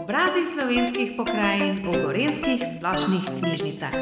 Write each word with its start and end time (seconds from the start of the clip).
Obrazi 0.00 0.44
slovenskih 0.48 1.12
pokrajin 1.16 1.84
v 1.84 1.92
gorenskih 2.00 2.62
splošnih 2.64 3.24
knjižnicah. 3.38 3.92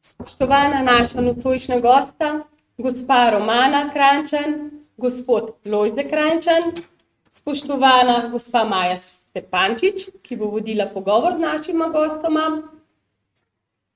Spoštovana 0.00 0.80
naša 0.82 1.20
nocojšnja 1.20 1.80
gosta, 1.84 2.40
gospa 2.78 3.30
Romana 3.36 3.92
Krančan, 3.92 4.70
gospod 4.96 5.52
Lojze 5.68 6.08
Krančan, 6.08 6.80
spoštovana 7.28 8.28
gospa 8.32 8.64
Maja 8.64 8.96
Stepančič, 8.96 10.08
ki 10.24 10.36
bo 10.36 10.48
vodila 10.48 10.88
pogovor 10.88 11.36
z 11.36 11.44
našima 11.44 11.92
gostoma. 11.92 12.77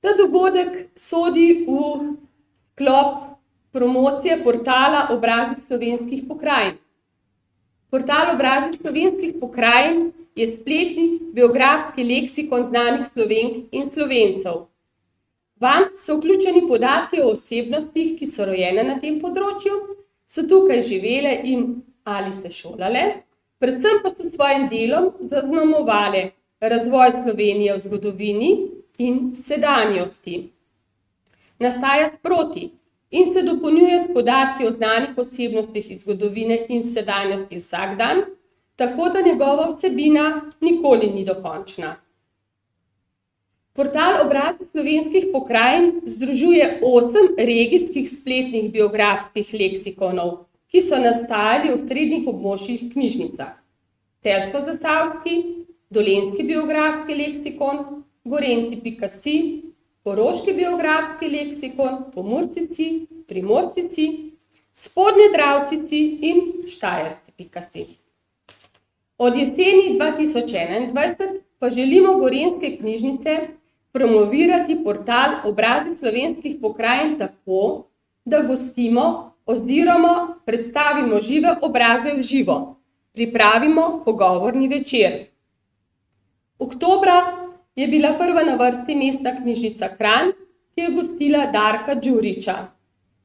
Ta 0.03 0.17
dogodek 0.19 0.89
sodi 0.99 1.63
v 1.63 2.17
sklop 2.75 3.39
promocije 3.73 4.41
portala 4.45 5.07
Obrazi 5.15 5.61
slovenskih 5.67 6.25
pokrajin. 6.29 6.75
Portal 7.91 8.35
Obrazi 8.35 8.79
slovenskih 8.81 9.37
pokrajin 9.41 10.11
je 10.35 10.47
spletni 10.47 11.21
biografski 11.33 12.05
leksikon 12.05 12.65
znanih 12.65 13.07
Slovenk 13.07 13.71
in 13.71 13.91
Slovencev. 13.91 14.67
Vam 15.61 15.85
so 15.97 16.17
vključeni 16.17 16.67
podatki 16.69 17.23
o 17.23 17.31
osebnostih, 17.37 18.19
ki 18.19 18.27
so 18.27 18.49
rojene 18.49 18.83
na 18.83 18.99
tem 18.99 19.21
področju, 19.23 19.79
so 20.27 20.43
tukaj 20.49 20.83
živele 20.83 21.39
in 21.45 21.67
ali 22.03 22.33
se 22.35 22.51
šolale, 22.51 23.05
predvsem 23.63 24.03
pa 24.03 24.11
so 24.11 24.27
s 24.27 24.35
svojim 24.35 24.67
delom 24.73 25.13
zaznamovale 25.31 26.31
razvoj 26.59 27.21
Slovenije 27.23 27.77
v 27.77 27.85
zgodovini 27.87 28.51
in 28.99 29.37
sedanjosti. 29.37 30.51
Nastaja 31.59 32.09
sproti 32.09 32.71
in 33.11 33.35
se 33.35 33.43
dopolnjuje 33.43 33.99
s 33.99 34.15
podatki 34.15 34.67
o 34.67 34.71
znanih 34.71 35.19
osebnostih 35.19 35.91
iz 35.91 36.03
zgodovine 36.03 36.67
in 36.69 36.83
sedanjosti 36.83 37.57
vsak 37.57 37.99
dan, 37.99 38.23
tako 38.77 39.09
da 39.09 39.21
njegova 39.21 39.69
vsebina 39.71 40.51
nikoli 40.61 41.11
ni 41.11 41.25
dokončna. 41.25 41.97
Portal 43.73 44.27
Obrazi 44.27 44.67
slovenskih 44.71 45.27
pokrajin 45.33 46.01
združuje 46.07 46.81
osem 46.85 47.29
regijskih 47.39 48.11
spletnih 48.11 48.71
biografskih 48.73 49.55
leksikonov, 49.55 50.33
ki 50.69 50.81
so 50.81 50.99
nastajali 51.01 51.73
v 51.73 51.79
srednjih 51.81 52.29
območjih 52.29 52.91
knjižnicah. 52.93 53.55
Celsko-zasavski, 54.25 55.39
dolenjski 55.91 56.45
biografski 56.45 57.17
leksikon, 57.17 58.02
gorenci.si, 58.25 59.63
koroški 60.05 60.53
biografski 60.53 61.29
leksikon, 61.29 62.05
pomurci.si, 62.15 63.07
primorci.si, 63.29 64.07
spodnjedravci.si 64.73 66.03
in 66.29 66.41
štajerci.si. 66.69 67.87
Od 69.19 69.37
jeseni 69.37 69.99
2021 69.99 71.39
pa 71.59 71.71
želimo 71.71 72.19
gorenske 72.19 72.77
knjižnice 72.77 73.39
promovirati 73.93 74.79
portal 74.85 75.31
Obrazi 75.45 75.97
slovenskih 75.97 76.57
pokrajin 76.61 77.19
tako, 77.19 77.85
da 78.25 78.43
gostimo 78.43 79.33
oziroma 79.47 80.35
predstavimo 80.47 81.21
žive 81.21 81.55
obraze 81.63 82.15
v 82.17 82.23
živo, 82.23 82.77
pripravimo 83.13 84.03
pogovorni 84.05 84.69
večer. 84.69 85.27
Oktobra 86.59 87.43
je 87.77 87.89
bila 87.89 88.13
prva 88.19 88.43
na 88.43 88.55
vrsti 88.55 88.97
Mestna 88.97 89.37
knjižnica 89.37 89.89
Kranj, 89.97 90.33
ki 90.75 90.81
je 90.81 90.91
gostila 90.91 91.47
Darka 91.47 91.95
Đuriča. 91.95 92.57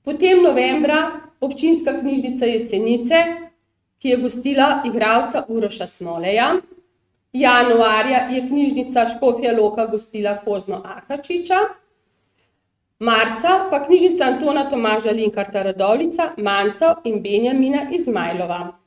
Potem 0.03 0.43
novembra 0.43 1.11
Občinska 1.39 1.99
knjižnica 1.99 2.45
Jesenice, 2.45 3.15
ki 3.99 4.09
je 4.09 4.17
gostila 4.17 4.81
igralca 4.85 5.45
Uroša 5.47 5.87
Smoleja. 5.87 6.53
Januarja 7.33 8.17
je 8.31 8.47
knjižnica 8.47 9.05
Škofja 9.15 9.57
Loka 9.57 9.85
gostila 9.85 10.37
Kozmo 10.45 10.81
Akačiča, 10.85 11.59
marca 12.99 13.67
pa 13.69 13.85
knjižnica 13.85 14.23
Antona 14.23 14.69
Tomaža 14.69 15.11
Linkarta 15.11 15.63
Radovljica, 15.63 16.31
Manco 16.37 16.95
in 17.03 17.21
Benjamina 17.23 17.87
Izmajlova. 17.91 18.77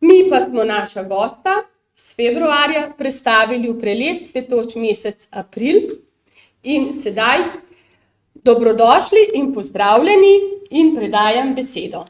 Mi 0.00 0.30
pa 0.30 0.40
smo 0.40 0.64
naša 0.64 1.02
gosta 1.02 1.62
s 1.98 2.14
februarja 2.14 2.92
prestavili 2.98 3.70
v 3.72 3.78
prelep 3.80 4.22
cvetoč 4.26 4.76
mesec 4.78 5.26
april 5.30 5.98
in 6.62 6.92
sedaj 6.94 7.42
dobrodošli 8.44 9.24
in 9.34 9.50
pozdravljeni 9.54 10.34
in 10.70 10.94
predajam 10.94 11.54
besedo. 11.54 12.04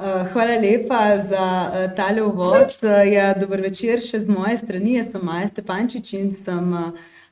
Eh, 0.00 0.26
hvala 0.32 0.56
lepa 0.56 1.00
za 1.28 1.46
uh, 1.68 1.96
tale 1.96 2.22
uvod. 2.22 2.74
Uh, 2.82 3.12
ja, 3.12 3.34
dober 3.36 3.60
večer 3.60 4.00
še 4.00 4.22
z 4.24 4.32
moje 4.32 4.56
strani. 4.56 4.94
Jaz 4.96 5.10
sem 5.12 5.24
Maja 5.28 5.50
Stepančič 5.50 6.12
in 6.16 6.30
sem 6.44 6.70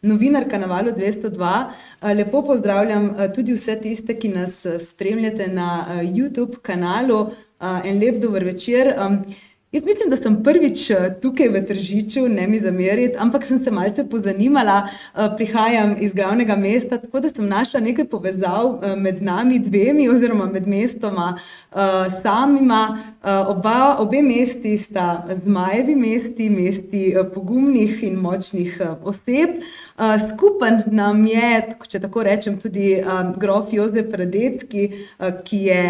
novinarka 0.05 0.61
na 0.61 0.69
Valu 0.69 0.93
202. 0.93 1.33
Uh, 1.41 2.13
lepo 2.13 2.43
pozdravljam 2.45 3.09
tudi 3.35 3.57
vse 3.57 3.79
tiste, 3.81 4.15
ki 4.21 4.35
nas 4.37 4.61
spremljate 4.85 5.49
na 5.49 5.71
YouTube 6.05 6.61
kanalu. 6.63 7.31
En 7.59 7.99
lep 7.99 8.21
dober 8.23 8.45
večer. 8.45 8.93
Jaz 9.73 9.85
mislim, 9.85 10.11
da 10.11 10.17
sem 10.17 10.37
prvič 10.45 10.91
eh, 10.91 10.97
tukaj 11.23 11.49
v 11.53 11.61
Tržiču, 11.69 12.23
ne 12.29 12.47
mi 12.49 12.57
zameriti, 12.59 13.19
ampak 13.21 13.45
sem 13.45 13.59
se 13.61 13.71
malce 13.71 14.05
pozanimala, 14.09 14.79
eh, 14.89 15.29
prihajam 15.37 15.93
iz 16.01 16.15
glavnega 16.15 16.57
mesta, 16.57 16.97
tako 16.99 17.21
da 17.21 17.29
sem 17.29 17.45
našla 17.49 17.81
nekaj 17.81 18.07
povezav 18.09 18.79
eh, 18.83 18.97
med 18.97 19.21
nami 19.23 19.59
dvemi 19.59 20.09
oziroma 20.09 20.47
med 20.47 20.67
mestoma 20.69 21.37
samima. 22.23 22.99
Oba, 23.23 23.97
obe 24.01 24.23
mesti 24.23 24.79
sta 24.79 25.27
zmajevi 25.45 25.95
mesti, 25.95 26.49
mesti 26.51 27.03
pogumnih 27.35 28.03
in 28.03 28.17
močnih 28.17 28.81
oseb. 29.05 29.61
Skupen 29.99 30.83
nam 30.95 31.25
je, 31.27 31.75
če 31.91 31.99
tako 32.01 32.23
rečem, 32.23 32.59
tudi 32.63 32.93
grof 33.37 33.73
Jozef 33.75 34.13
Radecki, 34.15 34.85
ki 35.45 35.59
je 35.65 35.81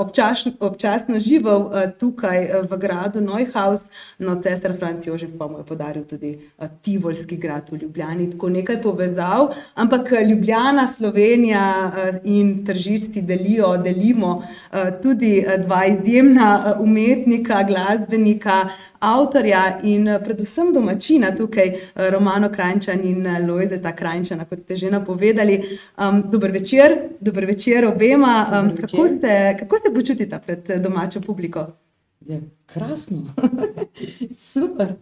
občasno, 0.00 0.54
občasno 0.64 1.20
živel 1.20 1.68
tukaj 2.00 2.64
v 2.70 2.78
gradu 2.80 3.20
Neuhaus, 3.20 3.84
no 4.18 4.38
cesar 4.42 4.72
Franc 4.78 5.06
Jožef 5.06 5.36
pa 5.38 5.48
mu 5.48 5.58
je 5.58 5.64
podaril 5.68 6.04
tudi 6.08 6.32
uh, 6.38 6.68
Tivolski 6.82 7.36
grad 7.36 7.68
v 7.70 7.82
Ljubljani, 7.82 8.30
tako 8.30 8.48
nekaj 8.48 8.80
povezav, 8.82 9.52
ampak 9.74 10.12
Ljubljana, 10.28 10.88
Slovenija 10.88 11.64
uh, 11.86 12.16
in 12.24 12.64
tržišči 12.64 13.22
delijo, 13.22 13.76
delimo 13.76 14.34
uh, 14.36 14.88
tudi 15.02 15.44
uh, 15.44 15.60
dva 15.64 15.84
izjemna 15.86 16.50
uh, 16.58 16.84
umetnika, 16.84 17.62
glasbenika, 17.68 18.68
avtorja 19.00 19.80
in 19.82 20.08
uh, 20.08 20.20
predvsem 20.24 20.72
domačina 20.72 21.34
tukaj, 21.36 21.68
uh, 21.68 22.08
Romano 22.10 22.50
Krajčan 22.52 23.04
in 23.04 23.26
uh, 23.26 23.40
Lojzeta 23.48 23.92
Krajčana, 23.96 24.44
kot 24.44 24.64
ste 24.64 24.76
že 24.76 24.90
napovedali. 24.90 25.60
Um, 25.98 26.22
dober 26.30 26.52
večer, 26.52 26.96
dober 27.20 27.46
večer 27.46 27.86
obema. 27.86 28.46
Um, 28.46 28.68
dober 28.68 28.82
večer. 28.82 28.98
Kako, 28.98 29.08
ste, 29.08 29.56
kako 29.58 29.76
se 29.76 29.94
počutite 29.94 30.40
pred 30.46 30.80
domačo 30.82 31.20
publiko? 31.20 31.66
Je 32.26 32.40
krasno, 32.66 33.22
super. 34.52 34.94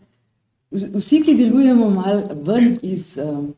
Vsi, 0.71 1.23
ki 1.23 1.34
delujemo 1.34 1.91
malo 1.91 2.23
ven 2.43 2.77
iz 2.83 3.19
um, 3.23 3.55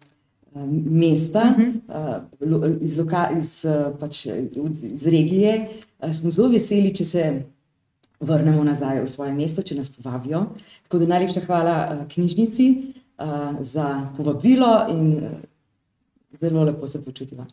mesta, 0.90 1.54
uh, 1.88 2.78
iz, 2.80 2.98
loka, 2.98 3.28
iz, 3.38 3.64
uh, 3.64 3.98
pač, 4.00 4.26
iz 4.82 5.06
regije, 5.06 5.68
uh, 5.98 6.12
smo 6.12 6.30
zelo 6.30 6.48
veseli, 6.48 6.94
če 6.94 7.04
se 7.04 7.24
vrnemo 8.20 8.64
nazaj 8.64 9.02
v 9.02 9.08
svoje 9.08 9.32
mesto, 9.32 9.62
če 9.62 9.78
nas 9.78 9.90
povabijo. 9.90 10.46
Tako 10.86 11.02
da 11.02 11.12
najlepša 11.14 11.44
hvala 11.46 11.76
uh, 11.84 12.06
knjižnici 12.12 12.68
uh, 12.78 13.60
za 13.60 14.10
povabilo 14.16 14.72
in 14.90 15.14
uh, 15.16 15.38
zelo 16.40 16.64
lepo 16.64 16.86
se 16.86 17.04
počutiva. 17.04 17.46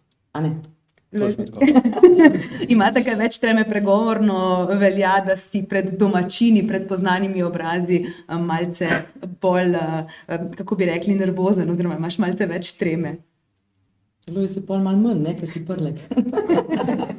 Imate 2.75 3.03
kaj 3.05 3.15
več 3.19 3.37
treme 3.39 3.63
pregovorno, 3.67 4.65
velja, 4.79 5.13
da 5.25 5.37
si 5.39 5.63
pred 5.69 5.93
domačini, 5.99 6.65
pred 6.67 6.87
poznanimi 6.89 7.43
obrazi, 7.45 8.01
eh, 8.05 8.35
malce 8.41 8.89
bolj, 9.41 9.75
eh, 9.79 10.49
kako 10.57 10.75
bi 10.75 10.89
rekli, 10.89 11.15
nervozen, 11.15 11.69
oziroma 11.71 11.95
imaš 11.99 12.19
malce 12.19 12.47
več 12.49 12.73
treme. 12.79 13.17
Zelo 14.25 14.41
je 14.41 14.47
se 14.55 14.65
pol 14.65 14.79
mal 14.83 14.97
manj, 14.99 15.21
ne, 15.21 15.35
ker 15.39 15.47
si 15.47 15.63
prlek. 15.65 16.01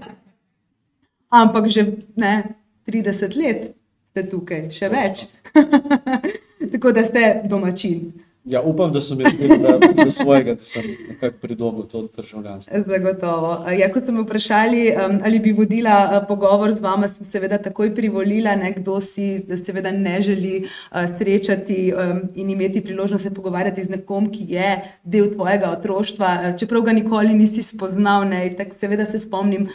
Ampak 1.40 1.68
že 1.72 1.86
ne, 2.18 2.34
30 2.86 3.36
let 3.36 3.66
ste 4.10 4.24
tukaj, 4.30 4.68
še 4.72 4.88
več. 4.88 5.26
Tako 6.72 6.92
da 6.96 7.04
ste 7.04 7.24
domačin. 7.44 8.12
Ja, 8.46 8.60
upam, 8.62 8.92
da 8.92 9.00
sem 9.00 9.20
jaz 9.20 9.32
za, 9.60 9.78
za 10.04 10.10
svojega, 10.10 10.54
da 10.54 10.60
sem 10.60 10.82
nekako 11.08 11.36
pridobil 11.40 11.82
to 11.82 12.08
državljanstvo. 12.16 12.78
Zagotovo. 12.86 13.70
Ja, 13.78 13.88
ko 13.92 14.00
ste 14.00 14.12
me 14.12 14.22
vprašali, 14.22 14.82
um, 14.92 15.16
ali 15.24 15.40
bi 15.42 15.52
vodila 15.52 15.96
uh, 16.04 16.28
pogovor 16.28 16.72
z 16.72 16.80
vama, 16.80 17.08
sem 17.08 17.26
seveda 17.26 17.58
takoj 17.58 17.90
privolila, 17.94 18.54
ne, 18.56 18.70
kdo 18.76 19.00
si 19.00 19.42
seveda 19.64 19.90
ne 19.90 20.20
želi 20.22 20.60
uh, 20.62 21.08
srečati 21.18 21.90
um, 21.90 22.20
in 22.34 22.50
imeti 22.50 22.84
priložnost 22.84 23.22
se 23.22 23.34
pogovarjati 23.34 23.84
z 23.84 23.96
nekom, 23.96 24.30
ki 24.30 24.46
je 24.54 24.70
del 25.02 25.26
tvojega 25.32 25.72
otroštva, 25.74 26.30
uh, 26.38 26.58
čeprav 26.58 26.86
ga 26.86 26.92
nikoli 26.92 27.34
nisi 27.34 27.66
spoznal. 27.66 28.28
Ne, 28.28 28.44
seveda 28.80 29.06
se 29.06 29.18
spomnim 29.18 29.68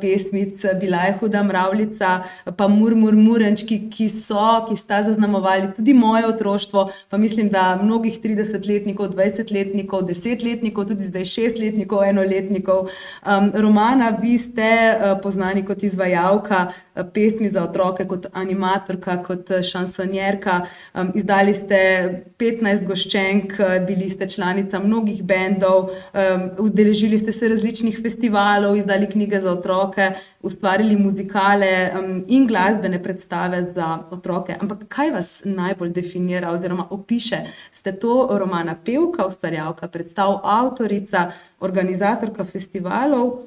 pesmic, 0.00 0.64
bila 0.80 1.04
je 1.04 1.18
huda 1.20 1.42
mravljica, 1.42 2.22
pa 2.56 2.68
murmur 2.68 3.12
murenčki, 3.14 3.82
ki 3.90 4.08
so, 4.08 4.64
ki 4.68 4.80
sta 4.80 5.02
zaznamovali 5.02 5.74
tudi 5.76 5.92
moje 5.94 6.26
otroštvo, 6.26 6.88
pa 7.10 7.16
mislim, 7.20 7.48
da 7.48 7.76
mnogih 7.82 8.13
mladih 8.14 8.20
30-letnikov, 8.22 9.14
20-letnikov, 9.14 10.02
10-letnikov, 10.06 10.86
tudi 10.88 11.08
zdaj 11.08 11.24
6-letnikov, 11.24 12.04
enoletnikov. 12.04 12.88
Um, 13.26 13.52
Romana, 13.54 14.10
vi 14.20 14.38
ste 14.38 14.62
uh, 14.62 15.20
poznani 15.22 15.64
kot 15.64 15.82
izvajalka 15.82 16.72
uh, 16.72 17.04
pesmi 17.12 17.48
za 17.48 17.64
otroke, 17.64 18.06
kot 18.06 18.26
animatorka, 18.32 19.22
kot 19.22 19.50
uh, 19.50 19.62
šansonjerka. 19.62 20.66
Um, 20.94 21.12
izdali 21.14 21.54
ste 21.54 22.24
15 22.38 22.86
goščenk, 22.86 23.58
uh, 23.58 23.86
bili 23.86 24.10
ste 24.10 24.28
članica 24.28 24.78
mnogih 24.78 25.22
bendov, 25.22 25.90
um, 25.90 26.50
udeležili 26.58 27.18
ste 27.18 27.32
se 27.32 27.48
različnih 27.48 28.00
festivalov, 28.02 28.76
izdali 28.76 29.10
knjige 29.10 29.40
za 29.40 29.52
otroke 29.52 30.12
ustvarili 30.44 30.96
muzikale 30.96 31.90
um, 31.98 32.24
in 32.28 32.46
glasbene 32.46 33.02
predstave 33.02 33.62
za 33.62 33.98
otroke. 34.10 34.56
Ampak 34.60 34.84
kaj 34.88 35.10
vas 35.10 35.42
najbolj 35.44 35.90
definira 35.90 36.50
oziroma 36.50 36.86
opiše? 36.90 37.36
Ste 37.72 37.96
to 38.04 38.28
romana 38.38 38.76
pevka, 38.76 39.24
ustvarjalka 39.24 39.88
predstav, 39.88 40.36
avtorica, 40.44 41.30
organizatorka 41.60 42.44
festivalov? 42.44 43.46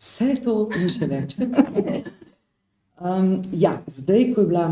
Vse 0.00 0.38
to 0.40 0.54
in 0.80 0.88
še 0.90 1.08
več. 1.10 1.36
um, 3.04 3.34
ja, 3.52 3.76
zdaj, 3.84 4.24
ko 4.32 4.46
je 4.46 4.48
bila 4.48 4.64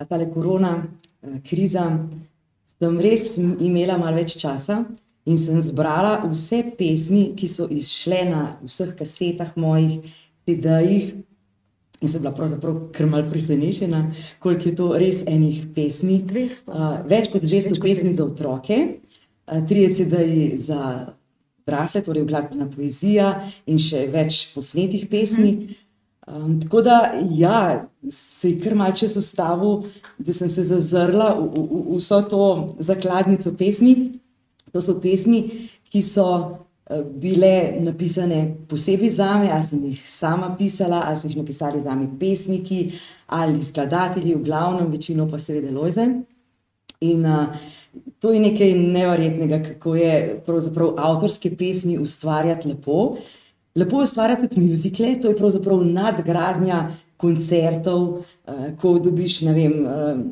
ta 0.00 0.18
korona 0.32 0.72
eh, 0.80 1.36
kriza, 1.44 1.84
sem 2.78 2.96
res 3.04 3.34
imela 3.36 3.98
malo 4.00 4.16
več 4.16 4.38
časa 4.40 4.80
in 5.28 5.36
sem 5.36 5.60
zbrala 5.60 6.22
vse 6.24 6.62
pesmi, 6.78 7.34
ki 7.36 7.52
so 7.52 7.68
izšle 7.68 8.24
na 8.32 8.42
vseh 8.64 8.96
kasetah 8.96 9.52
mojih, 9.60 10.00
CD-jih. 10.46 11.18
In 11.98 12.08
sem 12.08 12.22
bila 12.22 12.30
pravzaprav 12.34 12.76
kar 12.94 13.08
mal 13.10 13.24
presenečena, 13.26 14.04
koliko 14.38 14.68
je 14.68 14.74
to 14.78 14.92
res 14.98 15.24
enih 15.26 15.64
pesmi. 15.74 16.20
200. 16.22 16.70
Uh, 16.70 16.98
več 17.10 17.32
kot 17.32 17.42
200 17.42 17.80
pesmi 17.82 18.12
za 18.14 18.24
otroke, 18.24 18.76
uh, 19.50 19.62
30 19.66 19.98
CD-ji 19.98 20.52
za 20.62 20.82
odrasle, 21.66 22.02
torej 22.06 22.24
glasbena 22.28 22.68
poezija 22.70 23.32
in 23.66 23.82
še 23.82 24.06
več 24.12 24.46
posnetih 24.54 25.08
pesmi. 25.10 25.74
Um, 26.28 26.58
tako 26.60 26.82
da, 26.84 26.98
ja, 27.34 27.88
se 28.12 28.52
je 28.52 28.60
kar 28.62 28.76
malce 28.76 29.08
ustavil, 29.18 29.88
da 30.18 30.32
sem 30.36 30.48
se 30.52 30.64
zazrla 30.68 31.32
v, 31.38 31.48
v, 31.56 31.82
v 31.94 31.98
vso 31.98 32.20
to 32.28 32.42
zakladnico 32.84 33.52
pesmi. 33.56 33.96
To 34.72 34.84
so 34.84 34.98
pesmi, 35.00 35.68
ki 35.88 36.02
so 36.04 36.28
bile 37.04 37.74
napisane 37.80 38.54
posebej 38.68 39.10
za 39.10 39.36
me, 39.38 39.50
ali 39.52 39.62
sem 39.62 39.84
jih 39.84 40.04
sama 40.10 40.54
pisala, 40.58 41.02
ali 41.06 41.16
so 41.16 41.28
jih 41.28 41.36
napisali 41.36 41.80
za 41.82 41.94
me 41.94 42.08
pesniki 42.20 42.92
ali 43.26 43.62
skladatelji, 43.64 44.34
v 44.34 44.44
glavnem, 44.44 44.90
večino 44.90 45.28
pa 45.30 45.38
seveda 45.38 45.70
Lojze. 45.70 46.06
In 47.00 47.26
uh, 47.26 47.56
to 48.18 48.32
je 48.32 48.40
nekaj 48.40 48.72
nevrjetnega, 48.72 49.58
kako 49.68 49.96
je 49.96 50.40
avtorske 50.96 51.56
pesmi 51.56 51.98
ustvarjati 51.98 52.68
lepo. 52.68 53.16
Lepo 53.76 54.00
je 54.00 54.04
ustvarjati 54.04 54.48
tudi 54.48 54.60
muzikle, 54.60 55.14
to 55.20 55.28
je 55.28 55.36
pravzaprav 55.36 55.84
nadgradnja 55.84 56.80
koncertov, 57.16 58.02
uh, 58.02 58.66
ko 58.80 58.98
dobiš, 58.98 59.42
ne 59.46 59.52
vem. 59.52 59.80
Uh, 59.84 60.28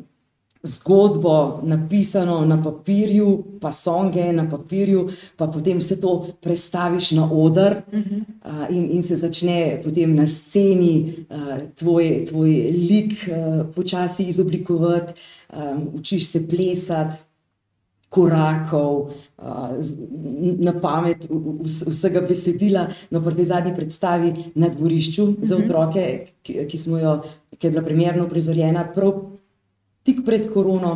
zgodbo 0.67 1.61
napisano 1.63 2.45
na 2.45 2.63
papirju, 2.63 3.43
pa 3.61 3.71
songe 3.71 4.33
na 4.33 4.49
papirju, 4.49 5.09
pa 5.37 5.47
potem 5.47 5.79
vse 5.79 5.99
to 6.01 6.27
prestaviš 6.41 7.11
na 7.11 7.31
oder 7.31 7.81
uh 7.93 7.99
-huh. 7.99 8.21
uh, 8.45 8.75
in, 8.75 8.91
in 8.91 9.03
se 9.03 9.15
začne 9.15 9.81
potem 9.83 10.15
na 10.15 10.27
sceni 10.27 11.13
uh, 11.29 11.57
tvoj, 11.75 12.25
tvoj 12.25 12.49
lik 12.89 13.13
uh, 13.29 13.65
počasi 13.75 14.23
izoblikovati, 14.23 15.13
um, 15.53 15.89
učiš 15.93 16.31
se 16.31 16.47
plesati. 16.47 17.27
Korakov, 18.09 19.11
na 20.57 20.73
pamet, 20.81 21.27
vsega 21.87 22.21
besedila, 22.21 22.87
no, 23.11 23.21
pri 23.21 23.35
tej 23.35 23.45
zadnji 23.45 23.73
predstavi 23.75 24.33
na 24.55 24.69
dvorišču 24.71 25.25
za 25.41 25.57
mhm. 25.57 25.63
otroke, 25.63 26.05
ki, 26.41 26.65
ki 26.69 26.77
smo 26.77 26.99
jo, 26.99 27.21
ki 27.57 27.67
je 27.67 27.71
bila 27.71 27.83
primerno 27.83 28.29
prizorjena, 28.29 28.87
prav 28.95 29.36
tik 30.07 30.23
pred 30.25 30.47
korono, 30.53 30.93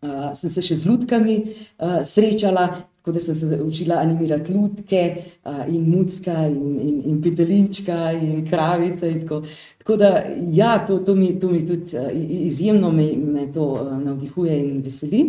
uh, 0.00 0.32
sem 0.36 0.50
se 0.50 0.64
še 0.64 0.78
z 0.80 0.88
ljudkami 0.88 1.36
uh, 1.44 2.00
srečala, 2.06 2.66
tako 3.04 3.14
da 3.18 3.20
sem 3.20 3.36
se 3.36 3.58
učila 3.60 4.00
animirati 4.00 4.52
ljudke 4.52 5.02
uh, 5.44 5.64
in 5.68 5.84
mucka 5.92 6.46
in, 6.48 6.60
in, 6.80 7.00
in 7.10 7.22
petelinčka 7.22 7.98
in 8.16 8.46
kravice. 8.48 9.10
In 9.10 9.24
tako. 9.26 9.42
tako 9.78 9.96
da, 10.00 10.12
ja, 10.52 10.78
to, 10.86 11.02
to, 11.04 11.14
mi, 11.14 11.34
to 11.40 11.52
mi 11.52 11.60
tudi 11.66 11.96
uh, 11.96 12.08
izjemno 12.48 12.92
me, 12.92 13.10
me 13.16 13.50
to 13.52 13.66
uh, 13.74 13.92
navdihuje 14.00 14.56
in 14.60 14.80
veseli. 14.84 15.26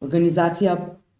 Organizacija 0.00 0.78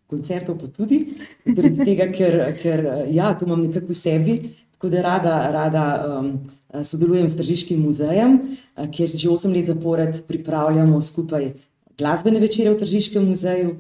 koncertov 0.09 0.57
pa 0.63 0.71
tudi, 0.73 1.03
zaradi 1.45 1.85
tega, 1.85 2.07
ker, 2.15 2.39
ker 2.63 2.87
ja, 3.13 3.35
to 3.37 3.45
imam 3.45 3.67
nekako 3.67 3.93
v 3.93 3.97
sebi, 3.99 4.37
tako 4.79 4.89
da 4.89 5.03
rada, 5.03 5.51
rada 5.51 5.85
um, 6.21 6.85
sodelujem 6.85 7.29
s 7.29 7.37
Tržiškim 7.37 7.81
muzejem, 7.83 8.39
eh, 8.77 8.87
kjer 8.91 9.09
že 9.09 9.31
osem 9.31 9.53
let 9.53 9.67
zapored 9.67 10.23
pripravljamo 10.27 11.03
skupaj 11.03 11.53
glasbene 11.99 12.41
večere 12.41 12.71
v 12.71 12.79
Tržiškem 12.79 13.25
muzeju 13.27 13.79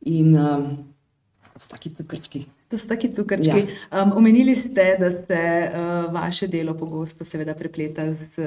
in 0.00 0.36
um, 0.36 0.66
so 1.56 1.68
taki 1.70 1.94
cukrčki. 1.96 2.44
To 2.74 2.78
so 2.78 2.88
taki 2.88 3.12
cukrčki. 3.14 3.66
Ja. 3.92 4.02
Um, 4.02 4.12
omenili 4.16 4.54
ste, 4.54 4.96
da 4.98 5.10
se 5.10 5.70
uh, 5.70 6.14
vaše 6.14 6.46
delo 6.46 6.74
pogosto 6.74 7.24
seveda 7.24 7.54
prepleta 7.54 8.08
z 8.12 8.22
uh, 8.36 8.46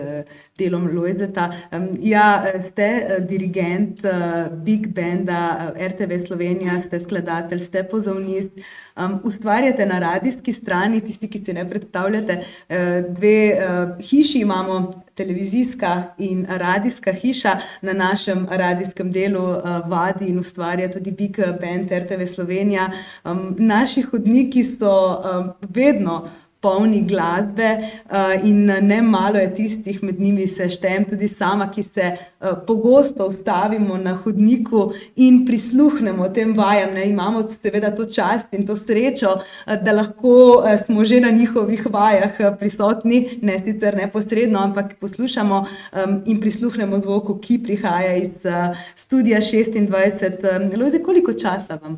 delom 0.60 0.90
Lojzeta. 0.96 1.46
Um, 1.72 1.88
ja, 2.02 2.44
ste 2.68 2.90
uh, 3.00 3.24
dirigent 3.24 4.04
uh, 4.04 4.52
Big 4.52 4.88
Banda 4.88 5.72
uh, 5.72 5.88
RTV 5.88 6.26
Slovenija, 6.28 6.82
ste 6.84 7.00
skladatelj, 7.00 7.60
ste 7.60 7.84
pozavnist. 7.88 8.52
Um, 8.98 9.20
ustvarjate 9.24 9.86
na 9.86 10.00
radijski 10.00 10.54
strani, 10.54 11.02
tisti, 11.02 11.32
ki 11.32 11.40
si 11.40 11.54
ne 11.54 11.70
predstavljate, 11.70 12.42
uh, 12.44 12.76
dve 13.16 13.40
uh, 13.56 14.04
hiši 14.04 14.44
imamo 14.44 14.92
televizijska 15.18 16.04
in 16.18 16.46
radijska 16.50 17.12
hiša 17.14 17.58
na 17.82 17.94
našem 17.94 18.48
radijskem 18.50 19.12
delu 19.12 19.44
uh, 19.44 19.64
vadi 19.90 20.28
in 20.28 20.40
ustvarja 20.40 20.92
tudi 20.92 21.12
Big 21.12 21.38
Band 21.62 21.92
RTV 21.92 22.28
Slovenija. 22.28 22.92
Um, 23.24 23.56
naši 23.60 24.02
hodniki 24.18 24.66
so 24.66 24.98
um, 25.22 25.54
vedno 25.70 26.26
polni 26.60 27.04
glasbe 27.06 27.78
uh, 28.10 28.46
in 28.46 28.66
ne 28.66 29.02
malo 29.02 29.38
je 29.38 29.56
tistih, 29.56 30.04
med 30.04 30.20
njimi 30.20 30.48
se 30.48 30.70
štejem 30.70 31.06
tudi 31.06 31.28
sama, 31.30 31.70
ki 31.72 31.84
se 31.84 32.08
uh, 32.18 32.58
pogosto 32.68 33.28
ustavimo 33.30 33.98
na 34.02 34.16
hodniku 34.24 34.88
in 35.16 35.44
prisluhnemo 35.46 36.30
tem 36.34 36.56
vajam. 36.58 36.96
Ne? 36.98 37.06
Imamo 37.12 37.46
seveda 37.62 37.94
to 37.96 38.06
čast 38.06 38.54
in 38.58 38.66
to 38.68 38.76
srečo, 38.76 39.36
uh, 39.38 39.76
da 39.84 39.94
lahko 40.00 40.34
uh, 40.58 40.74
smo 40.82 41.06
že 41.06 41.22
na 41.22 41.32
njihovih 41.32 41.86
vajah 41.94 42.42
uh, 42.42 42.52
prisotni, 42.60 43.40
ne 43.42 43.60
sicer 43.60 43.96
neposredno, 43.96 44.60
ampak 44.60 44.98
poslušamo 45.00 45.64
um, 45.64 46.20
in 46.26 46.42
prisluhnemo 46.42 46.98
zvoku, 46.98 47.38
ki 47.40 47.62
prihaja 47.64 48.18
iz 48.18 48.34
uh, 48.44 48.76
studia 48.96 49.38
26. 49.38 50.42
Um, 50.42 50.72
Lozi, 50.82 51.04
koliko 51.04 51.34
časa 51.34 51.78
vam 51.82 51.98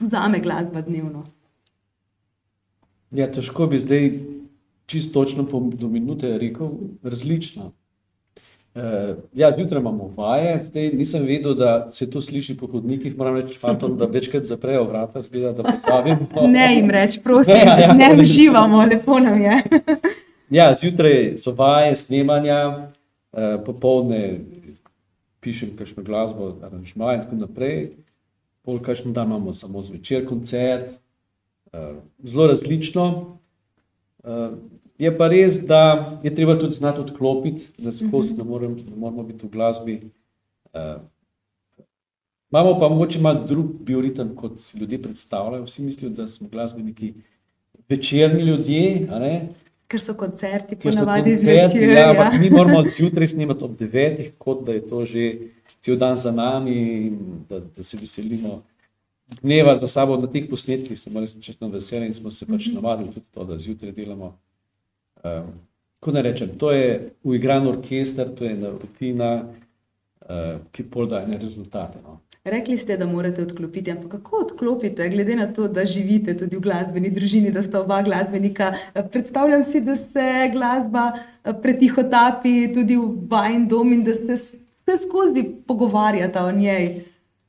vzame 0.00 0.40
glasba 0.40 0.80
dnevno? 0.80 1.26
Ja, 3.14 3.30
težko 3.32 3.66
bi 3.66 3.78
zdaj 3.78 4.10
čisto 4.86 5.22
točno 5.22 5.46
po 5.46 5.60
do 5.60 5.88
minute 5.88 6.38
rekel, 6.38 6.70
različno. 7.02 7.72
Uh, 8.76 8.82
ja, 9.32 9.52
zjutraj 9.52 9.80
imamo 9.80 10.12
vaje, 10.16 10.62
zdaj 10.62 10.90
nisem 10.92 11.22
vedel, 11.24 11.54
da 11.54 11.88
se 11.92 12.10
to 12.10 12.20
sliši 12.20 12.56
po 12.56 12.66
hodnikih. 12.66 13.16
Moram 13.18 13.36
reči, 13.36 13.58
fantom, 13.58 13.96
da 13.96 14.04
večkrat 14.04 14.44
zaprejo 14.44 14.84
vrata, 14.84 15.20
zgleda, 15.20 15.52
da 15.52 15.62
pozavim. 15.62 16.26
Ne 16.52 16.74
jim 16.74 16.90
reči, 16.90 17.20
prosim, 17.24 17.54
ne, 17.54 17.60
ja, 17.64 17.78
ja, 17.78 17.92
ne 17.94 18.22
uživamo, 18.22 18.84
lepo 18.84 19.18
nam 19.18 19.40
je. 19.40 19.62
ja, 20.50 20.74
zjutraj 20.74 21.38
so 21.38 21.54
vaje, 21.56 21.96
snemanja, 21.96 22.90
uh, 23.32 23.64
popovdne 23.64 24.40
pišem 25.40 25.72
kakšno 25.78 26.02
glasbo, 26.02 26.56
aranžma 26.62 27.14
in 27.14 27.24
tako 27.24 27.36
naprej. 27.36 27.90
Pol 28.66 28.80
kakšen 28.82 29.14
dan 29.14 29.30
imamo 29.30 29.52
samo 29.54 29.82
zvečer 29.82 30.26
koncert, 30.26 30.96
uh, 31.72 31.96
zelo 32.24 32.48
različno. 32.50 33.06
Uh, 34.26 34.58
je 34.98 35.12
pa 35.18 35.28
res, 35.30 35.60
da 35.66 36.18
je 36.24 36.34
treba 36.34 36.58
tudi 36.58 36.74
znati 36.74 37.00
odklopiti, 37.00 37.70
da 37.78 37.92
skozi 37.92 38.38
ne, 38.38 38.44
morem, 38.44 38.74
ne 38.74 38.96
moramo 38.96 39.22
biti 39.22 39.46
v 39.46 39.50
glasbi. 39.50 40.00
Uh, 40.74 40.98
Imamo 42.50 42.78
pa 42.80 42.88
mogoče 42.88 43.18
malo 43.20 43.44
drug 43.44 43.66
bioritem, 43.84 44.34
kot 44.36 44.60
si 44.60 44.78
ljudje 44.78 45.02
predstavljajo. 45.02 45.64
Vsi 45.64 45.82
mislijo, 45.82 46.10
da 46.10 46.26
smo 46.26 46.48
glasbeniki 46.48 47.14
večerni 47.88 48.42
ljudje? 48.42 49.08
Ker 49.86 50.00
so 50.00 50.14
koncerti 50.14 50.76
ponavadi 50.76 51.36
zvečer. 51.36 51.82
Ja, 51.82 52.00
Ja, 52.00 52.10
ampak 52.10 52.40
mi 52.40 52.50
moramo 52.50 52.82
zjutraj 52.82 53.26
snemati 53.26 53.64
ob 53.64 53.76
devetih, 53.78 54.32
kot 54.38 54.64
da 54.66 54.72
je 54.72 54.88
to 54.88 55.04
že 55.04 55.38
cel 55.80 55.96
dan 55.96 56.16
za 56.16 56.32
nami 56.32 56.76
in 57.06 57.44
da, 57.48 57.60
da 57.60 57.82
se 57.82 57.98
veselimo 58.00 58.62
dneva 59.42 59.74
za 59.74 59.88
sabo 59.88 60.16
na 60.16 60.26
teh 60.26 60.48
posnetkih. 60.50 60.98
Sem 60.98 61.16
res 61.18 61.36
čestno 61.40 61.68
vesel 61.68 62.06
in 62.06 62.14
smo 62.14 62.30
se 62.30 62.46
pač 62.46 62.70
navadili 62.74 63.12
tudi 63.14 63.26
to, 63.34 63.44
da 63.44 63.58
zjutraj 63.58 63.92
delamo. 63.92 64.34
Um, 65.24 65.54
ko 66.00 66.12
ne 66.12 66.22
rečem, 66.22 66.52
to 66.58 66.70
je 66.70 67.10
uigran 67.24 67.66
orkester, 67.66 68.28
to 68.34 68.44
je 68.44 68.52
ena 68.52 68.70
rutina, 68.70 69.30
uh, 70.28 70.60
ki 70.72 70.84
pol 70.90 71.08
da 71.10 71.24
ene 71.24 71.38
rezultate. 71.42 71.98
No. 72.04 72.20
Rekli 72.46 72.78
ste, 72.78 72.94
da 72.96 73.08
morate 73.10 73.42
odklopiti, 73.42 73.90
ampak 73.90 74.20
kako 74.20 74.44
odklopite, 74.44 75.08
glede 75.10 75.34
na 75.36 75.48
to, 75.52 75.66
da 75.68 75.82
živite 75.84 76.36
tudi 76.38 76.56
v 76.56 76.62
glasbeni 76.62 77.10
družini, 77.10 77.50
da 77.50 77.62
sta 77.66 77.80
oba 77.80 77.98
glasbenika. 78.06 78.68
Predstavljam 78.94 79.64
si, 79.66 79.80
da 79.82 79.96
se 79.96 80.26
glasba 80.52 81.08
eh, 81.16 81.50
pretihotapi 81.62 82.54
tudi 82.74 83.00
v 83.00 83.08
vajen 83.32 83.66
dom 83.68 83.90
in 83.96 84.04
da 84.06 84.14
ste 84.14 84.36
se 84.86 84.96
skozi 85.02 85.44
pogovarjata 85.66 86.46
o 86.46 86.52
njej. 86.52 87.00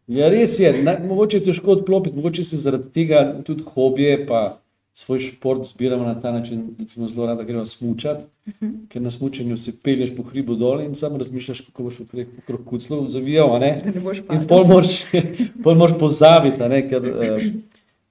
Ja, 0.08 0.29
res 0.29 0.60
je, 0.60 0.72
na, 0.84 0.96
mogoče 1.03 1.38
je 1.38 1.44
težko 1.50 1.72
odklopiti, 1.72 2.15
mogoče 2.15 2.44
se 2.44 2.58
zaradi 2.58 2.89
tega 2.96 3.41
tudi 3.46 3.63
hobije, 3.63 4.25
pa 4.27 4.60
svoj 4.98 5.20
šport 5.20 5.65
zbiramo 5.67 6.06
na 6.06 6.20
ta 6.20 6.32
način. 6.32 6.75
Recimo, 6.79 7.08
zelo 7.08 7.25
rada 7.25 7.44
gremo 7.44 7.65
smučati, 7.65 8.24
uh 8.46 8.53
-huh. 8.62 8.88
ker 8.88 9.01
na 9.01 9.10
smučanju 9.10 9.58
se 9.58 9.74
pelješ 9.84 10.15
po 10.15 10.24
hribu 10.24 10.56
dol 10.56 10.82
in 10.82 10.96
sam 10.96 11.15
razmišljaš, 11.15 11.62
kako 11.62 11.84
boš 11.84 12.00
okrog 12.44 12.65
kuclov 12.65 13.08
zavijal. 13.08 13.60
Ne? 13.60 13.82
Da 13.86 13.91
ne 13.91 14.01
boš 14.01 14.17
In 14.17 14.24
padel. 14.27 14.48
pol 14.48 14.65
moraš, 14.67 15.03
pol 15.63 15.75
moraš 15.75 16.00
pozabiti, 16.00 16.70
ne? 16.70 16.89
ker 16.89 17.03
uh, 17.03 17.44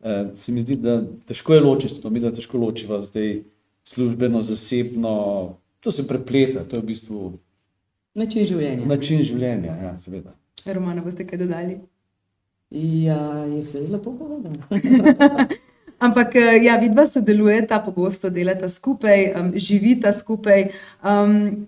uh, 0.01 0.35
se 0.35 0.53
mi 0.53 0.61
zdi, 0.61 0.77
da 0.77 1.03
težko 1.27 1.55
je 1.55 1.61
ločiti 1.61 2.01
to, 2.01 2.11
mi 2.11 2.21
da 2.21 2.35
težko 2.35 2.59
ločiva 2.59 3.05
zdaj 3.05 3.43
službeno, 3.85 4.43
zasebno. 4.43 5.55
To 5.81 5.91
se 5.91 6.09
prepleta, 6.09 6.65
to 6.65 6.77
je 6.77 6.83
v 6.83 6.87
bistvu 6.87 7.33
Način 8.17 8.47
življenja. 8.49 8.87
način 8.89 9.23
življenja, 9.23 9.77
ja, 9.83 9.93
seveda. 10.01 10.33
Romana, 10.67 11.03
boste 11.05 11.27
kaj 11.27 11.39
dodali? 11.39 11.79
Ja, 12.71 13.45
je 13.45 13.63
se 13.63 13.85
lepo 13.91 14.15
povedal. 14.17 14.57
Ampak, 16.07 16.35
eh, 16.37 16.59
ja, 16.65 16.77
vidva 16.81 17.07
sodelujeta, 17.07 17.79
pogosto 17.85 18.31
delata 18.31 18.69
skupaj, 18.69 19.31
um, 19.37 19.53
živita 19.57 20.13
skupaj. 20.13 20.69
Um, 21.05 21.67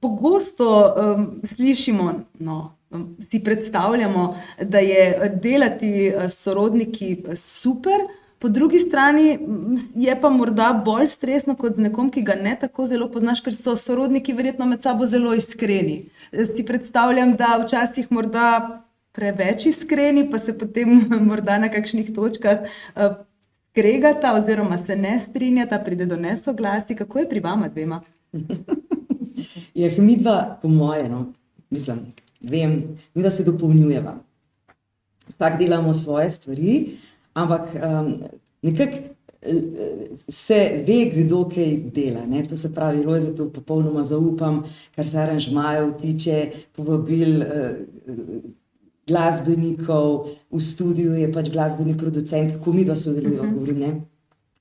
pogosto 0.00 0.68
um, 0.96 1.26
slišimo, 1.44 2.12
no, 2.38 2.76
um, 2.90 3.16
si 3.30 3.40
predstavljamo, 3.44 4.36
da 4.62 4.78
je 4.78 5.30
delati 5.42 6.06
eh, 6.06 6.28
s 6.28 6.42
sorodniki 6.42 7.12
eh, 7.12 7.36
super, 7.36 8.08
po 8.46 8.50
drugi 8.50 8.78
strani 8.78 9.38
je 9.94 10.20
pa 10.20 10.30
morda 10.30 10.82
bolj 10.84 11.06
stresno 11.06 11.56
kot 11.58 11.74
z 11.74 11.82
nekom, 11.82 12.12
ki 12.14 12.22
ga 12.22 12.34
ne 12.38 12.52
tako 12.60 12.84
zelo 12.86 13.08
poznaš, 13.10 13.40
ker 13.42 13.54
so 13.54 13.72
sorodniki 13.76 14.34
verjetno 14.38 14.68
med 14.70 14.84
sabo 14.86 15.06
zelo 15.06 15.32
iskreni. 15.34 15.96
Eh, 16.30 16.44
Si 16.46 16.62
predstavljam, 16.64 17.32
da 17.34 17.56
včasih 17.64 18.12
morda 18.14 18.84
preveč 19.12 19.66
iskreni, 19.66 20.28
pa 20.30 20.38
se 20.38 20.54
potem 20.58 20.92
morda 21.28 21.56
na 21.58 21.68
kakšnih 21.68 22.12
točkah 22.14 22.68
uh, 22.94 23.16
kregata 23.74 24.36
oziroma 24.38 24.78
se 24.78 24.96
ne 24.96 25.18
strinjata, 25.24 25.80
pride 25.82 26.06
do 26.06 26.16
nesoglasij. 26.16 26.96
Kako 26.96 27.18
je 27.18 27.28
pri 27.28 27.40
vama 27.40 27.68
dvema? 27.68 28.00
Je 29.74 29.90
mi 29.98 30.16
dva, 30.16 30.58
po 30.62 30.68
moje, 30.68 31.08
no, 31.08 31.32
mislim, 31.70 31.98
vem, 32.40 32.78
mi 33.14 33.22
da 33.22 33.30
se 33.30 33.44
dopolnjujeva. 33.44 34.14
Vsak 35.28 35.58
delamo 35.58 35.94
svoje 35.94 36.30
stvari, 36.30 36.78
ampak 37.36 37.74
um, 37.76 38.10
nekako 38.62 38.96
eh, 39.42 40.08
se 40.28 40.60
ve, 40.86 40.98
kdo 41.12 41.44
kaj 41.52 41.76
dela. 41.94 42.24
Ne? 42.26 42.42
To 42.48 42.56
se 42.56 42.72
pravi, 42.74 43.04
Lojze, 43.04 43.34
to 43.36 43.50
popolnoma 43.52 44.04
zaupam, 44.04 44.64
kar 44.96 45.06
se 45.06 45.18
aranžmajev 45.20 45.92
tiče, 46.00 46.40
povabil 46.76 47.42
eh, 47.42 47.74
glasbenikov, 49.06 50.26
v 50.50 50.60
studiu 50.60 51.14
je 51.14 51.30
pač 51.32 51.50
glasbeni 51.54 51.94
producent, 51.98 52.56
ko 52.64 52.72
mi 52.72 52.84
dva 52.84 52.96
sodelujemo, 52.96 53.42
uh 53.42 53.48
-huh. 53.48 53.54
govorim. 53.54 53.78
Ne? 53.78 54.00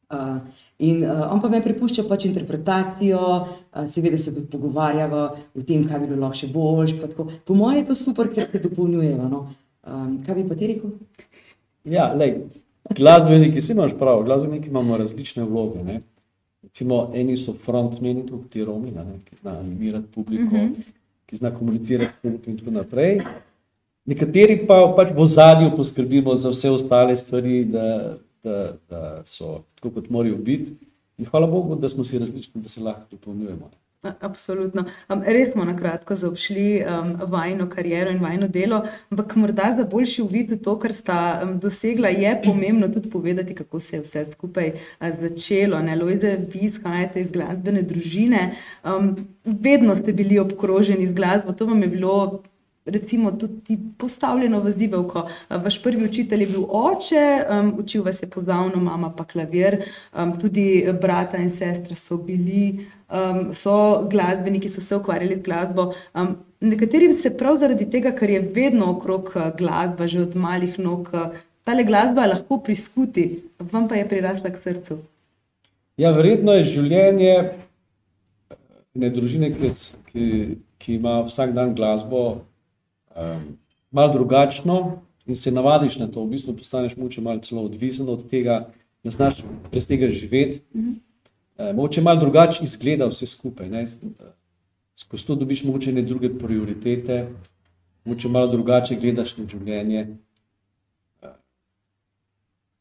Uh, 0.06 0.38
in 0.78 1.04
uh, 1.04 1.34
on 1.34 1.42
pa 1.42 1.50
me 1.50 1.62
prepušča 1.62 2.04
pač 2.10 2.26
interpretacijo, 2.26 3.20
uh, 3.20 3.88
seveda 3.90 4.18
se 4.18 4.36
tudi 4.36 4.48
pogovarjava 4.48 5.36
o 5.56 5.62
tem, 5.62 5.88
kaj 5.88 6.00
bi 6.00 6.08
bilo 6.08 6.22
lahko 6.22 6.38
še 6.38 6.48
boljš. 6.48 7.00
tako. 7.02 7.32
Po 7.46 7.54
mojem 7.54 7.80
je 7.80 7.86
to 7.86 7.96
super, 7.96 8.30
ker 8.34 8.46
se 8.52 8.60
dopolnjujeva. 8.60 9.30
No? 9.30 9.48
Um, 9.88 10.20
kaj 10.26 10.36
bi 10.36 10.48
pa 10.50 10.56
ti 10.56 10.68
rekel? 10.68 10.92
Ja, 11.86 12.14
lej, 12.14 12.38
glasbeniki, 12.90 13.62
si 13.62 13.74
imaš 13.74 13.94
prav, 14.00 14.24
glasbeniki 14.24 14.70
imamo 14.70 14.98
različne 14.98 15.44
vloge. 15.44 15.84
Ne? 15.84 16.02
Recimo, 16.64 17.12
eni 17.14 17.38
so 17.38 17.54
frontmeni, 17.54 18.26
tudi 18.28 18.50
ti 18.50 18.64
Romi, 18.66 18.92
ne? 18.92 19.06
ki 19.26 19.36
zna 19.42 19.60
animirati 19.60 20.08
publiko, 20.16 20.56
uh 20.56 20.62
-huh. 20.62 20.72
ki 21.26 21.36
zna 21.36 21.52
komunicirati 21.56 22.12
s 22.12 22.22
publikom 22.22 22.54
in 22.54 22.60
tako 22.60 22.72
naprej. 22.72 23.22
Nekateri 24.06 24.68
pa 24.68 24.94
pač 24.98 25.10
v 25.16 25.22
ozadju 25.22 25.72
poskrbimo 25.76 26.36
za 26.36 26.50
vse 26.50 26.70
ostale 26.70 27.16
stvari, 27.16 27.66
da, 27.66 28.18
da, 28.44 28.74
da 28.90 29.22
so 29.26 29.64
tako, 29.76 29.90
kot 29.90 30.10
morajo 30.10 30.38
biti. 30.38 30.76
In 31.18 31.26
hvala 31.26 31.48
Bogu, 31.48 31.76
da 31.76 31.90
smo 31.90 32.04
si 32.04 32.20
različni, 32.20 32.62
da 32.62 32.70
se 32.70 32.82
lahko 32.82 33.02
dopolnjujemo. 33.12 33.70
Absolutno. 34.20 34.86
Um, 35.10 35.22
res 35.26 35.52
smo 35.52 35.66
na 35.66 35.76
kratko 35.78 36.16
zaobšli 36.16 36.68
um, 36.84 37.14
vajno 37.32 37.70
kariero 37.70 38.12
in 38.12 38.22
vajno 38.24 38.48
delo, 38.48 38.84
ampak 39.12 39.36
morda 39.36 39.74
za 39.78 39.84
boljši 39.84 40.22
uvid 40.22 40.52
v 40.52 40.60
to, 40.64 40.78
kar 40.80 40.94
sta 40.94 41.20
um, 41.44 41.58
dosegla, 41.60 42.10
je 42.14 42.36
pomembno 42.46 42.90
tudi 42.94 43.10
povedati, 43.10 43.56
kako 43.56 43.80
se 43.80 43.98
je 43.98 44.02
vse 44.02 44.26
skupaj 44.32 44.74
a, 45.00 45.12
začelo. 45.22 45.82
Lojze, 46.02 46.38
vi 46.54 46.66
izhajate 46.68 47.22
iz 47.22 47.32
glasbene 47.32 47.82
družine, 47.82 48.56
um, 48.84 49.16
vedno 49.46 49.96
ste 49.96 50.14
bili 50.14 50.40
obkroženi 50.40 51.08
z 51.08 51.14
glasbo, 51.14 51.54
to 51.54 51.66
vam 51.66 51.82
je 51.82 51.88
bilo. 51.88 52.44
Recimo, 52.86 53.32
tudi 53.32 53.80
postavljeno 53.98 54.60
v 54.62 54.72
zibelko. 54.72 55.24
Vaš 55.50 55.80
prvi 55.84 56.06
učitelj 56.06 56.42
je 56.42 56.48
bil 56.48 56.66
oče, 56.70 57.24
um, 57.50 57.74
učil 57.82 58.04
vas 58.06 58.22
je 58.24 58.30
pozavno, 58.30 58.78
mama 58.78 59.10
pa 59.10 59.24
klavir, 59.26 59.80
um, 60.14 60.36
tudi 60.40 60.86
brata 61.02 61.38
in 61.42 61.50
sestra 61.50 61.96
so 61.96 62.18
bili, 62.18 62.86
um, 63.10 63.50
so 63.54 64.06
glasbeniki, 64.12 64.70
so 64.70 64.82
se 64.82 64.96
ukvarjali 64.96 65.40
z 65.40 65.42
glasbo. 65.42 65.94
Um, 66.14 66.38
nekaterim 66.62 67.14
se 67.14 67.34
prav 67.38 67.58
zaradi 67.58 67.90
tega, 67.90 68.14
ker 68.14 68.30
je 68.30 68.46
vedno 68.54 68.92
okrog 68.94 69.34
uh, 69.36 69.50
glasba, 69.58 70.08
že 70.08 70.22
od 70.22 70.36
malih 70.36 70.80
nog, 70.80 71.10
uh, 71.14 71.34
tale 71.66 71.84
glasba 71.84 72.30
lahko 72.30 72.62
priskuti, 72.62 73.44
vam 73.72 73.88
pa 73.90 73.98
je 73.98 74.10
prirasla 74.10 74.54
k 74.54 74.62
srcu. 74.62 75.02
Ja, 75.98 76.12
verjetno 76.12 76.54
je 76.54 76.70
življenje 76.70 77.38
ene 78.96 79.10
družine, 79.10 79.50
ki, 79.58 79.72
ki, 80.12 80.26
ki 80.78 81.00
ima 81.00 81.24
vsak 81.26 81.56
dan 81.56 81.74
glasbo, 81.76 82.46
um, 83.16 83.58
malo 83.92 84.14
drugačno 84.14 85.02
in 85.26 85.36
se 85.36 85.52
navadiš 85.52 85.98
na 85.98 86.08
to. 86.08 86.24
V 86.24 86.30
bistvu 86.30 86.56
postaneš 86.58 86.98
moče 86.98 87.22
malo 87.22 87.40
celo 87.40 87.64
odvisen 87.66 88.10
od 88.10 88.30
tega, 88.30 88.70
ne 89.04 89.12
znaš 89.12 89.44
brez 89.72 89.88
tega 89.88 90.10
živeti. 90.10 90.62
Um, 90.74 91.00
moče 91.76 92.02
malo 92.02 92.20
drugače 92.20 92.64
izgleda 92.64 93.08
vse 93.08 93.28
skupaj. 93.28 93.70
Ne? 93.70 93.86
Skozi 94.96 95.26
to 95.26 95.36
dobiš 95.36 95.64
moče 95.64 95.94
ne 95.94 96.02
druge 96.02 96.30
prioritete, 96.38 97.28
moče 98.06 98.30
malo 98.30 98.48
drugače 98.48 98.96
gledaš 98.96 99.38
na 99.38 99.48
življenje. 99.48 100.08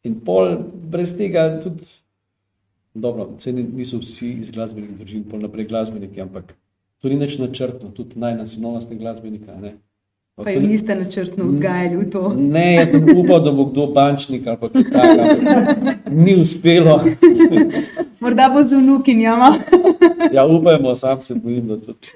In 0.04 0.20
pol 0.20 0.58
brez 0.92 1.16
tega 1.16 1.48
tudi 1.62 1.84
Dobro, 2.94 3.36
niso 3.74 3.98
vsi 3.98 4.28
iz 4.38 4.50
glasbenih 4.54 4.92
družin, 4.94 5.24
pol 5.26 5.40
naprej 5.42 5.66
glasbeniki, 5.66 6.20
ampak 6.22 6.52
to 7.02 7.10
ni 7.10 7.16
nič 7.18 7.40
načrtno, 7.40 7.90
tudi 7.90 8.20
najna 8.22 8.46
sinova 8.46 8.80
ste 8.80 8.94
glasbenika. 8.94 9.52
a 9.52 9.60
Ne? 9.60 9.72
Pa 10.36 10.50
jih 10.50 10.62
niste 10.68 10.94
načrtno 10.94 11.44
vzgajali 11.46 11.96
v 11.96 12.10
to. 12.10 12.34
ne, 12.36 12.74
jaz 12.74 12.90
sem 12.90 13.04
upal, 13.16 13.40
da 13.40 13.52
bo 13.52 13.64
kdo 13.64 13.86
bančnik 13.86 14.46
ali 14.46 14.56
kaj 14.58 14.68
takega. 14.92 15.94
Ni 16.10 16.34
uspelo. 16.40 17.04
Morda 18.20 18.48
bo 18.50 18.62
z 18.62 18.76
unukinjama. 18.76 19.54
Ja, 20.32 20.46
upajmo, 20.46 20.96
sam 20.96 21.22
se 21.22 21.34
bojim, 21.34 21.68
da 21.68 21.76
tudi. 21.80 22.08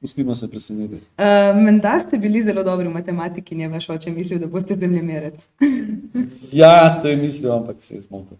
Pustimo 0.00 0.34
se 0.34 0.50
presenetiti. 0.50 1.02
Uh, 1.18 1.62
Menda 1.64 2.00
ste 2.00 2.18
bili 2.18 2.42
zelo 2.42 2.62
dobri 2.62 2.88
v 2.88 2.92
matematiki, 2.92 3.54
in 3.54 3.60
je 3.60 3.68
vaš 3.68 3.90
oče 3.90 4.10
mislil, 4.10 4.38
da 4.38 4.46
boste 4.46 4.74
zemljemerec. 4.74 5.34
Ja, 6.52 7.00
to 7.02 7.08
je 7.08 7.16
mislil, 7.16 7.52
ampak 7.52 7.76
se 7.78 7.94
je 7.94 8.00
zmotil. 8.00 8.36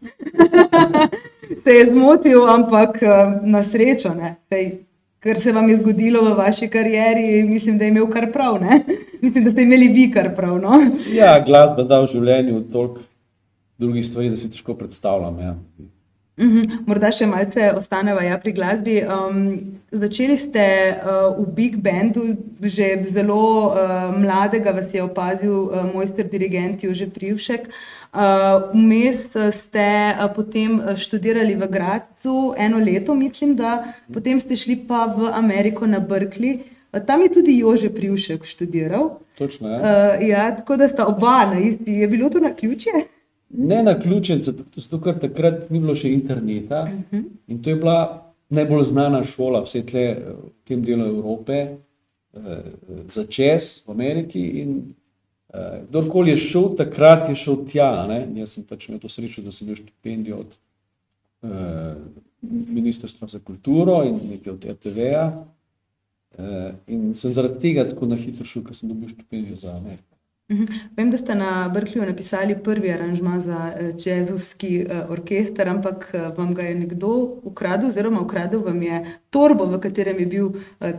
Se 1.65 1.71
je 1.71 1.87
zmotil, 1.87 2.47
ampak 2.51 2.99
uh, 3.03 3.43
na 3.43 3.65
srečo, 3.65 4.15
ne. 4.15 4.37
Sej, 4.49 4.86
kar 5.27 5.41
se 5.43 5.53
vam 5.53 5.69
je 5.69 5.77
zgodilo 5.83 6.23
v 6.25 6.37
vaši 6.39 6.69
karieri, 6.69 7.43
mislim, 7.49 7.79
da 7.79 7.85
je 7.85 7.95
imel 7.95 8.07
kar 8.11 8.31
prav. 8.33 8.61
Ne? 8.63 8.81
Mislim, 9.23 9.45
da 9.45 9.51
ste 9.51 9.63
imeli 9.63 9.89
vi 9.89 10.11
kar 10.13 10.29
prav. 10.37 10.59
No? 10.61 10.79
Ja, 11.15 11.39
glasba 11.47 11.83
da 11.83 12.01
v 12.05 12.11
življenju 12.13 12.61
toliko 12.73 13.01
drugih 13.79 14.05
stvari, 14.07 14.31
da 14.31 14.37
si 14.37 14.51
težko 14.53 14.77
predstavljam. 14.77 15.39
Ja. 15.41 15.55
Mhm, 16.37 16.85
Morda 16.85 17.09
še 17.17 17.25
malce 17.25 17.71
ostaneva 17.73 18.21
ja, 18.21 18.37
pri 18.37 18.53
glasbi. 18.53 18.99
Um, 19.01 19.79
začeli 19.89 20.37
ste 20.37 20.65
uh, 20.93 21.33
v 21.33 21.47
Big 21.57 21.79
Bandu, 21.81 22.27
že 22.61 23.09
zelo 23.09 23.73
uh, 23.73 24.13
mladega 24.13 24.75
vas 24.77 24.93
je 24.93 25.01
opazil 25.01 25.55
uh, 25.73 25.89
mojster 25.89 26.29
dirigent 26.29 26.85
Jože 26.85 27.09
Privšek. 27.09 27.73
Uh, 28.13 28.69
Vmes 28.77 29.33
uh, 29.33 29.49
ste 29.49 30.13
uh, 30.13 30.29
potem 30.29 30.77
uh, 30.77 30.93
študirali 30.93 31.57
v 31.57 31.73
Gradcu 31.73 32.53
eno 32.61 32.85
leto, 32.85 33.17
mislim, 33.17 33.57
da 33.57 33.97
potem 34.13 34.37
ste 34.37 34.61
šli 34.61 34.85
pa 34.85 35.09
v 35.09 35.33
Ameriko 35.33 35.89
na 35.89 36.05
Berkeley. 36.05 36.61
Uh, 36.93 37.01
Tam 37.01 37.25
je 37.25 37.33
tudi 37.33 37.65
Jože 37.65 37.89
Privšek 37.89 38.45
študiral. 38.45 39.25
Točno, 39.41 39.73
ja. 39.73 39.81
Uh, 39.81 40.21
ja, 40.21 40.45
tako 40.53 40.77
da 40.77 40.89
sta 40.89 41.09
oba 41.09 41.49
na 41.49 41.65
isti. 41.65 41.97
Je 42.05 42.09
bilo 42.13 42.29
to 42.29 42.45
na 42.45 42.53
ključje? 42.53 43.16
Ne 43.49 43.83
na 43.83 43.95
ključen, 43.99 44.43
zato 44.77 44.99
ker 45.01 45.19
takrat 45.23 45.71
ni 45.71 45.79
bilo 45.81 45.95
še 45.95 46.11
interneta 46.13 46.87
in 47.47 47.63
to 47.63 47.71
je 47.71 47.77
bila 47.77 48.27
najbolj 48.49 48.83
znana 48.91 49.23
šola 49.25 49.63
vse 49.63 49.83
tle 49.87 50.05
eh, 50.11 50.21
v 50.43 50.69
tem 50.69 50.83
delu 50.85 51.07
Evrope 51.07 51.59
eh, 51.63 51.77
za 53.11 53.27
čez 53.31 53.87
v 53.87 53.95
Ameriki 53.95 54.43
in 54.63 54.77
eh, 55.55 55.83
kdorkoli 55.89 56.35
je 56.35 56.43
šel 56.43 56.75
takrat, 56.79 57.29
je 57.31 57.35
šel 57.39 57.65
tja. 57.71 57.91
Ne? 58.11 58.21
Jaz 58.41 58.57
sem 58.57 58.67
pač 58.67 58.89
imel 58.89 59.01
to 59.03 59.11
srečo, 59.11 59.43
da 59.43 59.55
sem 59.55 59.67
imel 59.67 59.79
štipendijo 59.83 60.43
od 60.43 60.59
eh, 61.47 61.95
Ministrstva 62.51 63.29
za 63.29 63.39
kulturo 63.39 64.03
in 64.07 64.21
nekaj 64.31 64.53
od 64.53 64.67
RTV-ja 64.75 65.25
eh, 66.39 66.75
in 66.87 67.15
sem 67.15 67.33
zaradi 67.33 67.63
tega 67.63 67.87
tako 67.89 68.11
na 68.11 68.19
hitro 68.19 68.47
šel, 68.47 68.67
ker 68.67 68.77
sem 68.77 68.91
dobil 68.91 69.11
štipendijo 69.11 69.57
za 69.57 69.75
Ameriko. 69.77 70.16
Mhm. 70.51 70.65
Vem, 70.97 71.11
da 71.11 71.17
ste 71.17 71.35
na 71.35 71.69
Berkeleyju 71.75 72.07
napisali 72.07 72.55
prvi 72.65 72.93
aranžma 72.93 73.41
za 73.41 73.73
eh, 73.79 73.93
jazzovski 74.05 74.77
eh, 74.81 75.03
orkester, 75.09 75.69
ampak 75.69 76.11
eh, 76.15 76.29
vam 76.37 76.55
ga 76.55 76.63
je 76.63 76.75
nekdo 76.75 77.09
ukradel, 77.43 77.89
oziroma 77.89 78.21
ukradel 78.21 78.63
vam 78.63 78.83
je 78.83 79.05
torbo, 79.31 79.67
v 79.67 79.81
katerem 79.81 80.21
je 80.21 80.27
bil 80.27 80.51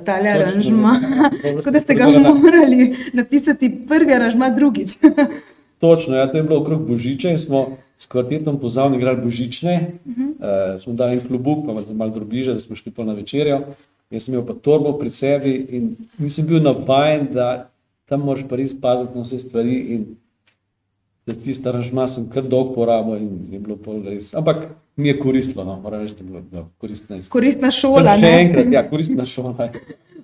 tale 0.06 0.30
aranžma. 0.30 1.00
Tako 1.58 1.72
da 1.72 1.80
ste 1.80 1.96
ga 1.96 2.08
morali 2.08 2.96
napisati 3.14 3.72
prvi 3.88 4.14
aranžma 4.14 4.50
drugič. 4.50 4.98
Točno, 5.80 6.16
ja, 6.16 6.32
to 6.32 6.38
je 6.38 6.44
bilo 6.44 6.60
okrog 6.60 6.88
Božiča 6.88 7.30
in 7.30 7.38
smo 7.38 7.78
s 7.98 8.06
kvartetom 8.06 8.60
pozavni 8.60 8.98
igrali 8.98 9.22
Božične. 9.22 9.92
Uh 10.06 10.12
-huh. 10.14 10.74
uh, 10.74 10.80
smo 10.80 10.94
dali 10.94 11.14
en 11.14 11.28
klubuk, 11.28 11.66
pa 11.66 11.94
malo 11.94 12.12
drobiže, 12.12 12.54
da 12.54 12.60
smo 12.60 12.76
šli 12.76 12.92
pa 12.92 13.04
na 13.04 13.14
večerjo. 13.14 13.60
Jaz 14.10 14.24
sem 14.24 14.34
imel 14.34 14.46
pa 14.48 14.54
torbo 14.54 14.98
pri 15.00 15.10
sebi 15.10 15.66
in 15.70 15.96
nisem 16.18 16.48
bil 16.48 16.64
navajen, 16.64 17.28
da 17.32 17.70
tam 18.10 18.24
moraš 18.26 18.48
pa 18.50 18.56
res 18.56 18.74
paziti 18.82 19.16
na 19.16 19.26
vse 19.26 19.40
stvari. 19.40 19.76
In 19.96 20.06
za 21.28 21.36
tisti 21.44 21.70
aranžma 21.70 22.08
sem 22.08 22.30
kar 22.32 22.44
dolgo 22.44 22.74
porabil 22.74 23.18
in 23.20 23.32
je 23.52 23.60
bilo 23.60 23.76
pol 23.76 24.02
res. 24.06 24.34
Ampak 24.36 24.70
mi 24.96 25.12
je 25.12 25.20
koristilo, 25.20 25.66
no, 25.68 25.80
moram 25.84 26.02
reči, 26.02 26.16
da 26.16 26.24
je 26.24 26.30
bilo, 26.30 26.42
bilo 26.52 26.70
koristno. 26.78 27.18
izkušnja. 27.18 27.34
Koristna 27.34 27.72
šola. 27.72 28.16
Še 28.16 28.22
ne? 28.22 28.36
enkrat, 28.42 28.72
ja, 28.74 28.84
koristna 28.90 29.26
šola. 29.26 29.70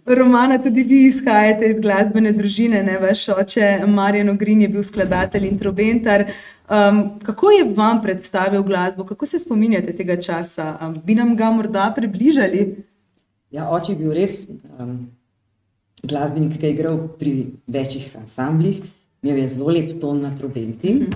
Romana, 0.05 0.57
tudi 0.59 0.83
vi 0.83 1.05
izhajate 1.07 1.69
iz 1.69 1.77
glasbene 1.79 2.31
družine, 2.35 2.81
ne? 2.83 2.97
vaš 2.99 3.27
oče 3.29 3.67
Marjan 3.87 4.31
Ogrin 4.33 4.61
je 4.61 4.67
bil 4.71 4.83
skladatelj 4.83 5.47
in 5.47 5.59
trobentar. 5.59 6.25
Um, 6.67 7.03
kako 7.23 7.51
je 7.51 7.67
vam 7.75 8.01
predstavil 8.01 8.63
glasbo, 8.63 9.05
kako 9.05 9.25
se 9.25 9.39
spominjate 9.39 9.95
tega 9.95 10.17
časa? 10.19 10.73
Um, 10.81 10.95
bi 11.05 11.15
nam 11.15 11.35
ga 11.39 11.51
morda 11.51 11.91
približali? 11.95 12.65
Ja, 13.51 13.69
oče 13.71 13.93
je 13.93 13.99
bil 13.99 14.15
res 14.15 14.41
um, 14.79 15.07
glasbenik, 16.03 16.57
ki 16.60 16.65
je 16.65 16.72
igral 16.72 16.98
pri 17.19 17.33
večjih 17.67 18.15
ansamblih, 18.19 18.81
imel 19.24 19.38
je 19.38 19.48
zelo 19.55 19.72
lep 19.72 19.95
ton 20.01 20.22
na 20.22 20.33
trobenti. 20.38 21.07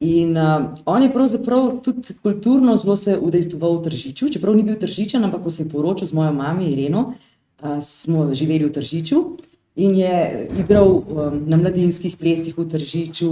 In 0.00 0.36
uh, 0.36 0.74
on 0.84 1.02
je 1.02 1.12
pravzaprav 1.12 1.80
tudi 1.82 2.14
kulturno 2.22 2.76
zelo 2.76 2.96
se 2.96 3.18
udejstvoval 3.18 3.78
v 3.78 3.82
Tržiču, 3.88 4.28
čeprav 4.28 4.56
ni 4.56 4.62
bil 4.62 4.76
Tržičan, 4.76 5.24
ampak 5.24 5.42
ko 5.42 5.50
se 5.50 5.62
je 5.62 5.68
poročil 5.68 6.06
z 6.06 6.12
mojo 6.12 6.32
mamo 6.32 6.62
Ireno, 6.62 7.14
uh, 7.62 7.80
smo 7.82 8.28
živeli 8.34 8.68
v 8.68 8.72
Tržiču 8.72 9.22
in 9.76 9.94
je 9.96 10.48
igral 10.58 10.88
um, 10.88 11.40
na 11.46 11.56
mladinskih 11.56 12.16
plesih 12.16 12.58
v 12.58 12.68
Tržiču 12.68 13.30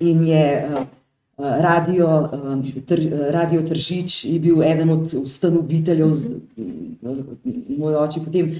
in 0.00 0.26
je 0.26 0.44
uh, 0.66 0.82
uh, 0.82 1.46
radio, 1.62 2.28
um, 2.32 2.62
tr, 2.86 2.98
uh, 2.98 3.30
radio 3.30 3.62
Tržič 3.62 4.24
je 4.24 4.38
bil 4.38 4.62
eden 4.62 4.90
od 4.90 5.14
ustanoviteljev, 5.14 6.14
z- 6.14 6.30
uh, 7.02 7.16
moj 7.78 7.94
oče. 8.02 8.20
Potem, 8.24 8.54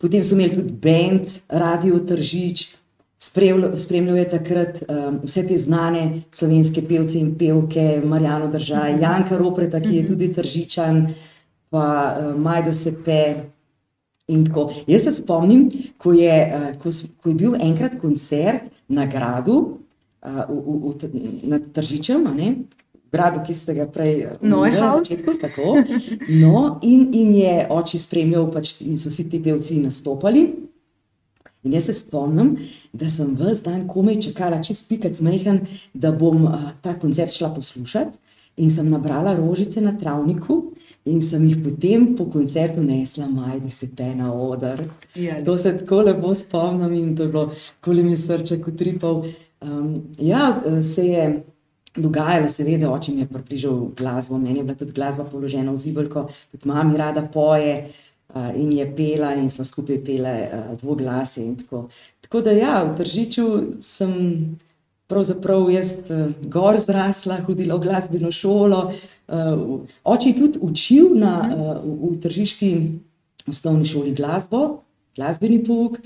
potem 0.00 0.24
so 0.24 0.34
imeli 0.34 0.54
tudi 0.54 0.72
band 0.72 1.28
Radio 1.48 2.00
Tržič. 2.00 2.80
Spremljal, 3.20 4.16
je 4.16 4.28
takrat 4.30 4.78
um, 4.88 5.18
vse 5.28 5.42
te 5.44 5.58
znane 5.60 6.22
slovenske 6.32 6.80
pevce 6.88 7.18
in 7.20 7.34
pevke, 7.36 8.00
Marijano 8.04 8.48
Držaj, 8.48 8.96
Janka 9.02 9.36
Ropreta, 9.36 9.80
ki 9.80 9.98
je 9.98 10.06
tudi 10.06 10.30
tržičan, 10.32 11.02
pa 11.68 11.84
uh, 12.16 12.30
Majdo 12.40 12.72
Sepe. 12.72 13.20
Jaz 14.86 15.04
se 15.04 15.12
spomnim, 15.12 15.68
ko 15.98 16.14
je, 16.16 16.32
uh, 16.32 16.66
ko, 16.80 16.88
ko 17.20 17.28
je 17.28 17.34
bil 17.34 17.58
enkrat 17.60 17.98
koncert 18.00 18.70
na 18.88 19.04
gradu, 19.10 19.58
uh, 20.24 20.40
v, 20.48 20.60
v, 20.64 20.94
v, 21.12 21.48
nad 21.50 21.66
Tržičem, 21.76 22.24
ne? 22.38 22.54
Gradu, 23.12 23.42
ki 23.46 23.54
ste 23.54 23.74
ga 23.74 23.86
prej 23.86 24.26
omenili 24.42 24.80
na 24.80 24.94
začetku. 24.98 25.34
Tako. 25.40 25.76
No, 26.28 26.78
in, 26.82 27.08
in 27.14 27.34
je 27.34 27.54
oči 27.70 27.98
spremljal, 27.98 28.50
pač, 28.52 28.76
in 28.80 28.98
so 28.98 29.12
vsi 29.12 29.28
ti 29.30 29.42
pevci 29.42 29.80
nastopali. 29.82 30.48
In 31.62 31.74
jaz 31.76 31.90
se 31.90 31.94
spomnim, 31.98 32.54
da 32.92 33.10
sem 33.12 33.34
vse 33.36 33.66
dan 33.66 33.84
komaj 33.88 34.20
čakala, 34.24 34.62
čez 34.64 34.80
pikac 34.88 35.18
mehen, 35.20 35.66
da 35.92 36.12
bom 36.12 36.46
uh, 36.48 36.70
ta 36.80 36.94
koncert 36.98 37.34
šla 37.34 37.52
poslušati. 37.54 38.16
In 38.60 38.70
sem 38.70 38.88
nabrala 38.90 39.34
rožice 39.36 39.80
na 39.80 39.92
travniku 39.96 40.72
in 41.08 41.22
sem 41.22 41.46
jih 41.48 41.60
potem 41.64 42.10
po 42.16 42.26
koncertu 42.28 42.82
nesla, 42.84 43.28
majdi 43.28 43.70
se 43.72 43.88
pe 43.96 44.10
na 44.14 44.32
oder. 44.34 44.82
Ja, 45.14 45.38
To 45.44 45.56
se 45.58 45.72
tako 45.78 46.02
lepo 46.02 46.34
spomnim 46.34 46.92
in 46.92 47.14
to 47.16 47.22
je 47.22 47.28
bilo, 47.28 47.52
koli 47.80 48.02
mi 48.02 48.10
je 48.10 48.18
srce 48.18 48.60
utripal. 48.66 49.24
Um, 49.60 50.02
ja, 50.18 50.60
eh, 50.66 50.82
se 50.82 51.06
je 51.06 51.42
dogajalo, 51.96 52.48
seveda, 52.48 52.90
oče 52.92 53.12
mi 53.12 53.24
je 53.24 53.28
približal 53.28 53.80
glasbo, 53.98 54.38
meni 54.38 54.60
je 54.60 54.64
bila 54.64 54.78
tudi 54.78 54.92
glasba 54.92 55.24
položena 55.24 55.72
v 55.72 55.76
zibelko, 55.76 56.28
tudi 56.50 56.68
mami 56.68 56.96
rada 56.98 57.22
poje. 57.22 57.90
Uh, 58.30 58.52
in 58.54 58.70
je 58.72 58.84
pela, 58.96 59.32
in 59.34 59.48
smo 59.50 59.64
skupaj 59.66 59.96
pele 60.06 60.34
uh, 60.46 60.78
dvoglase. 60.78 61.42
Tako. 61.64 61.88
tako 62.20 62.40
da, 62.46 62.52
ja, 62.54 62.84
v 62.86 62.94
Tržiču 62.94 63.46
sem 63.82 64.12
pravzaprav 65.10 65.66
jaz 65.74 65.96
uh, 66.06 66.28
gor 66.46 66.78
zrasla, 66.78 67.40
hodila 67.42 67.74
v 67.74 67.88
glasbeno 67.88 68.30
šolo. 68.30 68.92
Uh, 69.26 69.82
oče 70.04 70.28
je 70.28 70.36
tudi 70.38 70.62
učil 70.62 71.10
na, 71.18 71.34
uh, 71.42 71.82
v, 71.82 72.12
v 72.12 72.20
Tržiški 72.22 72.70
osnovni 73.50 73.90
šoli 73.90 74.14
glasbo, 74.14 74.84
glasbeni 75.18 75.58
pouk. 75.66 75.98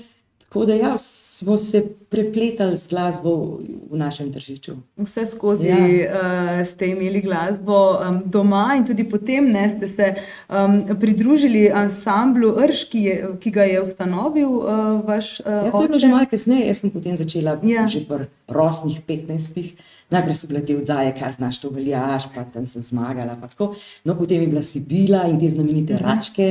Tako 0.55 0.65
da, 0.65 0.73
ja, 0.73 0.93
smo 0.97 1.57
se 1.57 1.81
prepletali 2.09 2.77
z 2.77 2.87
glasbo 2.87 3.59
v 3.91 3.97
našem 3.97 4.31
Tržiču. 4.31 4.71
Vse 4.95 5.25
skozi 5.25 5.67
Ja. 5.67 5.77
ja. 5.77 6.07
uh, 6.07 6.65
ste 6.65 6.87
imeli 6.87 7.19
glasbo 7.21 7.75
um, 7.91 8.21
doma, 8.25 8.75
in 8.77 8.85
tudi 8.85 9.03
potem 9.03 9.51
ne, 9.51 9.65
ste 9.69 9.87
se 9.87 10.07
um, 10.47 10.95
pridružili 10.95 11.67
ansamblu 11.69 12.55
Rš, 12.57 12.83
ki, 12.85 12.99
je, 12.99 13.15
ki 13.37 13.51
ga 13.51 13.63
je 13.63 13.81
ustanovil 13.81 14.47
uh, 14.49 14.65
vaš 15.03 15.39
uh, 15.39 15.45
Ja, 15.65 15.71
to 15.71 15.81
je 15.81 15.87
bilo 15.87 15.99
že 15.99 16.07
malo 16.07 16.25
kasneje, 16.25 16.67
jaz 16.67 16.77
sem 16.77 16.89
potem 16.89 17.17
začela 17.17 17.59
Ja. 17.59 17.81
ja. 17.81 17.87
že 17.87 17.99
pri 18.01 18.25
rosnih 18.47 19.01
15. 19.01 19.75
Najprej 20.07 20.33
so 20.33 20.47
bile 20.47 20.61
te 20.61 20.75
vdaje, 20.75 21.11
kaj 21.19 21.31
znaš, 21.33 21.59
to 21.59 21.69
veljaš, 21.69 22.29
pa 22.31 22.43
tam 22.45 22.63
sem 22.63 22.81
zmagala. 22.81 23.35
tako. 23.35 23.73
No, 24.05 24.15
potem 24.15 24.39
je 24.39 24.47
bila 24.47 24.61
Sibila 24.61 25.25
in 25.25 25.35
te 25.35 25.49
znamenite 25.49 25.93
Mhm. 25.93 26.03
račke, 26.05 26.47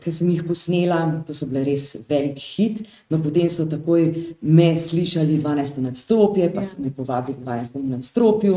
ki 0.00 0.12
sem 0.12 0.28
jih 0.30 0.44
posnela, 0.46 0.98
to 1.26 1.34
so 1.34 1.46
bile 1.46 1.64
res 1.64 1.96
velik 2.08 2.38
hit. 2.38 2.80
No, 3.10 3.18
potem 3.18 3.48
so 3.50 3.66
takoj 3.66 4.04
me 4.40 4.76
slišali 4.78 5.40
12. 5.40 5.80
nadstropje, 5.80 6.50
pa 6.54 6.60
Ja. 6.60 6.64
so 6.64 6.76
me 6.78 6.90
povabili 6.90 7.34
k 7.34 7.42
12. 7.42 7.82
nadstropju 7.90 8.56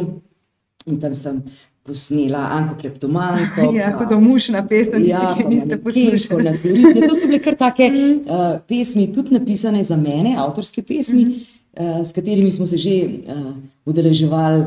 in 0.85 0.99
tam 0.99 1.15
sem 1.15 1.41
posnela 1.83 2.39
Anko 2.51 2.75
Kleptomanko. 2.75 3.71
Ja, 3.75 3.91
pa- 3.91 3.97
kot 3.99 4.09
domušna 4.09 4.61
pesem, 4.63 5.03
Ja, 5.03 5.33
ki 5.33 5.43
pa 5.43 5.49
niste 5.49 5.77
poslušali. 5.77 6.57
Floridni. 6.57 7.01
To 7.01 7.15
so 7.15 7.25
bile 7.25 7.39
kar 7.39 7.55
take 7.55 7.89
uh, 7.89 8.59
pesmi, 8.63 9.07
tudi 9.09 9.33
napisane 9.33 9.83
za 9.83 9.97
mene, 9.97 10.35
avtorske 10.37 10.83
pesmi, 10.83 11.25
uh, 11.73 12.01
s 12.01 12.13
katerimi 12.13 12.51
smo 12.51 12.67
se 12.67 12.77
že 12.77 12.93
uh, 13.27 13.55
udeleževali, 13.85 14.63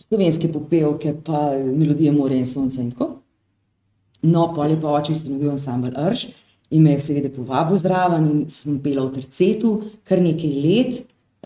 slovenske 0.00 0.48
popevke, 0.48 1.14
pa 1.24 1.40
melodije 1.56 2.12
More 2.12 2.36
in 2.36 2.46
Sonca 2.46 2.80
in 2.80 2.90
tako. 2.90 3.14
No, 4.22 4.52
pol 4.54 4.70
je 4.70 4.80
pa 4.80 4.92
oče 4.98 5.12
ustanovil 5.12 5.50
ansambl 5.50 5.94
Rš 5.94 6.28
in 6.70 6.82
me 6.82 6.92
je 6.92 7.00
seveda 7.00 7.30
povabil 7.32 7.78
zraven 7.80 8.26
in 8.26 8.40
sem 8.52 8.80
pela 8.82 9.06
v 9.06 9.14
tercetu 9.14 9.70
kar 10.04 10.20
nekaj 10.20 10.52
let, 10.64 10.98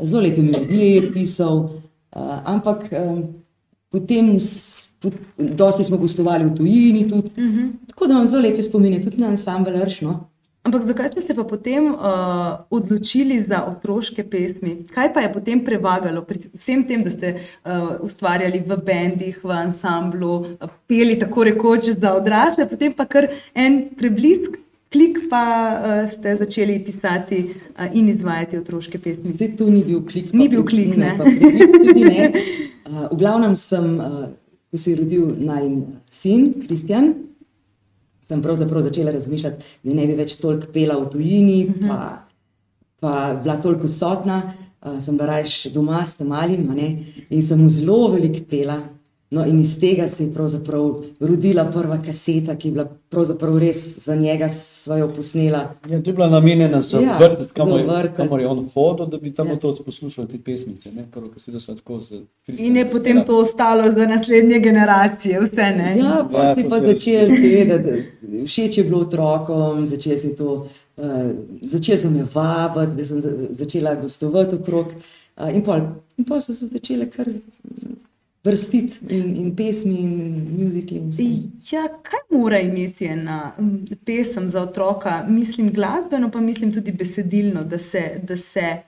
zelo 0.03 0.23
lepe 0.23 0.43
melodije 0.43 0.95
je 0.95 1.13
pisal, 1.13 1.61
uh, 2.17 2.41
ampak 2.49 2.89
um, 2.91 3.23
potem, 3.93 4.33
pot, 4.99 5.15
dosti 5.37 5.85
smo 5.85 6.01
gostovali 6.01 6.49
v 6.49 6.55
tujini 6.57 7.09
tudi, 7.09 7.31
uh 7.37 7.45
-huh. 7.45 7.71
tako 7.89 8.07
da 8.07 8.15
imam 8.15 8.29
zelo 8.29 8.43
lepe 8.43 8.63
spomine 8.63 9.03
tudi 9.03 9.17
na 9.17 9.29
ansambl 9.29 9.71
Rš. 9.85 10.01
No? 10.01 10.32
Ampak 10.63 10.83
zakaj 10.87 11.09
ste 11.09 11.23
se 11.27 11.35
pa 11.35 11.43
potem 11.45 11.91
uh, 11.91 12.63
odločili 12.71 13.41
za 13.41 13.65
otroške 13.67 14.23
pesmi? 14.23 14.77
Kaj 14.95 15.11
pa 15.15 15.25
je 15.25 15.33
potem 15.35 15.59
prevagalo 15.65 16.23
pri 16.23 16.39
vsem 16.55 16.85
tem, 16.87 17.03
da 17.03 17.11
ste 17.11 17.35
uh, 17.35 17.99
ustvarjali 17.99 18.63
v 18.63 18.79
bendih, 18.79 19.41
v 19.43 19.51
ansamblu, 19.51 20.55
peli 20.87 21.19
tako 21.19 21.49
rekoč 21.51 21.91
za 21.99 22.15
odrasle, 22.15 22.69
potem 22.71 22.95
pa 22.95 23.09
kar 23.11 23.27
en 23.59 23.91
preblisk, 23.99 24.55
klik 24.95 25.25
pa 25.27 25.43
uh, 25.43 26.07
ste 26.15 26.37
začeli 26.39 26.79
pisati 26.87 27.43
uh, 27.51 27.91
in 27.91 28.13
izvajati 28.15 28.63
otroške 28.63 29.03
pesmi? 29.03 29.35
Zdaj 29.35 29.57
tu 29.59 29.67
ni 29.67 29.83
bil 29.83 30.07
klik. 30.07 30.31
Ni 30.31 30.47
bil 30.47 30.63
klik, 30.63 30.95
ne. 30.95 31.17
tudi 31.75 32.07
ne. 32.07 32.31
Uh, 32.87 33.11
v 33.11 33.19
glavnem 33.19 33.59
sem, 33.59 33.99
uh, 33.99 34.31
ko 34.71 34.79
se 34.79 34.95
je 34.95 35.03
rodil 35.03 35.27
naj 35.43 35.67
sin, 36.07 36.53
Kristjan, 36.63 37.32
sem 38.33 38.43
pravzaprav 38.43 38.83
začela 38.89 39.13
razmišljati, 39.13 39.71
da 39.85 39.95
ne 39.95 40.09
bi 40.09 40.17
več 40.17 40.39
toliko 40.41 40.73
pela 40.73 40.97
v 40.97 41.11
tujini, 41.13 41.61
pa, 41.85 42.01
pa 43.01 43.15
bila 43.43 43.59
toliko 43.61 43.89
odsotna. 43.91 44.43
Uh, 44.83 44.97
sem 44.99 45.15
bila 45.15 45.37
raje 45.37 45.71
doma 45.71 46.01
s 46.03 46.17
tem 46.19 46.27
malim 46.27 46.65
in 47.31 47.43
sem 47.43 47.61
mu 47.61 47.69
zelo 47.71 48.09
veliko 48.17 48.43
pela. 48.51 48.81
No, 49.33 49.47
in 49.47 49.61
iz 49.61 49.81
tega 49.81 50.09
se 50.09 50.25
je 50.25 50.31
pravzaprav 50.31 50.89
rodila 51.21 51.65
prva 51.67 51.97
kaseta, 51.99 52.53
ki 52.55 52.69
je 52.69 52.73
bila 52.73 52.85
pravzaprav 53.09 53.55
res 53.59 53.79
za 53.99 54.15
njega 54.17 54.49
svojo 54.51 55.09
posnela. 55.09 55.63
Ja, 55.89 56.03
to 56.03 56.11
je 56.11 56.15
bila 56.15 56.29
namenjena 56.29 56.81
za 56.83 57.01
Ja, 57.01 57.17
vrtec, 57.19 57.47
za 57.47 57.55
kamor, 57.55 57.81
vrtec. 57.83 58.17
kamor 58.17 58.41
je 58.41 58.47
on 58.47 58.61
hodil, 58.67 59.07
da 59.07 59.17
bi 59.19 59.33
tam 59.33 59.47
Ja. 59.47 59.55
otroci 59.55 59.83
poslušali 59.83 60.29
te 60.29 60.39
pesmice. 60.41 60.93
Ne? 60.93 61.07
Prvo, 61.11 61.31
se 61.37 61.53
da 61.53 61.61
so 61.61 61.75
tako 61.75 62.01
z 62.01 62.21
In 62.59 62.77
je 62.77 62.85
potem 62.87 63.25
to 63.25 63.39
ostalo 63.39 63.91
za 63.91 64.07
naslednje 64.07 64.59
generacije, 64.61 65.41
vse 65.41 65.57
ne. 65.73 65.97
Ja, 65.99 66.29
pa 66.33 66.39
Ja, 66.41 66.55
si 66.55 66.63
to 66.63 66.69
pa 66.69 66.77
se 66.77 66.83
res- 66.83 66.93
začel, 66.95 67.37
seveda, 67.37 67.79
da- 67.81 67.99
všeč 68.45 68.79
je 68.79 68.85
bilo 68.85 69.01
otrokom, 69.01 69.87
začel 69.87 70.19
si 70.19 70.37
to, 70.37 70.67
uh, 70.97 71.05
začel 71.63 71.99
sem 71.99 72.13
me 72.13 72.27
vabiti, 72.35 72.97
da 72.97 73.05
sem 73.05 73.23
začela 73.53 73.95
gostovati 73.95 74.55
okrog. 74.57 74.87
Uh, 75.39 75.49
in 75.49 75.63
pol, 75.63 75.81
in 76.19 76.25
pol 76.25 76.39
so 76.39 76.53
se 76.53 76.67
začele 76.69 77.07
kar 77.07 77.27
vrstiti 78.45 78.99
in, 79.09 79.37
in 79.37 79.55
pesmi 79.55 79.99
in 80.03 81.09
vse. 81.09 81.27
Ja, 81.71 81.89
kaj 82.03 82.21
mora 82.31 82.59
imeti 82.61 83.07
ena 83.07 83.53
pesem 84.05 84.49
za 84.49 84.63
otroka? 84.63 85.25
Mislim 85.29 85.73
glasbeno, 85.73 86.31
pa 86.31 86.41
mislim 86.41 86.73
tudi 86.73 86.93
besedilno, 86.93 87.65
da 87.65 87.79
se, 87.79 88.21
da 88.23 88.37
se 88.37 88.83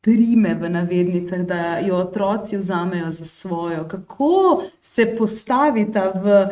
prime 0.00 0.54
v 0.54 0.70
navednicah, 0.70 1.40
da 1.40 1.78
jo 1.78 1.96
otroci 1.96 2.56
vzamejo 2.56 3.10
za 3.10 3.26
svojo. 3.26 3.88
Kako 3.88 4.62
se 4.80 5.14
postavita 5.18 6.12
v 6.14 6.46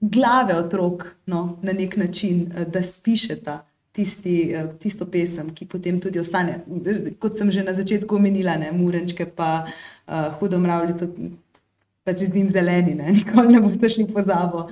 glave 0.00 0.54
otrok 0.54 1.06
no, 1.26 1.58
na 1.62 1.72
nek 1.72 1.96
način, 1.96 2.52
eh, 2.56 2.64
da 2.64 2.82
spišeta. 2.82 3.66
Tisti, 3.92 4.52
eh, 4.54 4.66
tisto 4.80 5.06
pesem, 5.06 5.54
ki 5.54 5.66
potem 5.66 6.00
tudi 6.00 6.18
ostane, 6.18 6.64
kot 7.18 7.36
sem 7.38 7.50
že 7.50 7.62
na 7.62 7.74
začetku 7.74 8.16
omenila, 8.16 8.56
ne, 8.56 8.72
Murenčke, 8.72 9.26
pa 9.26 9.66
uh, 10.08 10.34
Hudo 10.34 10.58
mravljico, 10.58 11.06
pač 12.04 12.18
z 12.18 12.34
njim 12.34 12.48
zeleni, 12.48 12.94
ne? 12.94 13.12
nikoli 13.18 13.52
ne 13.52 13.60
boste 13.60 13.88
šli 13.88 14.06
pozabo. 14.08 14.68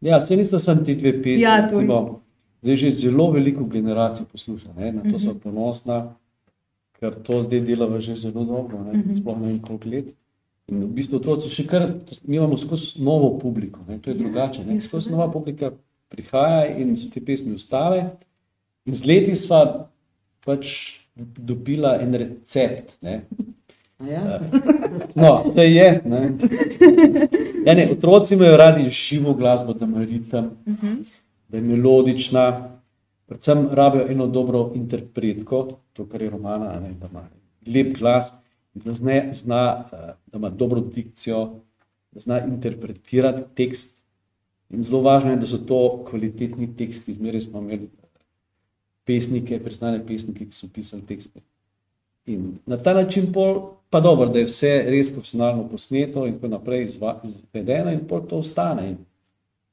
Ja, 0.00 0.20
se 0.20 0.36
niso 0.36 0.58
samo 0.58 0.82
ti 0.82 0.94
dve 0.94 1.12
pesmi. 1.14 1.40
Ja, 1.40 1.60
to 1.60 1.74
je- 1.74 1.80
recimo, 1.80 2.20
Zdaj 2.62 2.76
že 2.76 2.90
zelo 2.92 3.30
veliko 3.30 3.64
generacij 3.64 4.26
posluša, 4.26 4.72
ne? 4.74 4.92
na 4.92 5.02
to 5.02 5.08
Mhm. 5.08 5.18
so 5.18 5.34
ponosna, 5.36 6.14
ker 6.92 7.14
to 7.14 7.40
zdaj 7.40 7.60
delava 7.60 8.00
že 8.00 8.14
zelo 8.16 8.42
dolgo, 8.44 8.78
ne? 8.82 8.92
Mhm. 8.94 9.12
sploh 9.12 9.38
ne 9.38 9.46
vem 9.46 9.60
koliko 9.60 9.88
let. 9.88 10.14
In 10.68 10.82
v 10.82 10.88
bistvu 10.90 11.16
otroci 11.16 11.48
še 11.48 11.64
kar, 11.64 11.84
mi 12.24 12.36
imamo 12.36 12.56
skozi 12.56 12.98
novo 12.98 13.38
publiko, 13.38 13.80
ne? 13.88 13.98
to 13.98 14.10
je 14.10 14.16
drugače. 14.16 14.64
Ne? 14.64 14.74
ja, 14.74 14.80
Skozi 14.80 15.10
nova 15.10 15.28
publika 15.28 15.70
prihaja 16.08 16.66
in 16.76 16.96
so 16.96 17.08
te 17.08 17.20
pesmi 17.20 17.54
ostale. 17.54 18.10
In 18.84 18.94
z 18.94 19.06
leti 19.06 19.34
sva 19.34 19.86
pač 20.44 20.98
dobila 21.16 21.94
en 21.96 22.12
recept. 22.14 22.98
Ne? 23.02 23.22
Ja? 23.98 24.40
No, 25.14 25.42
to 25.54 25.62
je 25.62 25.74
jaz. 25.74 26.04
Ne? 26.04 26.30
Ja, 27.66 27.74
ne, 27.74 27.88
otroci 27.92 28.34
imajo 28.34 28.56
radi 28.56 28.90
živo 28.90 29.34
glasbo, 29.34 29.72
da 29.74 29.84
ima 29.84 30.04
ritem, 30.04 30.50
da 31.48 31.56
je 31.56 31.62
melodična, 31.62 32.70
predvsem 33.26 33.68
rabijo 33.72 34.06
eno 34.08 34.26
dobro 34.26 34.70
interpretko, 34.74 35.68
to, 35.92 36.06
kar 36.06 36.22
je 36.22 36.30
romana, 36.30 36.70
a 36.76 36.80
ne, 36.80 36.92
da 37.00 37.08
ima 37.10 37.26
lep 37.66 37.98
glas, 37.98 38.32
da, 38.74 38.92
zne, 38.92 39.30
zna, 39.32 39.84
eh, 39.92 40.12
da 40.26 40.38
ima 40.38 40.48
dobro 40.48 40.80
dikcijo, 40.80 41.60
da 42.12 42.20
zna 42.20 42.40
interpretirati 42.44 43.42
tekst. 43.54 43.98
In 44.70 44.82
zelo 44.82 45.00
važno 45.02 45.30
je, 45.30 45.36
da 45.36 45.46
so 45.46 45.58
to 45.58 46.04
kvalitetni 46.10 46.76
teksti. 46.76 47.14
Zmeraj 47.14 47.40
smo 47.40 47.58
imeli 47.58 47.88
pesnike, 49.04 49.60
predstavljene 49.64 50.06
pesnike, 50.06 50.46
ki 50.46 50.56
so 50.56 50.68
pisali 50.74 51.02
tekste. 51.06 51.40
In 52.28 52.58
na 52.66 52.76
ta 52.76 52.94
način 52.94 53.32
pol, 53.32 53.60
pa 53.90 54.00
dobro, 54.00 54.28
da 54.28 54.38
je 54.38 54.44
vse 54.44 54.84
res 54.88 55.10
profesionalno 55.12 55.68
posneto 55.68 56.26
in 56.26 56.34
tako 56.34 56.48
naprej 56.48 56.84
izva- 56.84 57.20
izvedeno 57.24 57.92
in 57.92 58.04
pol 58.08 58.26
to 58.28 58.38
ostane. 58.38 58.88
In 58.88 58.96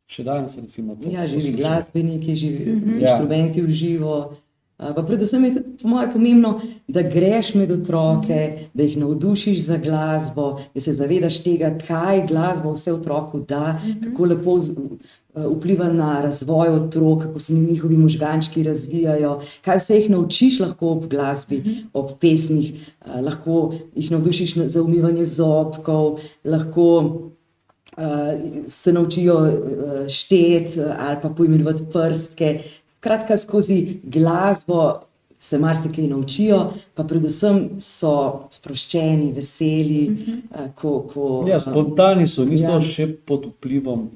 še 0.07 0.23
danes 0.23 0.57
recimo 0.57 0.95
to. 0.95 1.09
Ja, 1.09 1.27
živi 1.27 1.51
glasbeniki, 1.57 2.35
živi 2.35 2.71
mm 2.71 2.81
-hmm. 2.81 3.01
Inštrumenti 3.01 3.61
v 3.61 3.69
živo. 3.69 4.35
A, 4.77 4.93
Pa 4.93 5.03
predvsem 5.03 5.43
je 5.45 5.53
tudi, 5.53 5.77
po 5.81 5.87
mojem, 5.87 6.11
pomembno, 6.11 6.61
da 6.87 7.01
greš 7.01 7.53
med 7.55 7.71
otroke, 7.71 8.67
da 8.73 8.83
jih 8.83 8.97
navdušiš 8.97 9.59
za 9.59 9.77
glasbo, 9.77 10.59
da 10.73 10.81
se 10.81 10.93
zavedaš 10.93 11.43
tega, 11.43 11.77
kaj 11.87 12.27
glasba 12.27 12.71
vse 12.71 12.93
otroku 12.93 13.39
da, 13.39 13.79
kako 14.03 14.25
lepo 14.25 14.59
vpliva 15.35 15.89
na 15.89 16.21
razvoj 16.21 16.69
otrok, 16.69 17.21
kako 17.21 17.39
se 17.39 17.53
njihovi 17.53 17.97
možgančki 17.97 18.63
razvijajo, 18.63 19.33
kaj 19.61 19.77
vse 19.77 19.95
jih 19.95 20.09
naučiš 20.09 20.59
lahko 20.59 20.89
ob 20.89 21.05
glasbi, 21.07 21.61
ob 21.93 22.11
pesmih, 22.21 22.73
eh, 22.73 23.21
lahko 23.21 23.59
jih 23.95 24.11
navdušiš 24.11 24.55
na- 24.55 24.67
za 24.67 24.81
umivanje 24.81 25.25
zobkov, 25.25 26.19
lahko 26.45 26.87
uh, 27.97 28.03
se 28.67 28.93
naučijo 28.93 29.35
šteti 30.09 30.79
ali 30.99 31.17
pa 31.21 31.29
poimenovati 31.29 31.83
prstke. 31.93 32.59
Skratka, 32.89 33.37
skozi 33.37 33.99
glasbo 34.03 34.93
se 35.37 35.59
marsikaj 35.59 36.07
naučijo, 36.07 36.59
pa 36.93 37.03
predvsem 37.03 37.69
so 37.77 38.13
sproščeni, 38.51 39.31
veseli. 39.31 40.17
Uh, 40.49 40.73
ko, 40.75 40.99
ko, 41.03 41.43
Ja, 41.47 41.59
spontani 41.59 42.27
so, 42.27 42.45
niso 42.45 42.65
ja. 42.65 42.81
še 42.81 43.07
pod 43.17 43.45
vplivom 43.47 44.09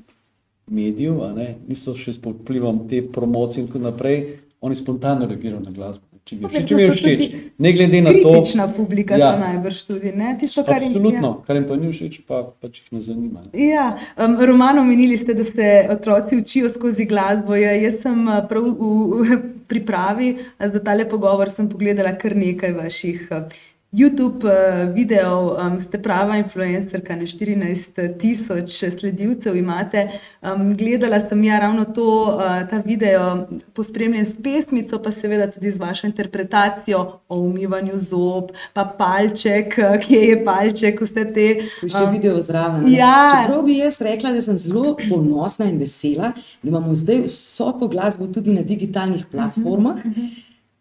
medijev, 0.70 1.22
niso 1.68 1.96
še 1.96 2.16
pod 2.22 2.42
vplivom 2.44 2.86
te 2.90 3.02
promocije 3.02 3.64
in 3.64 3.68
tako 3.68 3.84
naprej. 3.88 4.22
Oni 4.62 4.76
spontano 4.76 5.28
reagirajo 5.28 5.64
na 5.64 5.72
glasbo. 5.72 6.10
Če 6.30 6.36
mi 6.36 6.46
je 6.46 6.50
všeč, 6.52 6.66
če 6.68 6.76
mi 6.76 6.84
je 6.84 6.90
všeč. 6.94 7.24
Ne 7.64 7.70
glede 7.74 8.00
na 8.06 8.12
to, 8.14 8.34
Kritična 8.36 8.66
publika 8.76 9.18
ja. 9.18 9.22
Ja. 9.24 9.30
so 9.32 9.40
najbrž 9.42 9.80
tudi. 9.88 10.12
Ne? 10.14 10.34
Tisto, 10.38 10.64
kar 10.68 10.84
jim- 10.84 10.92
absolutno, 10.92 11.32
kar 11.48 11.58
jim 11.58 11.66
pa 11.66 11.78
ni 11.80 11.90
všeč, 11.90 12.20
pa 12.28 12.42
pač 12.62 12.84
jih 12.84 12.92
ne 12.98 13.02
zanima. 13.02 13.42
Ne. 13.48 13.64
Ja, 13.66 13.86
um, 14.14 14.36
Romano, 14.52 14.84
omenili 14.86 15.18
ste, 15.18 15.34
da 15.34 15.48
se 15.48 15.72
otroci 15.90 16.38
učijo 16.38 16.70
skozi 16.70 17.08
glasbo. 17.10 17.58
Ja, 17.58 17.74
jaz 17.74 18.02
sem 18.04 18.22
uh, 18.28 18.44
prav 18.52 18.68
v, 18.68 19.24
v 19.24 19.40
pripravi 19.72 20.30
za 20.60 20.84
tale 20.86 21.08
pogovor 21.10 21.50
sem 21.50 21.70
pogledala 21.72 22.14
kar 22.20 22.38
nekaj 22.38 22.78
vaših 22.78 23.26
uh, 23.32 23.60
YouTube 23.92 24.46
uh, 24.46 24.94
videov. 24.94 25.58
Um, 25.58 25.80
ste 25.82 25.98
prava 25.98 26.38
influencerka, 26.38 27.16
ne 27.16 27.26
14 27.26 28.18
tisoč 28.22 28.76
sledilcev 28.94 29.56
imate. 29.58 30.04
Um, 30.42 30.76
gledala 30.78 31.18
sem 31.20 31.44
ja 31.44 31.60
ravno 31.60 31.86
to, 31.86 32.06
uh, 32.38 32.62
ta 32.70 32.84
video, 32.86 33.48
pospremljen 33.74 34.26
s 34.26 34.38
pesmico, 34.44 35.00
pa 35.02 35.12
seveda 35.12 35.48
tudi 35.52 35.72
z 35.72 35.82
vašo 35.82 36.08
interpretacijo 36.08 37.00
o 37.28 37.40
umivanju 37.40 37.98
zob, 37.98 38.52
pa 38.74 38.86
palček, 38.86 39.74
uh, 39.82 39.98
kje 40.04 40.22
je 40.22 40.36
palček, 40.46 41.02
vse 41.02 41.26
te. 41.34 41.48
Še 41.82 42.04
video 42.12 42.38
zraven. 42.46 42.86
ne. 42.86 42.94
Ja. 42.94 43.16
Čeprav 43.34 43.64
bi 43.66 43.80
jaz 43.80 43.98
rekla, 44.06 44.36
da 44.38 44.46
sem 44.46 44.58
zelo 44.62 44.94
ponosna 45.02 45.66
in 45.66 45.82
vesela, 45.82 46.36
da 46.62 46.70
imamo 46.70 46.94
zdaj 46.94 47.26
vso 47.26 47.72
to 47.80 47.90
glasbo 47.90 48.30
tudi 48.30 48.54
na 48.54 48.62
digitalnih 48.62 49.26
platformah. 49.32 50.06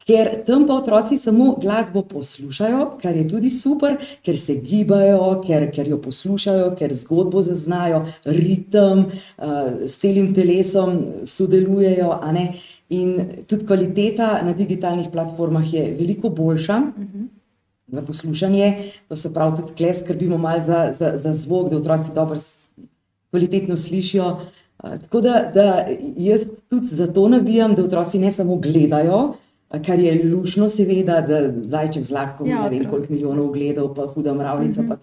Ker 0.09 0.31
tam 0.47 0.65
pa 0.67 0.73
otroci 0.81 1.19
samo 1.21 1.51
glasbo 1.61 2.01
poslušajo, 2.03 2.85
kar 3.03 3.17
je 3.17 3.27
tudi 3.29 3.51
super, 3.53 3.99
ker 4.25 4.39
se 4.41 4.55
gibajo, 4.57 5.43
ker, 5.45 5.67
ker 5.69 5.89
jo 5.89 5.99
poslušajo, 6.01 6.71
ker 6.79 6.95
zgodbo 6.97 7.43
zaznajo, 7.45 8.07
ritem, 8.25 9.03
uh, 9.05 9.83
s 9.85 9.99
celim 10.01 10.31
telesom 10.35 10.97
sodelujejo. 11.29 12.15
In 12.89 13.11
tudi 13.45 13.67
kvaliteta 13.69 14.39
na 14.47 14.55
digitalnih 14.57 15.11
platformah 15.13 15.75
je 15.75 15.83
veliko 15.99 16.31
boljša 16.33 16.79
za 17.89 18.03
poslušanje, 18.03 18.71
to 19.09 19.17
se 19.17 19.33
pravi, 19.35 19.57
tudi 19.61 19.75
tle 19.77 19.95
skrbimo 19.95 20.39
malo 20.39 20.61
za, 20.61 20.93
za, 20.97 21.13
za 21.17 21.35
zvok, 21.35 21.69
da 21.71 21.77
otroci 21.77 22.15
dobro 22.15 22.39
kvalitetno 23.31 23.77
slišijo. 23.77 24.39
A, 24.79 24.99
Tako 24.99 25.21
da, 25.21 25.51
da 25.55 25.87
jaz 26.17 26.49
tudi 26.69 26.87
zato 26.87 27.29
navijam, 27.29 27.75
da 27.75 27.85
otroci 27.85 28.19
ne 28.19 28.31
samo 28.33 28.57
gledajo, 28.57 29.35
kar 29.87 30.01
je 30.01 30.25
lušno, 30.25 30.69
seveda, 30.69 31.21
da 31.21 31.41
zajček 31.53 32.05
zlatko, 32.05 32.47
Ja, 32.47 32.57
ja, 32.57 32.63
ne 32.63 32.79
vem 32.79 32.91
koliko 32.91 33.13
milijonov 33.13 33.53
gledal, 33.53 33.95
pa 33.95 34.07
huda 34.07 34.35
mravljica. 34.35 34.83
Mm 34.83 34.85
-hmm. 34.85 34.89
pa, 34.89 34.97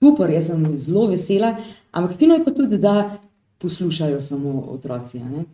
super, 0.00 0.30
jaz 0.30 0.46
sem 0.46 0.78
zelo 0.78 1.06
vesela. 1.06 1.56
Ampak 1.92 2.18
fino 2.18 2.34
je 2.34 2.44
pa 2.44 2.50
tudi, 2.50 2.78
da 2.78 3.18
poslušajo 3.62 4.20
samo 4.20 4.60
otroci. 4.68 5.18
ne. 5.18 5.44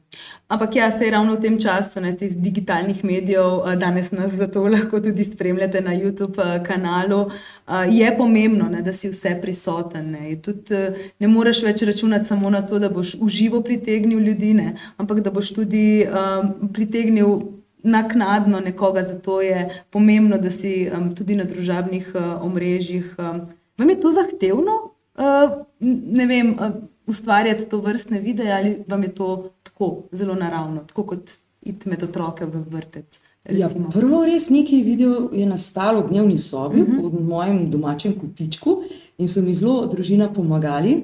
Ampak 0.49 0.77
ja, 0.77 0.91
se 0.91 1.05
je 1.05 1.11
ravno 1.11 1.35
v 1.35 1.41
tem 1.41 1.61
času, 1.61 2.01
ne, 2.01 2.17
teh 2.17 2.33
digitalnih 2.37 3.05
medijev, 3.05 3.61
eh, 3.67 3.77
danes 3.77 4.11
nas 4.11 4.33
zato 4.33 4.63
lahko 4.75 5.01
tudi 5.01 5.25
spremljate 5.25 5.81
na 5.81 5.95
YouTube 5.95 6.41
eh, 6.41 6.65
kanalu, 6.65 7.31
eh, 7.69 7.73
je 7.91 8.17
pomembno, 8.17 8.69
ne, 8.69 8.83
da 8.83 8.93
si 8.93 9.11
vse 9.11 9.39
prisoten. 9.43 10.11
Ne. 10.11 10.37
Tudi, 10.43 10.75
eh, 10.75 11.11
ne 11.19 11.29
moreš 11.29 11.63
več 11.63 11.83
računati 11.83 12.25
samo 12.25 12.51
na 12.51 12.63
to, 12.67 12.79
da 12.79 12.89
boš 12.89 13.15
uživo 13.21 13.61
pritegnil 13.61 14.19
ljudi, 14.19 14.55
ne, 14.55 14.75
ampak 14.97 15.21
da 15.21 15.31
boš 15.31 15.53
tudi 15.55 16.07
um, 16.09 16.73
pritegnil 16.73 17.41
naknadno 17.83 18.61
nekoga. 18.61 19.03
Zato 19.03 19.41
je 19.41 19.85
pomembno, 19.91 20.39
da 20.39 20.51
si 20.51 20.91
um, 20.91 21.15
tudi 21.15 21.37
na 21.37 21.45
družabnih 21.45 22.13
uh, 22.15 22.45
omrežjih. 22.45 23.15
Um, 23.19 23.41
vam 23.79 23.91
je 23.91 24.01
to 24.01 24.11
zahtevno? 24.11 24.79
Uh, 25.19 25.65
ne 25.81 26.27
vem, 26.27 26.55
uh, 26.55 26.75
ustvarjati 27.09 27.69
to 27.69 27.81
vrstne 27.81 28.21
videe 28.21 28.53
ali 28.53 28.85
vam 28.87 29.03
je 29.03 29.15
to 29.15 29.51
tako 29.63 30.03
zelo 30.13 30.35
naravno, 30.35 30.85
tako 30.85 31.03
kot 31.03 31.31
iti 31.63 31.89
med 31.89 32.03
otroke 32.03 32.47
v 32.47 32.63
vrtec. 32.71 33.21
Ja, 33.49 33.67
recimo? 33.67 33.91
prvo 33.91 34.25
res 34.25 34.51
nekaj 34.51 34.83
video 34.85 35.31
je 35.33 35.47
nastalo 35.47 36.03
v 36.03 36.11
dnevni 36.11 36.39
sobi, 36.39 36.83
uh 36.83 36.89
-huh. 36.89 37.11
v 37.13 37.23
mojem 37.29 37.71
domačem 37.71 38.15
kotičku 38.21 38.83
in 39.19 39.29
so 39.29 39.43
mi 39.43 39.55
zelo 39.55 39.87
družina 39.87 40.33
pomagali, 40.33 41.03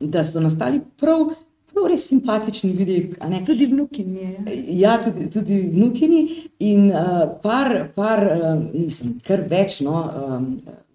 da 0.00 0.24
so 0.24 0.40
nastali 0.40 0.80
prav, 0.96 1.28
prav 1.74 1.88
res 1.90 2.04
simpatični 2.08 2.72
ne. 3.28 3.42
Tudi 3.46 3.66
vnuki 3.66 4.04
mi 4.04 4.20
je. 4.20 4.78
Ja, 4.78 4.98
tudi, 5.04 5.30
tudi 5.30 5.60
vnukini 5.72 6.22
in 6.58 6.90
uh, 6.90 7.24
par, 7.42 7.88
par 7.94 8.22
uh, 8.26 8.62
mislim, 8.74 9.18
kar 9.26 9.44
več 9.48 9.80
no, 9.80 10.02
um, 10.02 10.46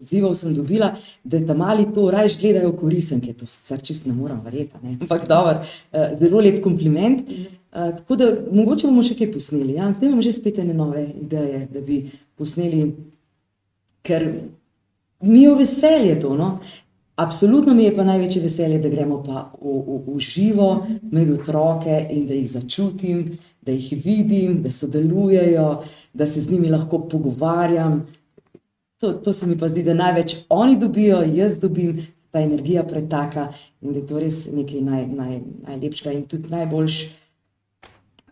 odzivov 0.01 0.35
sem 0.37 0.53
dobila, 0.55 0.93
da 1.23 1.41
ta 1.47 1.55
mali 1.57 1.87
to 1.93 2.09
raje 2.11 2.37
gledajo 2.39 2.73
korisenke, 2.77 3.33
to 3.33 3.45
sicer 3.49 3.81
čist 3.81 4.05
ne 4.07 4.13
moram 4.13 4.41
verjeti, 4.45 4.77
ne. 4.83 4.97
ampak 5.01 5.27
dobro, 5.27 5.61
uh, 5.61 6.09
zelo 6.19 6.41
lep 6.41 6.61
kompliment. 6.63 7.27
Uh, 7.27 7.91
tako 7.97 8.15
da 8.15 8.31
mogoče 8.51 8.87
bomo 8.87 9.03
še 9.05 9.17
kaj 9.19 9.31
posneli. 9.33 9.75
Ja? 9.77 9.91
Zdaj 9.93 10.09
imam 10.09 10.23
že 10.25 10.33
spet 10.37 10.61
ene 10.63 10.73
nove 10.77 11.03
ideje, 11.09 11.65
da 11.73 11.83
bi 11.83 12.03
posneli, 12.37 12.87
ker 14.07 14.29
mi 15.21 15.41
je 15.43 15.55
veselje 15.57 16.19
to. 16.21 16.35
No? 16.37 16.57
Absolutno 17.17 17.73
mi 17.73 17.83
je 17.83 17.95
pa 17.95 18.03
največje 18.05 18.41
veselje, 18.41 18.77
da 18.77 18.89
gremo 18.93 19.23
pa 19.25 19.47
v, 19.57 19.71
v, 19.87 19.95
v 20.05 20.19
živo 20.21 20.67
med 21.11 21.31
otroke 21.33 21.95
in 22.13 22.27
da 22.29 22.35
jih 22.37 22.51
začutim, 22.51 23.23
da 23.61 23.73
jih 23.73 24.03
vidim, 24.03 24.59
da 24.61 24.69
sodelujejo, 24.71 25.71
da 26.13 26.27
se 26.27 26.41
z 26.41 26.51
njimi 26.51 26.69
lahko 26.69 26.99
pogovarjam. 27.09 28.03
To, 29.01 29.13
to 29.13 29.33
se 29.33 29.47
mi 29.47 29.57
pa 29.57 29.67
zdi, 29.67 29.83
da 29.83 29.97
največ 29.97 30.35
oni 30.49 30.77
dobijo, 30.77 31.23
jaz 31.25 31.57
dobim, 31.59 32.05
ta 32.31 32.39
energija 32.39 32.83
pretaka 32.83 33.49
in 33.81 33.93
da 33.93 33.99
je 33.99 34.07
to 34.07 34.19
res 34.21 34.45
nekaj 34.53 34.85
naj, 34.85 35.07
naj, 35.07 35.41
najlepšega 35.67 36.13
in 36.13 36.23
tudi 36.29 36.53
najboljš, 36.53 37.01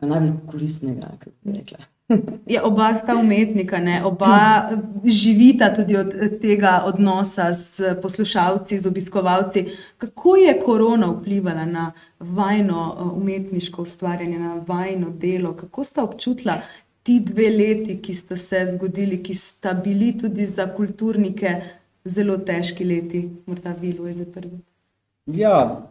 najbolj 0.01 0.33
koristnega, 0.51 1.15
kako 1.19 1.37
bi 1.41 1.57
rekla. 1.57 1.94
Ja, 2.47 2.63
oba 2.63 2.93
sta 2.93 3.15
umetnika, 3.15 3.79
ne? 3.79 4.03
oba 4.05 4.69
živita 5.05 5.73
tudi 5.73 5.97
od 5.97 6.13
tega 6.41 6.83
odnosa 6.85 7.53
s 7.53 7.81
poslušalci, 8.01 8.79
z 8.79 8.87
obiskovalci. 8.87 9.65
Kako 9.97 10.35
je 10.35 10.59
korona 10.65 11.07
vplivala 11.07 11.65
na 11.65 11.91
vajno 12.19 13.13
umetniško 13.15 13.81
ustvarjanje, 13.81 14.39
na 14.39 14.63
vajno 14.67 15.09
delo? 15.09 15.53
Kako 15.53 15.83
sta 15.83 16.03
občutila 16.03 16.61
ti 17.03 17.19
dve 17.19 17.49
leti, 17.49 18.01
ki 18.01 18.15
sta 18.15 18.37
se 18.37 18.65
zgodili, 18.71 19.23
ki 19.23 19.35
sta 19.35 19.73
bili 19.73 20.17
tudi 20.17 20.45
za 20.45 20.67
kulturnike 20.75 21.61
zelo 22.05 22.37
težki 22.37 22.85
leti? 22.85 23.29
Morda 23.45 23.73
vi, 23.81 23.93
Lojze, 23.93 24.25
prvi. 24.25 24.57
Ja, 25.25 25.81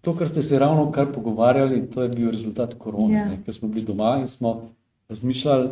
to, 0.00 0.16
kar 0.16 0.28
ste 0.28 0.42
se 0.42 0.58
ravno 0.58 0.90
kar 0.92 1.12
pogovarjali, 1.14 1.90
to 1.90 2.02
je 2.02 2.08
bil 2.08 2.30
rezultat 2.30 2.74
korone, 2.78 3.14
Ja. 3.14 3.18
ja. 3.26 3.38
ker 3.44 3.54
smo 3.54 3.68
bili 3.68 3.86
doma 3.86 4.16
in 4.20 4.28
smo 4.28 4.68
razmišljali, 5.08 5.68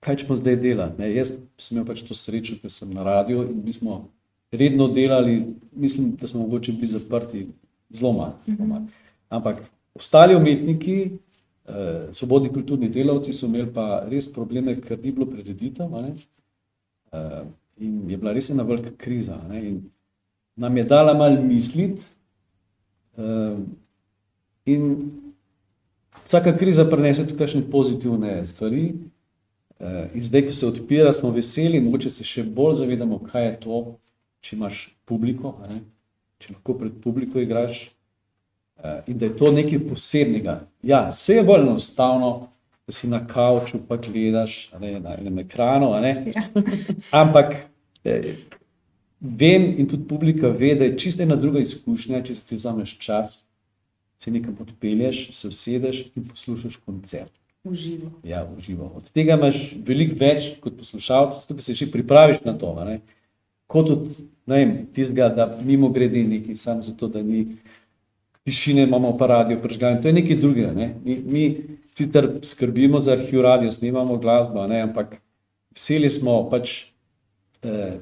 kaj 0.00 0.16
ćemo 0.16 0.36
zdaj 0.36 0.56
delati. 0.56 1.00
Ne. 1.02 1.14
Jaz 1.14 1.32
sem 1.58 1.76
imel 1.76 1.86
pač 1.86 2.02
to 2.06 2.14
srečo, 2.14 2.56
ker 2.62 2.70
sem 2.70 2.92
na 2.94 3.04
radiju 3.04 3.42
in 3.50 3.62
mi 3.64 3.72
smo 3.72 4.08
redno 4.52 4.88
delali, 4.88 5.54
mislim, 5.72 6.14
da 6.20 6.26
smo 6.26 6.40
mogoče 6.40 6.72
bili 6.72 6.86
zaprti 6.86 7.46
zelo 7.90 8.12
malo. 8.12 8.38
zelo 8.46 8.66
malo. 8.66 8.86
Ampak 9.28 9.62
ostali 9.94 10.36
umetniki, 10.36 11.10
eh, 11.66 12.08
svobodni 12.12 12.52
kulturni 12.52 12.88
delavci 12.88 13.32
so 13.32 13.46
imeli 13.46 13.72
pa 13.74 14.06
res 14.10 14.32
probleme, 14.32 14.80
ker 14.80 14.98
ni 15.02 15.12
bilo 15.12 15.26
prireditev. 15.26 15.94
Eh, 17.12 17.42
in 17.76 18.10
je 18.10 18.16
bila 18.16 18.32
res 18.32 18.50
ena 18.50 18.62
velika 18.62 18.90
kriza. 18.96 19.40
nam 20.56 20.76
je 20.76 20.84
dala 20.84 21.14
malo 21.14 21.42
misliti. 21.42 22.02
Uh, 23.16 23.58
in 24.66 25.10
vsaka 26.26 26.56
kriza 26.56 26.84
prinese 26.90 27.26
tudi 27.26 27.38
kakšne 27.38 27.62
pozitivne 27.70 28.44
stvari. 28.44 28.94
Uh, 29.76 30.08
in 30.14 30.24
zdaj, 30.24 30.46
ko 30.46 30.52
se 30.52 30.66
odpira, 30.66 31.12
smo 31.12 31.30
veseli, 31.30 31.80
mogoče 31.84 32.10
se 32.10 32.24
še 32.24 32.46
bolj 32.48 32.78
zavedamo, 32.80 33.18
kaj 33.28 33.44
je 33.44 33.54
to, 33.60 33.80
če 34.40 34.56
imaš 34.56 34.86
publiko, 35.04 35.52
če 36.40 36.54
lahko 36.54 36.78
pred 36.80 36.96
publiko 37.04 37.42
igraš. 37.42 37.90
Uh, 38.76 39.00
in 39.06 39.18
da 39.18 39.28
je 39.28 39.36
to 39.36 39.52
nekaj 39.52 39.82
posebnega. 39.88 40.60
Ja, 40.82 41.06
vse 41.10 41.40
je 41.40 41.44
bolj 41.44 41.66
enostavno, 41.66 42.32
da 42.86 42.92
si 42.92 43.08
na 43.08 43.26
kavču 43.26 43.78
pa 43.88 43.96
gledaš 43.96 44.70
ne, 44.80 45.00
na 45.00 45.16
enem 45.18 45.38
ekranu. 45.38 45.90
Ja. 45.90 46.44
Ampak 47.22 47.54
eh, 48.04 48.34
vem 49.20 49.74
in 49.78 49.88
tudi 49.88 50.08
publika 50.08 50.48
ve, 50.48 50.74
da 50.74 50.84
je 50.84 50.98
čisto 50.98 51.22
ena 51.22 51.36
druga 51.36 51.60
izkušnja, 51.60 52.22
če 52.22 52.34
si 52.34 52.46
ti 52.46 52.56
vzameš 52.56 52.98
čas, 52.98 53.45
se 54.18 54.30
nekam 54.30 54.56
odpelješ, 54.60 55.28
se 55.32 55.48
usedeš 55.48 56.06
in 56.16 56.28
poslušaš 56.28 56.76
koncert. 56.84 57.32
Uživo. 57.66 58.10
Ja, 58.24 58.44
v 58.44 58.60
živo. 58.62 58.92
Od 58.96 59.10
tega 59.10 59.34
imaš 59.34 59.74
veliko 59.86 60.14
več 60.20 60.52
kot 60.62 60.76
poslušalec, 60.78 61.38
tukaj 61.48 61.66
se 61.66 61.74
še 61.74 61.90
pripraviš 61.90 62.44
na 62.46 62.54
to. 62.58 62.70
Ne? 62.86 63.00
Kot 63.66 63.90
od 63.90 64.06
vem, 64.46 64.76
tistega, 64.94 65.28
da 65.34 65.48
mimo 65.58 65.90
grede 65.90 66.22
nekaj, 66.22 66.56
samo 66.60 66.86
zato, 66.86 67.08
da 67.10 67.22
ni 67.22 67.56
tišine, 68.46 68.86
imamo 68.86 69.16
pa 69.18 69.26
radio 69.26 69.58
prižgan. 69.62 69.98
To 70.02 70.08
je 70.08 70.14
nekaj 70.14 70.38
drugega. 70.38 70.72
Ne? 70.76 70.92
Mi, 71.04 71.18
mi 71.18 71.44
sicer 71.98 72.36
skrbimo 72.46 73.02
za 73.02 73.16
arhiv 73.18 73.42
radio, 73.42 73.70
snemamo 73.70 74.20
glasbo, 74.22 74.66
ne? 74.70 74.84
ampak 74.86 75.18
veseli 75.74 76.10
smo 76.10 76.38
pač 76.50 76.76
eh, 77.66 77.98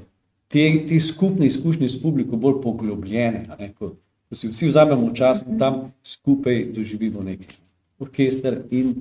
te, 0.52 0.64
te 0.88 1.00
skupne 1.00 1.48
izkušnje 1.48 1.88
s 1.88 2.02
publiko 2.02 2.36
bolj 2.36 2.60
poglobljene. 2.62 3.46
ne, 3.58 3.72
Ko, 4.28 4.34
si 4.34 4.48
vsi 4.48 4.68
vzamemo 4.68 5.12
čas 5.12 5.44
in 5.46 5.58
tam 5.58 5.92
skupaj 6.02 6.64
doživimo 6.72 7.22
nekaj. 7.22 7.56
Orkester 7.98 8.62
in 8.70 8.94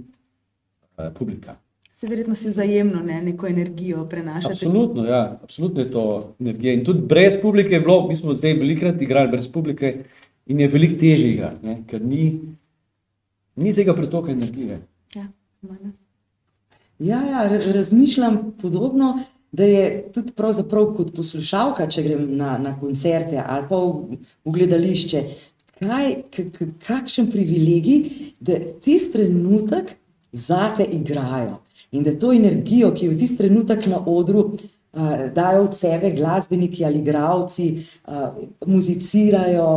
eh, 0.97 1.09
publika. 1.11 1.55
Se 1.93 2.07
verjetno 2.07 2.35
si 2.35 2.49
vzajemno 2.49 2.99
ne, 2.99 3.21
neko 3.21 3.47
energijo 3.47 4.05
prenašate. 4.05 4.51
Absolutno, 4.51 5.05
ja, 5.05 5.39
absolutno 5.43 5.81
je 5.81 5.91
to 5.91 6.03
energija. 6.39 6.73
In 6.73 6.83
tudi 6.85 7.01
brez 7.01 7.37
publike 7.41 7.73
je 7.73 7.79
bilo, 7.79 8.07
mi 8.07 8.15
smo 8.15 8.33
zdaj 8.33 8.53
velikrat 8.53 9.01
igrali 9.01 9.31
brez 9.31 9.47
publike 9.47 10.03
in 10.45 10.59
je 10.59 10.67
veliko 10.67 10.99
težje 10.99 11.29
igrati, 11.29 11.65
ne, 11.65 11.83
ker 11.87 12.01
ni, 12.01 12.39
ni 13.55 13.73
tega 13.73 13.93
pretoka 13.93 14.31
energije. 14.31 14.81
Ja, 15.15 15.27
Mana. 15.61 15.91
Ja, 16.99 17.21
ja, 17.21 17.47
ra- 17.49 17.71
razmišljam 17.73 18.51
podobno, 18.61 19.19
da 19.53 19.63
je 19.63 20.11
tudi 20.13 20.33
pravzaprav 20.33 20.95
kot 20.97 21.11
poslušalka, 21.15 21.85
če 21.87 22.03
grem 22.03 22.25
na, 22.37 22.57
na 22.57 22.73
koncerte 22.79 23.37
ali 23.37 23.67
pa 23.69 23.77
v, 23.77 24.17
v 24.45 24.53
gledališče, 24.55 25.21
kaj, 25.77 26.15
k, 26.33 26.47
k, 26.55 26.69
kakšen 26.87 27.29
privilegij, 27.31 28.09
da 28.41 28.57
tisti 28.81 29.13
trenutek 29.13 29.93
zate 30.33 30.87
igrajo 30.89 31.59
in 31.93 32.03
da 32.03 32.15
to 32.17 32.33
energijo, 32.33 32.89
ki 32.97 33.05
jo 33.05 33.13
v 33.13 33.19
tisti 33.21 33.43
trenutek 33.43 33.85
na 33.85 33.99
odru 34.09 34.47
uh, 34.49 35.27
dajo 35.35 35.67
od 35.67 35.77
sebe 35.77 36.09
glasbeniki 36.17 36.85
ali 36.85 37.03
igravci, 37.03 37.67
uh, 38.07 38.33
muzicirajo 38.65 39.67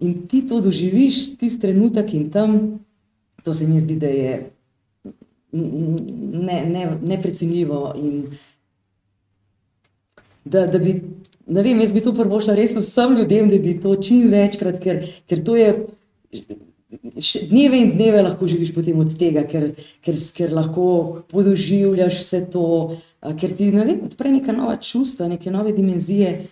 in 0.00 0.22
ti 0.28 0.46
to 0.48 0.62
doživiš, 0.64 1.36
tisti 1.36 1.60
trenutek 1.66 2.14
in 2.14 2.30
tam, 2.32 2.56
to 3.44 3.52
se 3.54 3.68
mi 3.68 3.80
zdi, 3.80 4.00
da 4.00 4.08
je 4.08 4.38
ne, 5.52 6.64
ne, 6.64 6.98
neprecenljivo. 7.02 7.92
In 7.96 8.24
da, 10.44 10.66
da 10.66 10.78
bi, 10.78 10.94
ne 11.46 11.62
vem, 11.62 11.80
jaz 11.80 11.92
bi 11.94 12.02
to 12.04 12.12
prvošla 12.16 12.56
res 12.58 12.76
vsem 12.76 13.16
ljudem, 13.18 13.50
da 13.50 13.58
bi 13.62 13.76
to 13.80 13.94
čim 14.02 14.28
večkrat, 14.32 14.80
ker, 14.82 15.04
ker 15.28 15.44
to 15.44 15.56
je. 15.58 15.72
Dneve 17.50 17.80
in 17.82 17.90
dneve 17.96 18.22
lahko 18.22 18.46
živiš 18.48 18.70
potem 18.72 18.98
od 19.00 19.10
tega, 19.18 19.42
ker, 19.48 19.72
ker, 20.04 20.16
ker 20.36 20.54
lahko 20.54 20.84
podoživljaš 21.32 22.20
vse 22.22 22.40
to, 22.52 22.68
ker 23.40 23.52
ti 23.58 23.68
ne 23.74 23.84
vem, 23.84 24.00
odpre 24.06 24.32
neka 24.32 24.54
nova 24.56 24.78
čustva, 24.80 25.28
neke 25.28 25.52
nove 25.52 25.74
dimenzije. 25.76 26.46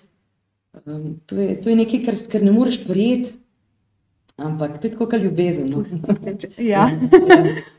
Um, 0.85 1.21
to, 1.27 1.39
je, 1.41 1.55
to 1.63 1.73
je 1.73 1.77
nekaj, 1.79 2.03
kar, 2.05 2.19
kar 2.33 2.45
ne 2.45 2.53
moreš 2.53 2.83
prijeti, 2.85 3.33
ampak 4.37 4.81
to 4.81 4.87
je 4.87 4.93
tako, 4.93 5.07
kot 5.07 5.23
ljubezen. 5.23 5.71
No. 5.71 5.85
Ja. 6.59 6.65
Ja. 6.65 6.91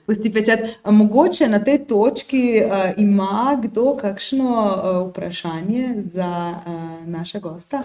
Pusti 0.05 0.33
pečat. 0.33 0.59
Mogoče 0.85 1.47
na 1.47 1.59
tej 1.63 1.85
točki 1.85 2.61
uh, 2.65 2.71
ima 2.97 3.59
kdo 3.63 3.97
kakšno 4.01 4.49
uh, 4.49 5.09
vprašanje 5.09 5.95
za 6.13 6.61
uh, 6.65 7.07
naša 7.07 7.39
gosta? 7.39 7.83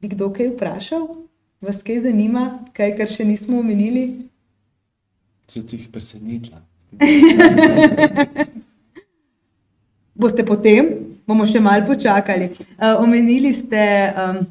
Bi 0.00 0.08
kdo 0.08 0.32
kaj 0.32 0.48
vprašal? 0.48 1.08
Vas 1.60 1.82
kaj 1.82 2.00
zanima, 2.00 2.58
kaj, 2.72 2.96
kar 2.96 3.08
še 3.08 3.24
nismo 3.24 3.58
omenili? 3.58 4.28
Se 5.48 5.66
ti 5.66 5.76
jih 5.76 5.88
presenetila. 5.92 6.60
Boste 10.20 10.44
potem, 10.44 10.88
bomo 11.28 11.46
še 11.46 11.60
malo 11.60 11.86
počakali. 11.86 12.50
Uh, 12.76 13.00
omenili 13.04 13.52
ste 13.54 13.82
um, 14.16 14.46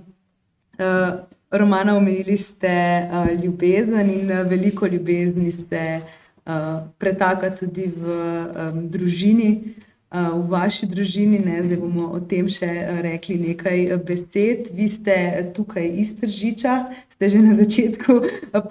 uh, 0.77 1.25
romana, 1.57 1.97
omenili 1.97 2.37
ste 2.37 2.73
uh, 3.11 3.43
ljubezen 3.43 4.09
in 4.09 4.31
uh, 4.31 4.43
veliko 4.49 4.87
ljubezni 4.87 5.51
ste 5.51 6.01
uh, 6.45 6.87
pretaka 6.97 7.49
tudi 7.55 7.87
v 7.87 8.05
um, 8.05 8.87
družini, 8.89 9.75
uh, 10.11 10.33
v 10.35 10.49
vaši 10.49 10.85
družini. 10.85 11.39
Ne? 11.45 11.63
Zdaj 11.63 11.79
bomo 11.81 12.11
o 12.13 12.19
tem 12.19 12.49
še 12.49 12.69
rekli 13.05 13.37
nekaj 13.41 13.97
besed. 14.05 14.71
Vi 14.75 14.89
ste 14.89 15.17
tukaj 15.55 15.87
iz 15.87 16.15
Tržiča, 16.19 16.75
ste 17.15 17.29
že 17.29 17.41
na 17.41 17.57
začetku 17.57 18.13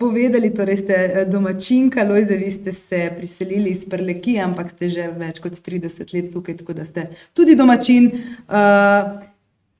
povedali, 0.00 0.54
torej 0.54 0.84
ste 0.84 1.26
domačinka, 1.28 2.06
Lojze, 2.08 2.38
vi 2.38 2.50
ste 2.54 2.72
se 2.72 3.10
priselili 3.16 3.74
iz 3.74 3.84
Prlekija, 3.88 4.46
ampak 4.46 4.72
ste 4.76 4.88
že 4.88 5.10
več 5.18 5.42
kot 5.44 5.58
30 5.58 6.14
let 6.14 6.32
tukaj, 6.32 6.62
tako 6.62 6.72
da 6.72 6.88
ste 6.88 7.10
tudi 7.34 7.56
domačin. 7.58 8.10
Uh, 8.48 9.33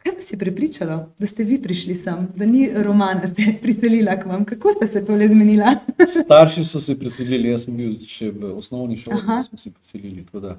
Kaj 0.05 0.13
vas 0.15 0.27
je 0.29 0.39
prepričalo, 0.39 0.97
da 1.19 1.27
ste 1.27 1.45
vi 1.45 1.57
prišli 1.59 1.95
sem, 1.97 2.29
da 2.37 2.47
ni 2.47 2.69
romana, 2.75 3.27
ste 3.27 3.55
priselili 3.57 4.05
k 4.15 4.27
vam? 4.27 4.45
Kako 4.45 4.69
ste 4.71 4.89
se 4.89 5.01
to 5.01 5.15
le 5.15 5.29
zmenili? 5.29 5.65
Starši 6.17 6.65
so 6.65 6.81
se 6.81 6.93
preselili, 6.95 7.49
jaz 7.49 7.65
sem 7.65 7.77
bil 7.77 7.95
še 8.07 8.29
v 8.31 8.53
osnovni 8.53 8.97
šoli, 8.97 9.17
Aha. 9.17 9.37
da 9.37 9.43
smo 9.43 9.59
se 9.59 9.73
preselili, 9.73 10.25
tako 10.25 10.41
da 10.41 10.57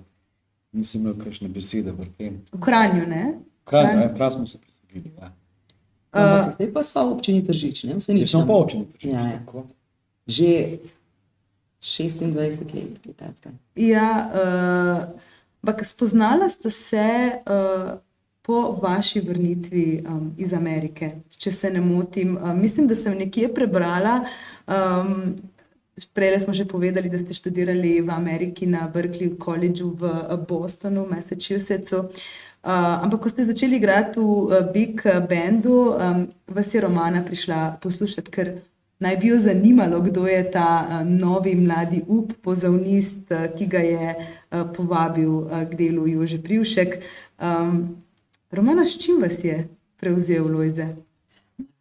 nisem 0.73 1.01
imel 1.01 1.13
kakšne 1.15 1.47
besede 1.49 1.93
v 1.93 2.07
tem. 2.11 2.41
V 2.51 2.59
Kranju, 2.59 3.05
ne? 3.07 3.23
Kraj, 3.63 3.83
Kranj. 3.85 4.01
ja, 4.01 4.13
kraj 4.13 4.31
smo 4.31 4.47
se 4.47 4.57
preselili. 4.59 5.13
Ja. 5.15 5.29
Ampak 6.11 6.51
zdaj 6.51 6.73
pa 6.73 6.83
smo 6.83 7.01
v 7.03 7.11
občini 7.11 7.41
Tržič, 7.43 7.83
ne? 7.83 7.93
Vse 7.93 8.05
Zdaj 8.05 8.15
nič. 8.15 8.29
smo 8.29 8.39
nam- 8.39 8.47
pa 8.47 8.53
občini 8.55 8.85
Tržič, 8.87 9.05
Ja, 9.05 9.21
ja. 9.21 9.37
tako. 9.37 9.65
Že 10.27 10.49
26 11.81 12.33
let, 12.33 12.57
kaj 12.65 12.83
takega. 13.13 13.53
Ja, 13.75 14.09
uh, 14.25 15.21
ampak 15.61 15.85
spoznala 15.85 16.49
ste 16.49 16.69
se 16.71 17.05
uh, 17.37 17.99
po 18.45 18.77
vaši 18.81 19.19
vrnitvi 19.25 20.03
um, 20.05 20.29
iz 20.37 20.53
Amerike, 20.53 21.11
če 21.29 21.51
se 21.51 21.73
ne 21.73 21.81
motim. 21.81 22.37
Uh, 22.37 22.53
mislim, 22.53 22.87
da 22.87 22.95
sem 22.95 23.17
nekje 23.17 23.49
prebrala. 23.53 24.21
Um, 24.67 25.35
Prej 26.13 26.43
smo 26.43 26.51
že 26.51 26.67
povedali, 26.67 27.07
da 27.07 27.15
ste 27.15 27.31
študirali 27.31 28.03
v 28.03 28.11
Ameriki 28.11 28.67
na 28.67 28.83
Berkeley 28.83 29.31
Collegeu 29.39 29.95
v 29.95 30.03
eh, 30.03 30.35
Bostonu, 30.43 31.07
Massachusettsu. 31.07 32.11
Uh, 32.65 32.99
ampak, 32.99 33.21
ko 33.21 33.29
ste 33.29 33.45
začeli 33.45 33.77
igrati 33.77 34.19
v 34.19 34.25
uh, 34.25 34.65
Big 34.73 34.99
Bandu, 35.29 35.95
um, 35.95 36.27
vas 36.49 36.67
je 36.73 36.81
Romana 36.81 37.21
prišla 37.23 37.77
poslušati, 37.79 38.27
ker 38.33 38.59
naj 38.99 39.15
bi 39.21 39.29
jo 39.29 39.37
zanimalo, 39.37 40.01
kdo 40.01 40.25
je 40.27 40.41
ta 40.51 40.83
uh, 40.83 41.07
novi 41.07 41.55
mladi 41.55 42.01
up, 42.09 42.33
pozavnist, 42.41 43.29
uh, 43.31 43.53
ki 43.53 43.65
ga 43.69 43.79
je 43.85 44.07
uh, 44.17 44.65
povabil 44.75 45.29
uh, 45.29 45.63
k 45.69 45.77
delu 45.77 46.09
Jože 46.09 46.41
Privšek. 46.41 46.99
Um, 47.39 48.03
Romana, 48.55 48.85
s 48.85 48.97
čim 48.97 49.21
vas 49.21 49.43
je 49.43 49.67
prevzel 49.99 50.47
Lojze? 50.51 50.87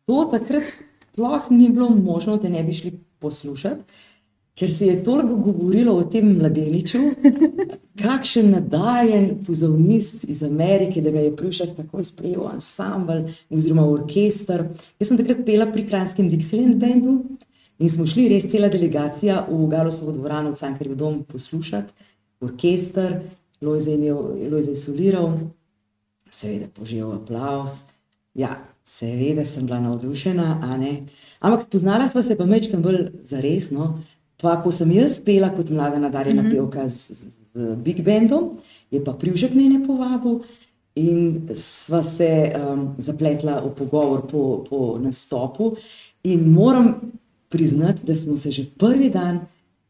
To 0.07 0.25
takrat 0.33 0.75
sploh 1.15 1.51
ni 1.51 1.69
bilo 1.71 1.89
možno, 1.89 2.37
da 2.37 2.49
ne 2.49 2.63
bi 2.63 2.73
šli 2.75 2.93
poslušati, 3.19 3.83
ker 4.55 4.73
se 4.73 4.87
je 4.87 5.05
toliko 5.05 5.37
govorilo 5.37 5.95
o 5.97 6.05
tem 6.05 6.37
mladeniču, 6.39 6.99
kakšen 8.03 8.51
nadajen 8.51 9.31
pozavnist 9.47 10.25
iz 10.25 10.43
Amerike, 10.43 11.03
da 11.03 11.11
ga 11.11 11.21
je 11.21 11.37
Privšek 11.37 11.77
takoj 11.77 12.05
sprejel 12.05 12.43
v 12.43 12.53
ansambl 12.55 13.25
oziroma 13.51 13.87
orkester. 13.91 14.69
Jaz 14.99 15.09
sem 15.09 15.19
takrat 15.19 15.45
pela 15.47 15.67
pri 15.73 15.87
Kranjskem 15.87 16.31
Dixieland 16.31 16.79
bandu 16.83 17.21
in 17.79 17.91
smo 17.91 18.07
šli 18.07 18.29
res 18.31 18.47
cela 18.51 18.69
delegacija 18.71 19.47
v 19.51 19.67
Galosovo 19.71 20.15
dvorano 20.15 20.55
v 20.55 20.61
Cankarjev 20.61 20.95
dom 20.99 21.23
poslušati, 21.27 21.93
orkester, 22.41 23.21
Lojze 23.63 23.91
je, 23.91 23.99
imel, 23.99 24.51
Lojze 24.53 24.75
je 24.75 24.77
soliral, 24.77 25.33
seveda 26.35 26.69
poživel 26.75 27.15
aplaus. 27.17 27.85
Ja, 28.35 28.59
seveda 28.85 29.47
sem 29.47 29.67
bila 29.67 29.81
navdušena. 29.81 30.59
Ampak 31.41 31.63
spoznala 31.63 32.09
sva 32.09 32.23
se 32.23 32.37
pa 32.37 32.47
mečkam 32.47 32.83
bolj 32.83 33.09
zaresno. 33.25 34.01
Pa 34.43 34.59
ko 34.63 34.73
sem 34.75 34.91
jaz 34.93 35.21
pela 35.25 35.53
kot 35.55 35.71
mlada 35.71 35.99
nadarjena 35.99 36.43
mm 36.43 36.47
-hmm. 36.47 36.55
pevka 36.55 36.89
z, 36.89 37.15
z, 37.15 37.27
z 37.55 37.77
Big 37.77 38.03
Bandom, 38.05 38.59
je 38.91 39.05
pa 39.05 39.13
Privžek 39.13 39.55
mene 39.55 39.87
povabil 39.87 40.41
in 40.95 41.49
sva 41.55 42.03
se 42.03 42.53
um, 42.55 42.95
zapletla 42.99 43.61
v 43.61 43.75
pogovor 43.75 44.27
po, 44.31 44.65
po 44.69 44.99
nastopu. 44.99 45.77
In 46.23 46.53
moram 46.53 47.13
priznati, 47.49 48.07
da 48.07 48.15
smo 48.15 48.37
se 48.37 48.51
že 48.51 48.65
prvi 48.79 49.11
dan, 49.11 49.41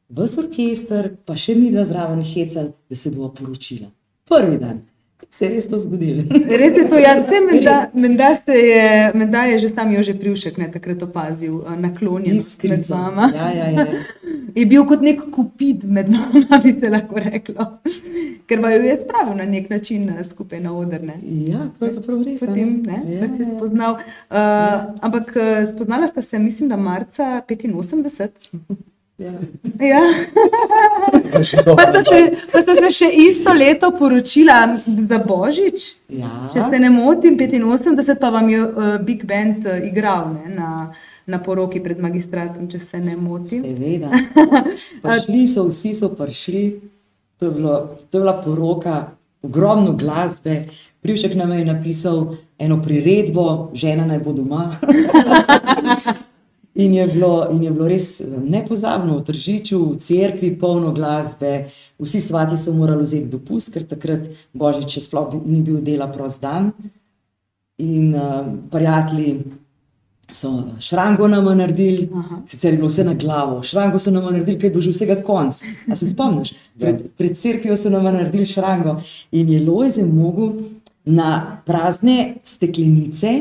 ves 0.08 0.38
orkester, 0.38 1.16
pa 1.24 1.36
še 1.36 1.54
mi 1.54 1.70
dva 1.72 1.84
zraven 1.84 2.22
hecali, 2.22 2.72
da 2.88 2.96
se 2.96 3.10
bo 3.10 3.28
poročila. 3.28 3.88
Prvi 4.28 4.58
dan. 4.58 4.82
Se 5.30 5.44
je 5.44 5.50
res 5.50 5.66
to 5.68 5.80
zgodilo. 5.80 6.22
Res 6.60 6.76
je 6.78 6.84
to, 6.88 6.98
ja, 6.98 7.14
vse 7.20 7.40
menda, 7.52 7.90
menda, 7.94 8.34
se 8.34 8.52
je, 8.52 9.10
menda 9.14 9.44
je 9.44 9.58
že 9.58 9.68
sam 9.68 9.92
Jože 9.92 10.14
Privšek 10.14 10.56
ne, 10.58 10.70
takrat 10.70 11.02
opazil 11.02 11.54
uh, 11.56 11.74
naklonjenost 11.76 12.62
med 12.64 12.80
Iskrica. 12.80 12.94
vama. 12.94 13.32
Ja, 13.34 13.50
ja, 13.50 13.68
ja. 13.70 13.86
Je 14.54 14.62
bil 14.70 14.84
kot 14.86 15.02
nek 15.02 15.18
kupid 15.34 15.82
med 15.84 16.08
vama, 16.08 16.60
bi 16.64 16.72
se 16.80 16.90
lahko 16.90 17.18
reklo. 17.18 17.66
Ker 18.46 18.60
vaju 18.62 18.84
je 18.84 18.96
spravil 18.96 19.34
na 19.36 19.44
nek 19.50 19.70
način 19.70 20.08
eh, 20.08 20.24
skupaj 20.24 20.60
na 20.60 20.72
oder. 20.78 21.02
Ne? 21.02 21.18
Ja, 21.50 21.66
pravzaprav 21.78 22.22
res. 22.22 22.40
Potem 22.40 22.82
ne, 22.86 23.00
Ja, 23.08 23.26
je 23.26 23.30
ja. 23.38 23.50
spoznal. 23.56 23.98
Uh, 24.30 24.94
ampak 25.00 25.34
eh, 25.36 25.66
spoznala 25.66 26.08
sta 26.08 26.22
se, 26.22 26.38
mislim, 26.38 26.68
da 26.68 26.76
marca 26.76 27.42
85. 27.48 28.30
Ja. 29.18 29.32
Ja. 29.80 30.02
Pa 31.76 31.84
sta, 31.86 32.02
se, 32.02 32.18
pa 32.52 32.60
sta 32.62 32.74
se 32.74 32.90
še 32.90 33.08
isto 33.28 33.52
leto 33.54 33.90
poročila 33.94 34.78
za 34.86 35.18
Božič. 35.22 35.84
Ja. 36.10 36.48
Če 36.50 36.64
se 36.70 36.80
ne 36.82 36.90
motim, 36.90 37.38
85 37.38 38.18
pa 38.18 38.30
vam 38.34 38.48
je 38.50 38.60
uh, 38.62 38.96
Big 39.02 39.24
Band 39.26 39.66
uh, 39.66 39.78
igral 39.86 40.32
ne, 40.34 40.50
na, 40.54 40.70
na 41.30 41.38
poroki 41.42 41.82
pred 41.82 41.98
magistratom, 42.02 42.66
če 42.70 42.78
se 42.82 42.98
ne 43.02 43.14
motim. 43.18 43.62
Seveda. 43.66 44.10
Prišli 45.04 45.46
so, 45.50 45.68
vsi 45.70 45.94
so 45.94 46.10
prišli, 46.14 46.64
to 47.38 47.50
je, 47.50 47.54
bilo, 47.54 47.78
to 48.10 48.18
je 48.18 48.22
bila 48.26 48.36
poroka, 48.42 48.98
ogromno 49.46 49.94
glasbe. 49.98 50.64
Privšek 51.06 51.38
nam 51.38 51.54
je 51.54 51.64
napisal 51.70 52.34
eno 52.58 52.82
priredbo, 52.82 53.70
žena 53.78 54.06
naj 54.10 54.22
bo 54.26 54.34
doma. 54.34 54.70
In 56.74 56.94
je, 56.94 57.06
bilo, 57.06 57.46
in 57.50 57.62
je 57.62 57.70
bilo 57.70 57.86
res 57.86 58.20
eh, 58.20 58.26
nepozabno 58.26 59.20
v 59.20 59.24
Tržiču, 59.28 59.78
v 59.94 59.98
cerkvi, 60.02 60.56
polno 60.58 60.90
glasbe, 60.92 61.68
vsi 62.02 62.20
svati 62.20 62.58
so 62.58 62.74
morali 62.74 63.06
vzeti 63.06 63.30
dopust, 63.30 63.70
ker 63.70 63.86
takrat 63.86 64.26
Božič 64.50 64.96
še 64.98 65.04
sploh 65.06 65.36
ni 65.46 65.62
bil 65.62 65.78
dela 65.86 66.10
prost 66.10 66.42
dan. 66.42 66.72
In 67.78 68.10
uh, 68.14 68.42
prijatelji 68.70 69.44
so 70.34 70.50
šrango 70.82 71.28
nam 71.30 71.46
naredili, 71.58 72.08
Aha. 72.14 72.42
sicer 72.46 72.72
je 72.72 72.78
bilo 72.78 72.90
vse 72.90 73.04
na 73.04 73.14
glavo, 73.14 73.62
šrango 73.62 73.98
so 73.98 74.10
nam 74.10 74.26
naredili, 74.26 74.58
kaj 74.58 74.74
bo 74.74 74.82
že 74.82 74.90
vsega 74.90 75.20
konc. 75.22 75.62
A 75.90 75.96
se 75.96 76.08
spomniš? 76.10 76.54
Pred, 76.78 77.06
pred 77.18 77.38
cerkvijo 77.38 77.76
so 77.78 77.90
nam 77.90 78.06
naredili 78.10 78.46
šrango 78.46 78.98
in 79.30 79.50
je 79.50 79.62
Lojze 79.62 80.04
mogel 80.06 80.52
na 81.04 81.62
prazne 81.66 82.34
steklenice 82.42 83.34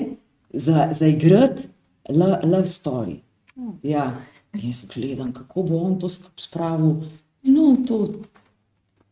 za, 0.53 0.89
zaigrati 0.93 1.61
lo- 1.61 1.72
love 2.09 2.65
story. 2.65 3.19
Ja, 3.83 4.11
in 4.53 4.67
jaz 4.67 4.85
gledam, 4.93 5.33
kako 5.33 5.63
bo 5.63 5.81
on 5.83 5.99
to 5.99 6.09
skup 6.09 6.39
spravil. 6.39 6.95
No, 7.43 7.75
to 7.87 8.07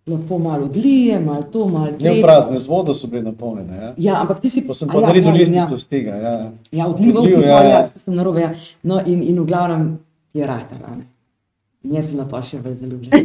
lepo 0.08 0.38
malo 0.38 0.66
odlije, 0.66 1.20
malo 1.20 1.44
to, 1.44 1.68
malo 1.68 1.86
Ne 1.86 1.92
v 1.92 1.98
tretje. 1.98 2.22
prazne 2.22 2.58
z 2.58 2.68
vodo 2.68 2.94
so 2.94 3.08
bile 3.08 3.22
napolnjene. 3.22 3.76
Ja. 3.76 3.94
Ja, 3.98 4.22
ampak 4.22 4.40
ti 4.42 4.50
si 4.50 4.68
Pa 4.68 4.74
sem 4.74 4.90
a 4.90 4.94
pa 4.94 5.02
naredil 5.02 5.30
ja, 5.30 5.38
listnico 5.38 5.74
ja. 5.74 5.78
z 5.78 5.88
tega. 5.88 6.16
Ja. 6.16 6.52
Ja, 6.72 6.88
odlival 6.88 7.24
Odliv, 7.24 7.36
sem, 7.40 7.48
ja, 7.50 7.64
ja, 7.64 7.70
ja. 7.70 7.88
sem 7.88 8.16
narobe. 8.16 8.42
Ja. 8.42 8.54
No, 8.84 9.00
in, 9.06 9.24
in 9.24 9.40
v 9.40 9.46
glavnem 9.46 10.00
je 10.34 10.48
ne. 10.98 11.06
In 11.84 11.96
jaz 11.98 12.10
sem 12.10 12.28
pa 12.30 12.42
še 12.46 12.60
bolj 12.62 12.76
zaljubljena. 12.82 13.18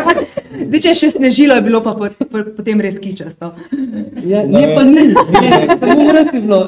Zdaj, 0.68 0.80
če 0.80 0.88
je 0.88 0.94
še 0.98 1.10
snežilo, 1.14 1.54
je 1.56 1.62
bilo 1.64 1.80
pa 1.80 1.94
po, 1.96 2.08
po, 2.10 2.42
potem 2.56 2.80
res 2.80 2.98
kičasto. 3.00 3.52
Ja, 4.24 4.42
Ne 4.44 4.66
ne, 4.66 4.74
pa 4.74 4.82
ni, 4.84 5.14
ne, 5.14 5.78
samo 5.80 6.04
mraz 6.04 6.34
je 6.34 6.40
bilo. 6.40 6.60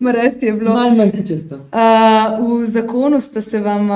Res 0.00 0.34
je 0.42 0.52
bilo. 0.52 0.74
Malo 0.74 0.94
manj 0.94 1.10
kičasto. 1.10 1.56
Uh, 1.56 2.60
v 2.60 2.66
zakonu 2.66 3.20
sta 3.20 3.42
se 3.42 3.60
vam 3.60 3.90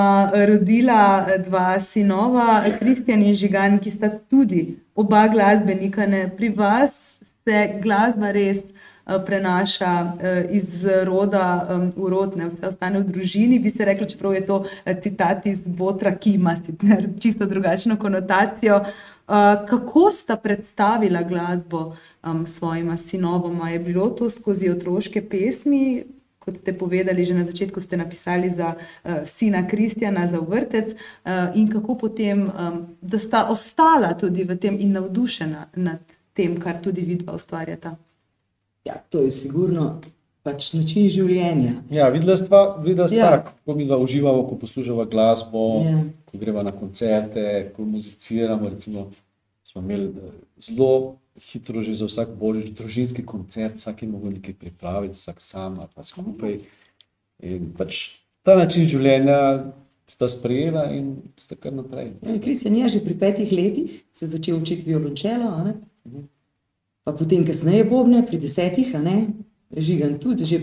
rodila 0.47 1.25
dva 1.45 1.79
sinova, 1.79 2.63
Kristjan 2.79 3.23
in 3.23 3.35
Žigan, 3.35 3.79
ki 3.79 3.91
sta 3.91 4.09
tudi 4.11 4.75
oba 4.95 5.27
glasbenika. 5.27 6.05
Ne? 6.05 6.27
Pri 6.37 6.49
vas 6.49 7.23
se 7.23 7.63
glasba 7.79 8.33
res 8.35 8.59
uh, 8.59 9.15
prenaša 9.25 9.93
uh, 10.03 10.51
iz 10.51 10.83
roda 11.07 11.47
um, 11.71 11.87
v 11.95 12.11
rod, 12.11 12.35
ne 12.35 12.51
vse 12.51 12.67
ostane 12.67 12.99
v 12.99 13.07
družini. 13.07 13.61
Bi 13.63 13.71
se 13.71 13.87
rekli, 13.87 14.09
čeprav 14.09 14.35
je 14.35 14.45
to 14.45 14.59
citat 15.07 15.47
iz 15.47 15.63
Botra, 15.67 16.11
ki 16.19 16.35
ima 16.35 16.57
sicer 16.59 17.07
čisto 17.23 17.47
drugačno 17.47 17.95
konotacijo. 17.95 18.83
Uh, 18.83 19.12
kako 19.69 20.11
sta 20.11 20.35
predstavila 20.37 21.23
glasbo 21.23 21.95
um, 22.23 22.47
svojima 22.47 22.97
sinovoma? 22.97 23.69
Je 23.69 23.79
bilo 23.79 24.09
to 24.09 24.29
skozi 24.29 24.69
otroške 24.69 25.29
pesmi, 25.29 26.03
kot 26.39 26.57
ste 26.59 26.73
povedali, 26.77 27.25
že 27.25 27.33
na 27.33 27.45
začetku 27.45 27.81
ste 27.81 27.97
napisali 27.97 28.51
za 28.55 28.75
uh, 28.75 29.11
sina 29.25 29.67
Kristjana, 29.67 30.27
za 30.27 30.39
vrtec, 30.39 30.93
uh, 30.93 31.31
in 31.55 31.71
kako 31.71 31.95
potem, 31.95 32.51
um, 32.51 32.85
da 33.01 33.19
sta 33.19 33.47
ostala 33.49 34.13
tudi 34.13 34.43
v 34.43 34.57
tem 34.59 34.79
in 34.79 34.91
navdušena 34.91 35.67
nad 35.75 35.99
tem, 36.33 36.59
kar 36.59 36.81
tudi 36.83 37.01
vidva 37.01 37.33
ustvarjata. 37.33 37.95
Ja, 38.85 38.99
to 39.09 39.21
je 39.21 39.31
sigurno 39.31 40.01
pač 40.43 40.73
način 40.73 41.07
življenja. 41.09 41.73
Ja, 41.89 42.09
videla 42.09 42.35
stva, 42.37 42.77
videla 42.83 43.07
sta, 43.07 43.15
Ja. 43.17 43.43
kako 43.43 43.75
mi 43.75 43.85
dva 43.85 43.97
uživamo, 43.97 44.43
ko 44.43 44.57
poslušamo 44.57 45.05
glasbo, 45.05 45.83
Ja. 45.85 46.03
ko 46.25 46.37
greva 46.37 46.63
na 46.63 46.71
koncerte, 46.71 47.71
ko 47.75 47.85
muziciramo. 47.85 48.69
Recimo, 48.69 49.11
smo 49.63 49.81
imeli 49.81 50.05
eh, 50.05 50.31
zelo 50.59 51.15
hitro 51.41 51.81
že 51.81 51.95
za 51.95 52.05
vsak 52.05 52.35
božič 52.37 52.69
družinski 52.71 53.25
koncert, 53.25 53.75
vsak 53.77 54.03
je 54.03 54.07
mogel 54.07 54.31
nekaj 54.31 54.53
pripraviti, 54.53 55.15
vsak 55.15 55.41
sam 55.41 55.73
ali 55.79 55.89
pa 55.95 56.03
skupaj. 56.03 56.59
In 57.39 57.71
pač 57.77 58.09
ta 58.43 58.55
način 58.55 58.85
življenja 58.85 59.71
sta 60.07 60.27
sprejela 60.27 60.91
in 60.91 61.15
sta 61.37 61.55
kar 61.55 61.73
naprej. 61.73 62.11
Ja, 62.21 62.35
Kristjan 62.39 62.75
je 62.75 62.89
že 62.89 62.99
pri 62.99 63.15
petih 63.19 63.51
letih 63.51 64.03
se 64.13 64.27
začel 64.27 64.59
učiti 64.61 64.85
violončelo, 64.85 65.63
ne? 65.63 65.73
pa 67.03 67.11
potem 67.11 67.43
kasneje 67.45 67.83
bobne, 67.83 68.21
pri 68.27 68.37
desetih, 68.37 68.93
ne, 69.01 69.27
žigan 69.77 70.19
tudi, 70.19 70.45
že 70.45 70.61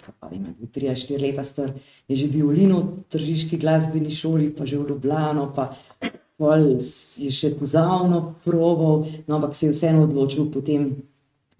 kaj 0.00 0.14
pa 0.20 0.28
vem, 0.32 0.54
tri 0.72 0.88
štiri 0.88 1.20
leta 1.20 1.44
star, 1.44 1.72
je 2.08 2.16
že 2.16 2.26
violino 2.26 2.80
v 2.80 3.04
tržiški 3.12 3.60
glasbeni 3.60 4.10
šoli, 4.10 4.50
pa 4.50 4.64
že 4.64 4.80
v 4.80 4.88
Ljubljano, 4.88 5.52
pa 5.52 5.76
pol 6.40 6.80
je 7.20 7.28
še 7.28 7.52
pozavno 7.58 8.34
proval, 8.44 9.04
no, 9.28 9.36
ampak 9.36 9.54
se 9.54 9.68
je 9.68 9.76
vseeno 9.76 10.08
odločil 10.08 10.48
potem 10.48 11.04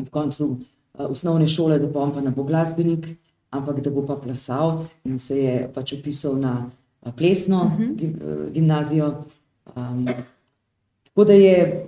ob 0.01 0.09
koncu 0.09 0.57
uh, 0.57 1.09
osnovne 1.13 1.45
šole, 1.45 1.79
da 1.79 1.87
bom 1.87 2.13
pa 2.13 2.25
ne 2.25 2.33
bo 2.33 2.47
glasbenik, 2.49 3.13
ampak 3.53 3.85
da 3.85 3.93
bo 3.93 4.07
pa 4.09 4.17
plesalec 4.17 4.89
in 5.05 5.21
se 5.21 5.37
je 5.37 5.55
pač 5.75 5.93
upisal 5.93 6.41
na 6.41 6.71
uh, 7.05 7.13
plesno 7.13 7.69
uh 7.69 7.73
-huh. 7.77 7.97
gim, 7.97 8.13
uh, 8.17 8.49
gimnazijo. 8.53 9.25
Um, 9.77 10.09
tako 11.05 11.25
da 11.25 11.33
je 11.33 11.87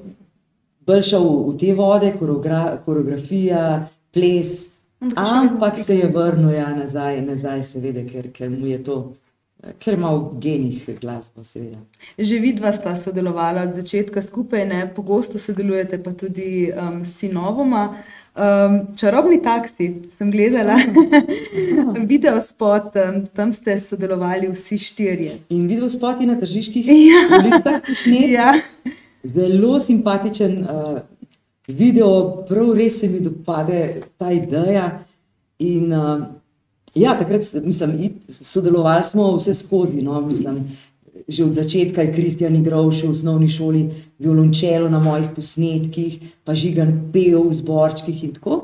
bolj 0.86 1.02
šel 1.02 1.24
v, 1.24 1.48
v 1.48 1.58
te 1.58 1.74
vode, 1.74 2.12
koreogra, 2.18 2.82
koreografija, 2.84 3.88
ples, 4.12 4.71
ampak 5.16 5.78
se 5.78 5.94
je 5.94 6.06
vrnil 6.08 6.50
ja, 6.50 6.74
nazaj, 6.76 7.20
nazaj, 7.22 7.64
seveda, 7.64 8.04
ker, 8.06 8.30
ker 8.32 8.50
mu 8.50 8.66
je 8.66 8.78
to, 8.84 8.96
ker 9.78 9.94
ima 9.94 10.10
v 10.14 10.40
genih 10.42 10.88
glasbo, 11.00 11.44
seveda. 11.44 11.78
Že 12.18 12.40
vidva 12.42 12.72
sta 12.72 12.96
sodelovala 12.96 13.62
od 13.68 13.76
začetka 13.78 14.22
skupaj, 14.22 14.66
ne? 14.66 14.80
pogosto 14.94 15.38
sodelujete 15.38 16.02
pa 16.02 16.12
tudi 16.12 16.72
um, 16.72 17.04
s 17.06 17.18
sinovoma. 17.22 17.96
Um, 18.32 18.96
čarobni 18.96 19.42
taksi 19.44 20.08
sem 20.08 20.30
gledala, 20.32 20.78
video 22.12 22.40
spot, 22.40 22.96
um, 22.96 23.18
tam 23.28 23.52
ste 23.52 23.76
sodelovali 23.76 24.48
vsi 24.48 24.78
štirje. 24.78 25.34
In 25.52 25.66
videl 25.68 25.90
spoti 25.92 26.26
na 26.26 26.38
tržiških 26.40 26.86
Ja. 26.88 27.26
ulicah 27.38 27.82
posnet, 27.84 28.30
Ja. 28.30 28.54
Zelo 29.24 29.78
simpatičen 29.80 30.64
uh, 30.64 30.98
video, 31.72 32.08
prav 32.44 32.72
res 32.72 33.00
se 33.00 33.08
mi 33.08 33.20
dopade 33.20 33.80
ta 34.16 34.30
ideja. 34.30 35.04
In, 35.58 35.92
uh, 35.92 36.24
ja, 36.94 37.14
takrat 37.14 37.42
s- 37.42 37.54
mislim, 37.56 37.96
it- 38.00 38.22
sodelovali 38.28 39.04
smo 39.04 39.36
vse 39.36 39.54
skozi. 39.54 40.02
No, 40.02 40.20
mislim, 40.20 40.64
že 41.28 41.44
od 41.44 41.52
začetka 41.52 42.02
je 42.02 42.12
Kristjan 42.12 42.56
igral 42.56 42.90
še 42.90 43.06
v 43.06 43.10
osnovni 43.10 43.48
šoli 43.48 43.82
violončelo 44.18 44.88
na 44.88 44.98
mojih 44.98 45.30
posnetkih, 45.30 46.16
pa 46.42 46.54
žigan 46.54 47.10
pel 47.12 47.42
v 47.42 47.52
zborčkih 47.52 48.24
in 48.24 48.32
tako. 48.32 48.60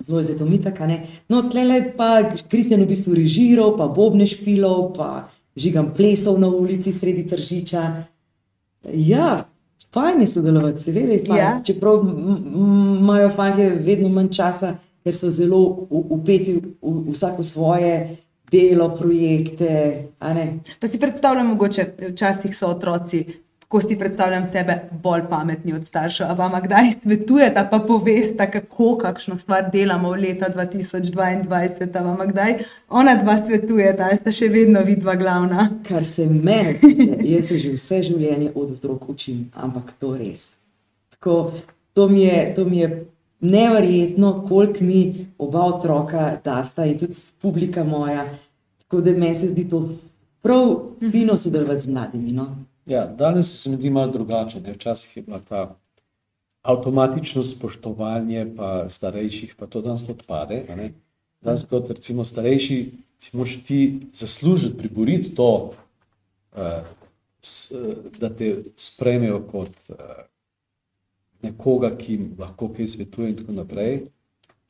Zelo 0.00 0.18
je 0.18 0.24
zato 0.24 0.44
mi 0.44 0.58
tako, 0.58 0.86
ne. 0.86 0.96
No, 1.28 1.42
tlele 1.42 1.92
pa 1.92 2.22
Kristjan 2.48 2.80
v 2.80 2.88
bistvu 2.88 3.14
režiral, 3.14 3.76
pa 3.76 3.86
bobne 3.86 4.26
špilov, 4.26 4.94
pa 4.94 5.28
žigan 5.54 5.92
plesal 5.94 6.38
na 6.38 6.48
ulici 6.48 6.90
sredi 6.90 7.22
tržiča. 7.22 8.04
Ja, 8.86 9.44
fajn 9.94 10.20
je 10.20 10.26
sodelovati, 10.26 10.82
seveda 10.82 11.12
je 11.12 11.24
fajn. 11.26 11.38
Ja. 11.38 11.60
Čeprav 11.66 12.04
imajo 13.00 13.30
fantje 13.36 13.70
vedno 13.70 14.08
manj 14.08 14.28
časa, 14.36 14.74
ker 15.04 15.14
so 15.16 15.30
zelo 15.30 15.86
upeti 15.90 16.56
v, 16.58 16.74
v 16.82 17.12
vsako 17.14 17.42
svoje 17.42 18.16
delo, 18.52 18.90
projekte. 18.98 20.04
Pa 20.80 20.86
si 20.86 21.00
predstavljam, 21.00 21.54
mogoče 21.54 21.86
včasih 22.10 22.56
so 22.56 22.68
otroci, 22.74 23.24
ko 23.70 23.80
si 23.80 23.98
predstavljam 23.98 24.44
sebe, 24.44 24.74
bolj 25.02 25.20
pametni 25.30 25.72
od 25.72 25.84
staršev. 25.86 26.26
A 26.26 26.34
vam 26.34 26.56
kdaj 26.62 26.88
svetujete, 27.02 27.62
pa 27.70 27.78
poveste, 27.78 28.50
kako 28.50 28.96
kakšno 28.98 29.36
stvar 29.38 29.68
delamo 29.72 30.10
v 30.10 30.16
leta 30.24 30.48
2022, 30.50 31.98
a 31.98 32.02
vam 32.02 32.24
kdaj 32.28 32.56
ona 32.88 33.14
dva 33.14 33.36
svetujeta, 33.38 34.08
ali 34.08 34.18
sta 34.18 34.32
še 34.34 34.48
vedno 34.50 34.82
vidva 34.82 35.14
glavna? 35.14 35.68
Kar 35.86 36.04
se 36.04 36.26
mene 36.26 36.80
tiče, 36.80 37.20
jaz 37.22 37.52
se 37.52 37.58
že 37.62 37.70
vse 37.76 38.00
življenje 38.08 38.50
od 38.54 38.72
otrok 38.74 39.04
učim, 39.14 39.44
ampak 39.54 39.92
to 40.02 40.16
res. 40.18 40.48
Tako, 41.14 41.52
to, 41.94 42.08
mi 42.08 42.24
je, 42.24 42.40
to 42.56 42.64
mi 42.64 42.82
je 42.82 42.88
neverjetno, 43.40 44.32
koliko 44.48 44.84
mi 44.84 45.28
oba 45.38 45.62
otroka 45.76 46.32
dasta 46.44 46.88
in 46.90 46.98
tudi 46.98 47.22
publika 47.38 47.84
moja. 47.84 48.26
Tako 48.82 49.04
da 49.06 49.14
meni 49.14 49.34
se 49.34 49.52
zdi 49.54 49.68
to 49.70 49.84
prav 50.42 50.74
fino 51.12 51.38
sodelovati 51.38 51.86
z 51.86 51.94
mladimi. 51.94 52.32
No? 52.32 52.48
Ja, 52.90 53.06
danes 53.06 53.62
se 53.62 53.70
mi 53.70 53.76
zdi 53.76 53.90
malo 53.90 54.12
drugače. 54.12 54.60
Ne? 54.60 54.72
Včasih 54.72 55.16
je 55.16 55.22
bila 55.22 55.38
ta 55.38 55.76
avtomatično 56.62 57.42
spoštovanje 57.42 58.46
pa 58.56 58.88
starejših, 58.88 59.54
pa 59.58 59.66
to 59.66 59.80
danes 59.80 60.08
odpade. 60.08 60.64
Danes 61.40 61.64
kot 61.64 61.90
recimo 61.90 62.24
starejši 62.24 62.78
si 63.18 63.36
moraš 63.36 63.58
ti 63.64 64.00
zaslužiti, 64.12 64.78
priboriti 64.78 65.34
to, 65.34 65.72
s, 67.42 67.70
uh, 67.70 67.94
da 68.18 68.28
te 68.36 68.62
sprejmejo 68.76 69.42
kot 69.50 69.76
uh, 69.88 69.96
nekoga, 71.42 71.94
ki 71.96 72.12
jim 72.12 72.32
lahko 72.38 72.68
kaj 72.74 72.86
svetuje 72.86 73.30
in 73.30 73.36
tako 73.36 73.52
naprej. 73.52 74.00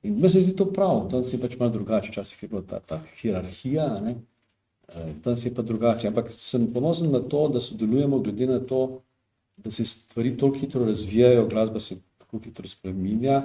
In 0.02 0.14
meni 0.14 0.28
se 0.28 0.40
zdi 0.40 0.56
to 0.56 0.68
prav, 0.72 1.08
danes 1.10 1.32
je 1.32 1.40
pač 1.40 1.56
malo 1.58 1.72
drugače, 1.72 2.12
včasih 2.12 2.42
je 2.42 2.48
bila 2.48 2.62
ta, 2.62 2.80
ta 2.80 3.00
hierarhija, 3.20 3.88
ne. 4.04 4.14
Eh, 4.90 5.12
Danes 5.24 5.46
je 5.46 5.54
pa 5.54 5.62
drugače. 5.62 6.08
Ampak 6.08 6.26
sem 6.30 6.66
ponosen 6.66 7.10
na 7.10 7.20
to, 7.20 7.48
da 7.48 7.60
sodelujemo, 7.60 8.18
glede 8.18 8.46
na 8.46 8.58
to, 8.60 9.00
da 9.56 9.70
se 9.70 9.84
stvari 9.84 10.36
tako 10.36 10.54
hitro 10.54 10.84
razvijajo, 10.84 11.46
glasba 11.46 11.80
se 11.80 11.96
tako 12.18 12.38
hitro 12.38 12.68
spremenja, 12.68 13.42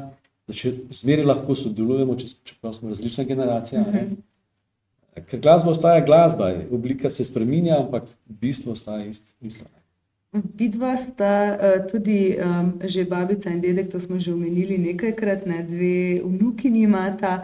da 0.48 0.54
še 0.54 0.72
zmeraj 0.92 1.26
lahko 1.26 1.56
sodelujemo, 1.56 2.16
če- 2.16 2.36
čeprav 2.44 2.74
smo 2.74 2.90
različna 2.90 3.24
generacija. 3.24 3.82
Mm 3.82 3.86
-hmm. 3.86 4.16
Ker 5.24 5.40
glasba 5.40 5.72
ostaja 5.72 6.06
glasba, 6.06 6.50
oblika 6.72 7.10
se 7.10 7.24
spremenja, 7.24 7.78
ampak 7.80 8.04
bistvo 8.26 8.72
ostaja 8.72 9.06
ist- 9.06 9.34
isto. 9.42 9.66
Vidva 10.56 10.98
sta 10.98 11.30
uh, 11.54 11.92
tudi 11.92 12.36
um, 12.38 12.74
že 12.84 13.06
babica 13.06 13.50
in 13.50 13.62
dedek, 13.62 13.90
to 13.90 14.00
smo 14.00 14.20
že 14.20 14.34
omenili 14.34 14.78
nekajkrat, 14.78 15.46
ne, 15.46 15.64
dve 15.64 16.20
vnukinji 16.24 16.82
imata, 16.82 17.44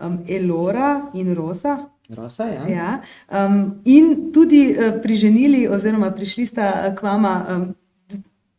um, 0.00 0.18
Elora 0.28 1.10
in 1.14 1.34
Rosa. 1.34 1.88
Rosa, 2.14 2.44
ja. 2.44 2.68
Ja, 2.68 3.00
um, 3.46 3.80
in 3.84 4.32
tudi 4.32 4.64
uh, 4.72 5.02
priženili, 5.02 5.68
oziroma 5.68 6.10
prišli 6.10 6.46
sta 6.46 6.72
uh, 6.72 6.94
k 6.94 7.02
vama 7.02 7.34
um, 7.48 7.74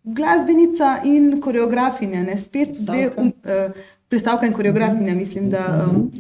glasbenica 0.04 0.98
in 1.06 1.42
koreografinja, 1.42 2.24
ne 2.24 2.38
spet 2.38 2.76
dve, 2.86 3.10
um, 3.18 3.32
uh, 3.46 3.72
plesalka 4.10 4.46
in 4.46 4.54
koreografinja, 4.54 5.16
mislim, 5.16 5.50
da. 5.50 5.88
Um, 5.88 6.12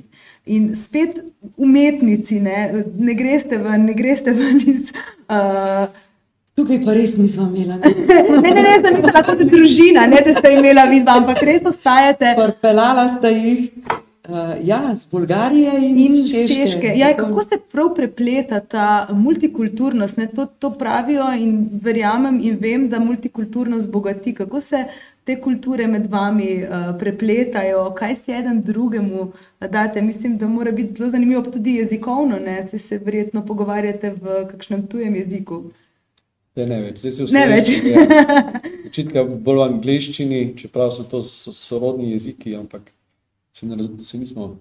in 0.45 0.75
spet 0.75 1.19
umetnici, 1.57 2.39
ne, 2.39 2.83
ne 2.97 3.13
greste 3.13 3.57
ven, 3.57 3.85
ne 3.85 3.93
greste 3.93 4.31
ven 4.31 4.61
iz. 4.65 4.89
Uh, 5.29 5.87
Tukaj 6.53 6.83
pa 6.85 6.93
res 6.93 7.15
nismo 7.17 7.47
imeli. 7.49 7.79
ne, 8.43 8.49
ne, 8.53 8.61
ne, 8.61 8.73
sem 8.83 8.97
mislila 8.99 9.23
kot 9.25 9.39
družina, 9.49 10.05
ne 10.05 10.19
da 10.21 10.35
ste 10.37 10.51
imela 10.53 10.85
vidva, 10.91 11.15
ampak 11.17 11.41
res 11.41 11.65
ostajate. 11.65 12.35
Prpelala 12.37 13.07
sta 13.15 13.31
jih 13.33 13.71
uh, 14.29 14.35
ja, 14.63 14.95
z 14.95 15.05
Bolgarije 15.11 15.71
in, 15.89 15.99
In 15.99 16.13
iz 16.13 16.31
Češke. 16.31 16.55
češke. 16.55 16.93
Ja, 16.95 17.17
kako 17.17 17.43
se 17.43 17.57
prav 17.71 17.95
prepleta 17.95 18.59
ta 18.59 19.07
multikulturnost? 19.13 20.17
Ne? 20.17 20.27
To, 20.27 20.45
to 20.45 20.71
pravijo 20.71 21.25
in 21.39 21.69
verjamem 21.83 22.39
in 22.43 22.57
vem, 22.61 22.89
da 22.89 22.99
multikulturnost 22.99 23.91
bogati. 23.91 24.33
Kako 24.33 24.61
se 24.61 24.85
te 25.23 25.41
kulture 25.41 25.87
med 25.87 26.05
vami 26.05 26.63
uh, 26.63 26.95
prepletajo, 26.99 27.91
kaj 27.95 28.15
si 28.15 28.31
eden 28.31 28.61
drugemu 28.61 29.31
date? 29.61 30.01
Mislim, 30.01 30.37
da 30.37 30.47
mora 30.47 30.71
biti 30.71 30.95
zelo 30.97 31.09
zanimivo, 31.09 31.43
pa 31.43 31.51
tudi 31.51 31.75
jezikovno. 31.75 32.39
Ne? 32.39 32.67
Se, 32.67 32.79
se 32.79 32.97
verjetno 32.97 33.45
pogovarjate 33.45 34.11
v 34.11 34.47
kakšnem 34.51 34.87
tujem 34.87 35.15
jeziku. 35.15 35.63
Zdaj 36.53 36.67
ne 36.67 36.81
več, 36.81 36.99
zdaj 36.99 37.11
se 37.11 37.23
Ne 37.33 37.47
več. 37.47 37.69
Učitka 38.85 39.23
bolj 39.23 39.57
v 39.57 39.63
angliščini, 39.63 40.41
čeprav 40.57 40.91
so 40.93 41.03
to 41.03 41.21
so- 41.21 41.53
sorodni 41.53 42.11
jeziki, 42.11 42.53
ampak 42.55 42.91
se, 43.53 43.65
ne, 43.65 44.03
se 44.03 44.17
nismo. 44.17 44.57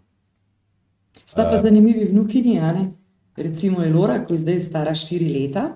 Sta 1.26 1.49
pa 1.51 1.59
zanimivi 1.59 2.05
vnukinji, 2.05 2.59
a 2.59 2.72
ne? 2.72 2.90
Recimo 3.36 3.84
Elora, 3.84 4.24
ki 4.24 4.34
je 4.34 4.38
zdaj 4.38 4.61
stara 4.61 4.95
štiri 4.95 5.28
leta, 5.32 5.70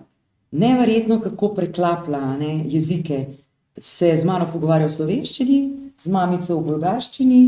neverjetno 0.51 1.21
kako 1.21 1.55
preklapla 1.55 2.19
a 2.19 2.37
ne, 2.37 2.65
jezike. 2.69 3.27
Se 3.79 4.17
z 4.17 4.25
mano 4.25 4.49
pogovarja 4.53 4.89
v 4.89 4.93
slovenščini, 4.93 5.61
z 6.01 6.13
mamico 6.13 6.57
v 6.57 6.65
bolgarščini, 6.69 7.41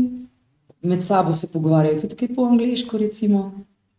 med 0.81 1.03
sabo 1.03 1.33
se 1.33 1.49
pogovarjajo 1.51 2.01
tudi 2.01 2.15
kaj 2.15 2.33
po 2.35 2.45
angliško, 2.49 2.97
recimo. 2.97 3.51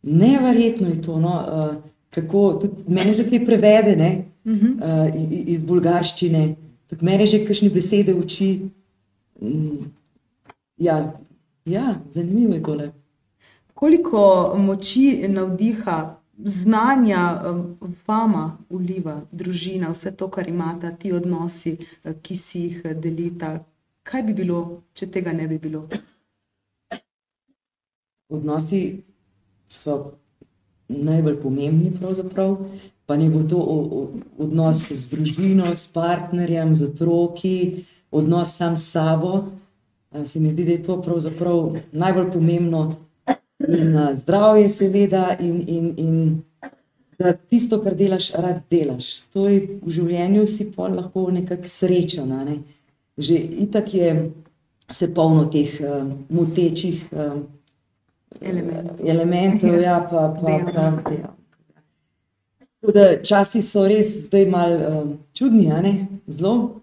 Neverjetno 0.02 0.88
je 0.88 1.02
to, 1.02 1.18
no, 1.20 1.34
uh, 1.38 1.74
kako 2.10 2.44
tudi 2.62 2.84
meni 2.88 3.14
že 3.14 3.28
kaj 3.28 3.44
prevede 3.44 3.96
ne, 3.96 4.24
uh 4.44 4.52
-huh. 4.52 5.06
uh, 5.14 5.42
iz, 5.46 5.60
bulgarščine, 5.60 6.56
tudi 6.88 7.04
meni 7.04 7.26
že 7.26 7.44
kakšne 7.46 7.70
besede 7.70 8.14
uči. 8.14 8.60
Mm, 9.40 9.90
ja, 10.78 11.20
ja, 11.64 11.94
zanimivo 12.10 12.54
je 12.54 12.62
tole. 12.62 12.92
Koliko 13.74 14.54
moči, 14.58 15.28
navdiha, 15.28 16.20
znanja 16.44 17.42
vama 18.06 18.58
uliva 18.68 19.20
družina, 19.32 19.90
vse 19.90 20.12
to, 20.16 20.28
kar 20.30 20.48
imata, 20.48 20.92
ti 20.92 21.12
odnosi, 21.12 21.76
eh, 22.04 22.14
ki 22.22 22.36
si 22.36 22.60
jih 22.60 22.80
eh, 22.84 22.94
delita. 22.94 23.58
Kaj 24.02 24.22
bi 24.22 24.34
bilo, 24.34 24.82
če 24.94 25.10
tega 25.10 25.32
ne 25.32 25.48
bi 25.48 25.58
bilo? 25.58 25.86
Odnosi 28.28 29.02
so 29.68 29.96
najbolj 30.88 31.40
pomembni, 31.42 31.92
pravzaprav. 31.98 32.56
pa 33.06 33.16
ne 33.16 33.26
bo 33.30 33.42
to 33.42 33.58
o, 33.58 33.76
o, 33.98 34.00
odnos 34.38 34.92
z 34.92 35.08
družino, 35.10 35.74
s 35.74 35.88
partnerjem, 35.90 36.76
z 36.76 36.92
otroki, 36.92 37.84
odnos 38.10 38.54
sam 38.56 38.76
s 38.76 38.92
sabo. 38.92 39.50
Eh, 40.14 40.26
Se 40.26 40.40
mi 40.40 40.50
zdi, 40.50 40.64
da 40.64 40.70
je 40.70 40.82
to 40.82 41.02
pravzaprav 41.02 41.76
najbolj 41.92 42.30
pomembno. 42.32 42.96
In 43.68 43.96
uh, 43.96 44.16
zdravje, 44.16 44.68
seveda, 44.68 45.36
in, 45.40 45.64
in, 45.68 45.94
in 45.96 46.42
da 47.18 47.32
tisto, 47.32 47.82
kar 47.82 47.94
delaš, 47.94 48.30
rad 48.32 48.62
delaš. 48.70 49.20
To 49.34 49.44
je 49.48 49.60
v 49.82 49.92
življenju, 49.92 50.46
si 50.48 50.70
pa 50.72 50.88
lahko 50.88 51.26
nekako 51.30 51.68
srečen. 51.68 52.32
Ne? 52.46 52.56
Že 53.20 53.36
itak 53.66 53.92
je 53.94 54.14
vse 54.88 55.10
polno 55.14 55.44
teh 55.52 55.74
um, 55.84 56.14
motečih 56.30 57.04
um, 57.12 57.42
Elementov. 58.40 58.96
elementov 59.04 59.80
ja, 59.82 59.98
pa, 60.10 60.28
pa, 60.40 60.52
pa, 60.72 61.12
ja. 61.12 61.30
Tako 62.80 62.92
da 62.94 63.04
časi 63.22 63.60
so 63.62 63.84
res 63.90 64.14
zdaj 64.30 64.46
malo 64.48 64.76
um, 65.02 65.10
čudni, 65.36 65.68
zelo. 66.26 66.80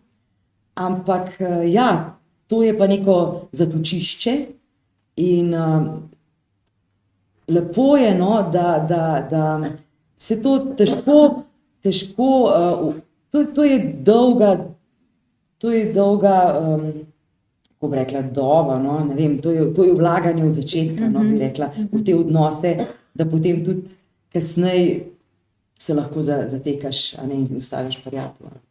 Ampak 0.78 1.39
uh, 1.41 1.65
ja, 1.65 2.16
to 2.48 2.64
je 2.64 2.78
pa 2.78 2.88
neko 2.88 3.48
zatočišče 3.52 4.38
in 5.18 5.54
um, 5.56 5.89
lepo 7.48 7.98
je, 7.98 8.14
no, 8.18 8.50
da, 8.52 8.86
da, 8.89 9.28
da 9.30 9.70
se 10.18 10.41
to 10.41 10.60
težko, 10.78 11.43
težko 11.84 12.30
uh, 12.43 12.95
to, 13.32 13.43
to 13.43 13.64
je 13.64 13.95
dolga, 14.00 14.68
to 15.58 15.72
je 15.72 15.93
dolga, 15.93 16.60
um, 16.62 16.91
kako 17.74 17.88
bi 17.88 17.98
rekla, 17.98 18.22
doba, 18.22 18.80
no, 18.80 19.00
ne 19.06 19.16
vem, 19.16 19.38
to 19.41 19.52
je, 19.52 19.74
to 19.74 19.84
je 19.84 19.93
vlaganje 19.93 20.45
od 20.45 20.54
začetka, 20.54 21.10
no, 21.10 21.24
bi 21.24 21.39
rekla, 21.39 21.70
v 21.91 22.04
te 22.06 22.16
odnose, 22.16 22.78
da 23.14 23.26
potem 23.26 23.66
tudi 23.66 23.89
kasneje 24.34 25.04
se 25.80 25.93
lahko 25.93 26.22
za, 26.22 26.45
zatekaš, 26.50 27.14
a 27.14 27.28
ne, 27.28 27.36
in 27.36 27.58
ustaviš 27.58 28.00
prijatelja. 28.04 28.66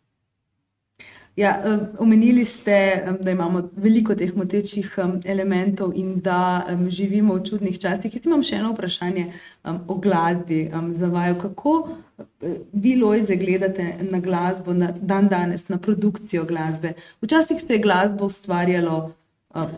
Ja, 1.37 1.63
omenili 1.99 2.45
ste, 2.45 3.05
da 3.21 3.31
imamo 3.31 3.69
veliko 3.77 4.15
teh 4.15 4.31
motečih 4.37 4.95
em, 4.99 5.19
elementov 5.25 5.93
in 5.95 6.15
da 6.25 6.65
živimo 6.89 7.35
v 7.35 7.43
čudnih 7.45 7.77
časih. 7.79 8.15
Jaz 8.15 8.25
imam 8.25 8.41
še 8.43 8.57
eno 8.57 8.71
vprašanje 8.73 9.27
o 9.65 9.99
glasbi 10.01 10.63
za 10.97 11.11
vaju. 11.13 11.37
Kako 11.43 11.75
eh, 11.91 12.57
vi, 12.73 12.97
Lojze, 12.97 13.37
gledate 13.37 13.99
na 14.09 14.21
glasbo, 14.21 14.73
na 14.73 14.89
dan 14.97 15.29
danes, 15.29 15.69
na 15.69 15.77
produkcijo 15.79 16.47
glasbe? 16.49 16.95
Včasih 17.21 17.61
se 17.61 17.75
je 17.75 17.85
glasbo 17.85 18.33
ustvarjalo 18.33 19.13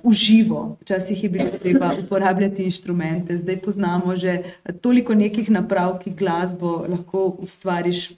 v 0.05 0.13
živo, 0.13 0.77
včasih 0.81 1.25
je 1.25 1.31
bilo 1.31 1.51
treba 1.63 1.93
uporabljati 2.05 2.65
inštrumente, 2.65 3.37
zdaj 3.39 3.61
poznamo 3.63 4.17
že 4.17 4.43
toliko 4.83 5.15
nekih 5.15 5.51
naprav, 5.51 5.99
ki 6.03 6.15
glasbo 6.19 6.85
lahko 6.89 7.37
ustvariš 7.39 8.09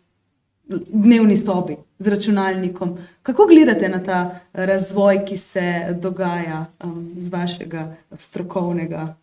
dnevni 0.79 1.39
sobi 1.39 1.77
z 1.99 2.07
računalnikom. 2.07 2.99
Kako 3.23 3.47
gledate 3.47 3.89
na 3.89 4.03
ta 4.03 4.41
razvoj, 4.53 5.25
ki 5.27 5.37
se 5.37 5.97
dogaja 6.01 6.67
um, 6.85 7.11
z 7.19 7.29
vašega 7.29 7.97
strokovnega 8.19 9.15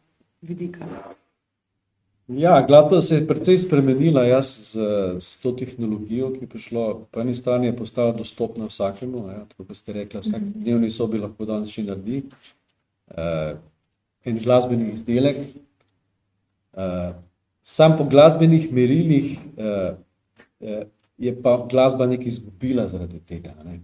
vidika? 0.41 0.85
Ja, 2.27 2.65
glasba 2.67 3.01
se 3.01 3.15
je 3.15 3.27
precej 3.27 3.57
spremenila. 3.57 4.23
Jaz 4.23 4.73
z, 4.73 4.79
s 5.19 5.39
to 5.41 5.51
tehnologijo, 5.51 6.33
ki 6.33 6.43
je 6.43 6.49
prišla, 6.51 6.87
po 7.11 7.21
eni 7.23 7.33
strani 7.33 7.69
je 7.69 7.77
postala 7.77 8.11
dostopna 8.11 8.67
vsakemu, 8.67 9.27
ja, 9.31 9.45
tako 9.47 9.69
kot 9.69 9.79
ste 9.79 9.95
rekli, 9.95 10.19
vsak 10.21 10.43
dnevni 10.55 10.89
sobi 10.89 11.21
lahko 11.23 11.47
danes 11.47 11.71
že 11.71 11.85
naredi 11.87 12.25
uh, 13.15 13.55
en 14.25 14.43
glasbeni 14.43 14.91
izdelek. 14.91 15.39
Uh, 16.75 17.15
sam 17.63 17.95
po 17.97 18.03
glasbenih 18.03 18.73
merilih 18.73 19.39
uh, 19.55 19.95
uh, 20.59 20.83
je 21.17 21.33
pa 21.41 21.57
glasba 21.69 22.05
nekaj 22.05 22.27
izgubila 22.27 22.87
zaradi 22.87 23.19
tega. 23.19 23.53
Ne. 23.65 23.79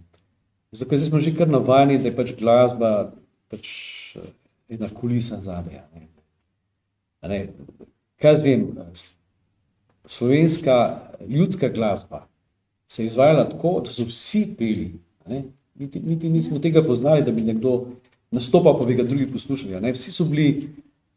Zato, 0.71 0.97
smo 0.97 1.19
že 1.19 1.35
kar 1.35 1.49
navajeni, 1.49 1.99
da 2.01 2.09
je 2.09 2.15
pač 2.15 2.33
glasba 2.39 3.13
pač 3.49 3.67
eh, 4.15 4.29
ena 4.77 4.89
kulisa 4.89 5.41
zadaj. 5.41 5.81
ne. 5.93 6.07
A 7.21 7.27
ne, 7.27 7.47
Kaj 8.23 8.39
vem, 8.43 8.69
slovenska 10.05 10.99
ljudska 11.27 11.69
glasba 11.69 12.27
se 12.87 13.03
je 13.03 13.05
izvajala 13.05 13.49
tako, 13.49 13.81
da 13.85 13.91
so 13.91 14.05
vsi 14.05 14.47
peli. 14.57 14.93
Niti, 15.75 15.99
niti 15.99 16.29
nismo 16.29 16.59
tega 16.59 16.83
poznali, 16.83 17.23
da 17.23 17.31
bi 17.31 17.41
nekdo 17.41 17.87
nastopal, 18.31 18.77
pa 18.79 18.85
bi 18.85 18.95
ga 18.95 19.03
drugi 19.03 19.27
poslušali. 19.31 19.91
Vsi 19.91 20.11
so 20.11 20.25
bili 20.25 20.69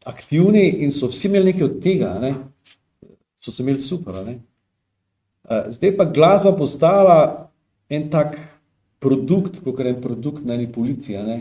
aktivni 0.03 0.69
in 0.69 0.91
so 0.91 1.07
vsi 1.07 1.27
imeli 1.27 1.53
nekaj 1.53 1.63
od 1.63 1.79
tega. 1.83 2.19
ne. 2.19 2.33
So 3.37 3.51
se 3.51 3.63
imeli 3.63 3.79
super. 3.79 4.25
ne. 4.25 4.39
Eh, 5.47 5.65
Zdaj 5.69 5.97
pa 5.97 6.05
glasba 6.05 6.51
postala 6.51 7.49
en 7.89 8.09
tak 8.09 8.37
produkt, 8.99 9.59
kot 9.59 9.79
je 9.79 9.89
en 9.89 10.01
produkt 10.01 10.45
na 10.45 10.53
eni 10.53 10.67
policiji. 10.67 11.15
a 11.15 11.23
ne. 11.23 11.37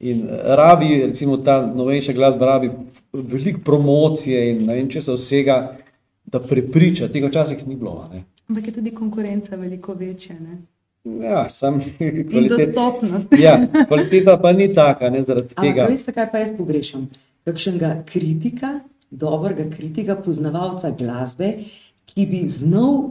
In 0.00 0.22
eh, 0.22 0.56
rabi, 0.56 1.02
recimo 1.02 1.36
ta 1.36 1.66
novejša 1.66 2.12
glasba, 2.12 2.46
rabi 2.46 2.70
veliko 3.12 3.60
promocije 3.60 4.50
in 4.50 4.66
ne 4.66 4.74
vem 4.74 4.88
česa 4.88 5.12
vsega, 5.12 5.76
da 6.24 6.40
prepriča. 6.40 7.08
Tega 7.08 7.26
včasih 7.26 7.66
ni 7.66 7.76
bilo. 7.76 8.02
a 8.02 8.14
Ne. 8.14 8.24
Ampak 8.48 8.66
je 8.66 8.72
tudi 8.72 8.90
konkurenca 8.90 9.56
veliko 9.56 9.94
večja. 9.94 10.34
Ne? 10.36 10.58
Ja, 11.22 11.48
sam 11.48 11.80
kvalitet, 12.30 12.74
dostopnost. 12.74 13.28
ja, 13.38 13.56
kvaliteta 13.88 14.36
pa 14.38 14.52
ni 14.52 14.74
taka, 14.74 15.10
ne 15.10 15.22
zaradi 15.22 15.48
Ampak 15.48 15.64
tega. 15.64 15.86
veste, 15.86 16.12
kaj 16.12 16.30
pa 16.32 16.38
jaz 16.38 16.50
pogrešam? 16.56 17.08
Kakšnega 17.44 18.04
kritika, 18.04 18.80
dobrega 19.10 19.64
kritika, 19.70 20.16
poznavalca 20.16 20.90
glasbe, 20.90 21.54
ki 22.06 22.26
bi 22.26 22.48
znal 22.48 23.10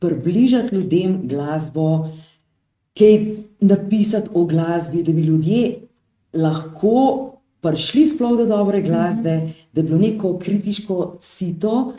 približati 0.00 0.74
ljudem 0.74 1.20
glasbo, 1.28 2.08
kaj 2.98 3.18
napisati 3.60 4.30
o 4.34 4.44
glasbi, 4.44 5.02
da 5.02 5.12
bi 5.12 5.22
ljudje 5.22 5.74
lahko 6.34 7.30
prišli 7.60 8.06
sploh 8.06 8.38
do 8.38 8.46
dobre 8.46 8.80
glasbe, 8.82 9.52
da 9.72 9.82
bi 9.82 9.88
bilo 9.88 9.98
neko 9.98 10.38
kritiško 10.38 11.16
sito, 11.20 11.92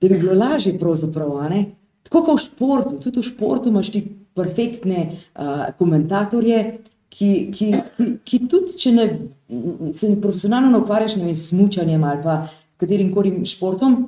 da 0.00 0.08
bi 0.08 0.18
bilo 0.18 0.34
lažje 0.34 0.78
pravzaprav? 0.78 1.52
Tako 2.02 2.24
kot 2.24 2.40
v 2.40 2.44
športu, 2.44 3.00
tudi 3.00 3.20
v 3.20 3.26
športu 3.26 3.68
imaš 3.68 3.92
ti 3.92 4.02
perfektne 4.34 5.04
uh, 5.12 5.68
komentatorje, 5.78 6.78
ki, 7.12 7.52
ki, 7.52 7.68
ki, 7.96 8.08
ki 8.24 8.38
tudi, 8.48 8.76
če 8.80 8.92
ne, 8.96 9.06
se 9.94 10.08
ne 10.08 10.16
profesionalno 10.20 10.80
ukvarjaš 10.80 11.18
ne 11.20 11.28
vem, 11.28 11.36
s 11.36 11.50
smučanjem 11.50 12.04
ali 12.08 12.22
pa 12.24 12.36
katerim 12.80 13.12
koli 13.14 13.34
športom, 13.46 13.98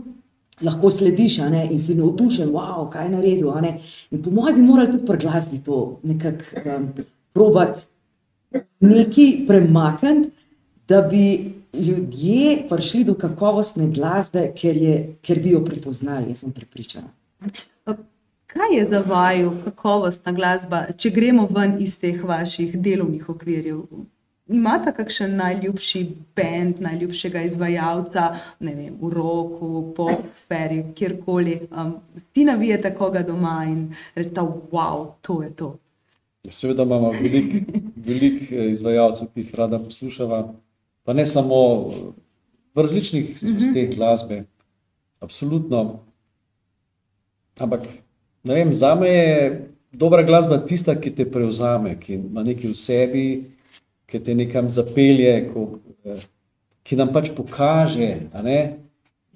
lahko 0.62 0.90
slediš 0.90 1.38
ne, 1.50 1.64
in 1.72 1.78
si 1.78 1.94
navdušen, 1.98 2.52
wow, 2.54 2.86
kaj 2.90 3.08
je 3.08 3.10
naredil. 3.16 3.50
In 4.10 4.22
po 4.22 4.30
mojem 4.30 4.56
bi 4.56 4.62
morali 4.62 4.92
tudi 4.92 5.06
pri 5.06 5.18
glasbi 5.18 5.58
to 5.64 5.98
nekako 6.02 6.62
um, 6.76 6.88
probati 7.32 7.84
nekaj 8.80 9.46
premakniti, 9.46 10.30
da 10.88 11.02
bi 11.02 11.54
ljudje 11.72 12.66
prišli 12.68 13.04
do 13.04 13.14
kakovostne 13.14 13.88
glasbe, 13.90 14.52
ker, 14.56 14.76
je, 14.76 15.16
ker 15.22 15.40
bi 15.42 15.50
jo 15.50 15.64
prepoznali, 15.64 16.28
jaz 16.28 16.44
sem 16.44 16.52
prepričana. 16.52 17.08
Kaj 18.46 18.76
je 18.76 18.88
za 18.90 19.02
vaju 19.06 19.52
kakovostna 19.64 20.32
glasba, 20.32 20.84
če 20.96 21.10
gremo 21.10 21.48
ven 21.50 21.74
iz 21.82 21.98
teh 21.98 22.22
vaših 22.24 22.76
delovnih 22.80 23.28
okvirjev? 23.28 23.80
Imate 24.48 24.92
kakšen 24.92 25.36
najljubši 25.36 26.00
bend, 26.36 26.80
najljubšega 26.84 27.42
izvajalca, 27.48 28.26
ne 28.60 28.74
vem, 28.74 28.98
v 29.00 29.08
roku, 29.12 29.92
po 29.96 30.10
sferi, 30.36 30.82
kjerkoli. 30.94 31.60
Um, 31.70 31.94
si 32.34 32.44
navijete 32.44 32.92
koga 32.94 33.22
doma 33.24 33.62
in 33.64 33.94
rečete, 34.14 34.44
wow, 34.72 35.14
to 35.22 35.42
je 35.42 35.50
to. 35.56 35.70
Seveda 36.50 36.82
imamo 36.82 37.10
veliko 37.10 37.80
velik 38.06 38.52
eh, 38.52 38.70
izvajalcev, 38.70 39.28
ki 39.34 39.40
jih 39.40 39.54
rada 39.54 39.78
poslušava, 39.78 40.42
pa 41.04 41.12
ne 41.12 41.26
samo 41.26 41.60
v 42.74 42.82
različnih 42.82 43.38
zvrsteh 43.38 43.94
glasbe, 43.96 44.44
absolutno. 45.20 46.00
Ampak 47.58 47.86
ne 48.44 48.54
vem, 48.54 48.74
za 48.74 48.94
me 48.94 49.08
je 49.08 49.68
dobra 49.92 50.22
glasba 50.22 50.58
tista, 50.66 50.96
ki 51.00 51.14
te 51.14 51.30
prevzame, 51.30 51.96
ki 52.00 52.18
ima 52.18 52.42
nekaj 52.42 52.70
v 52.70 52.78
sebi, 52.78 53.26
ki 54.06 54.20
te 54.24 54.34
nekam 54.34 54.70
zapelje, 54.70 55.34
ko, 55.52 55.78
eh, 56.04 56.22
ki 56.84 56.96
nam 56.96 57.12
pač 57.12 57.30
pokaže, 57.36 58.10
ne, 58.44 58.60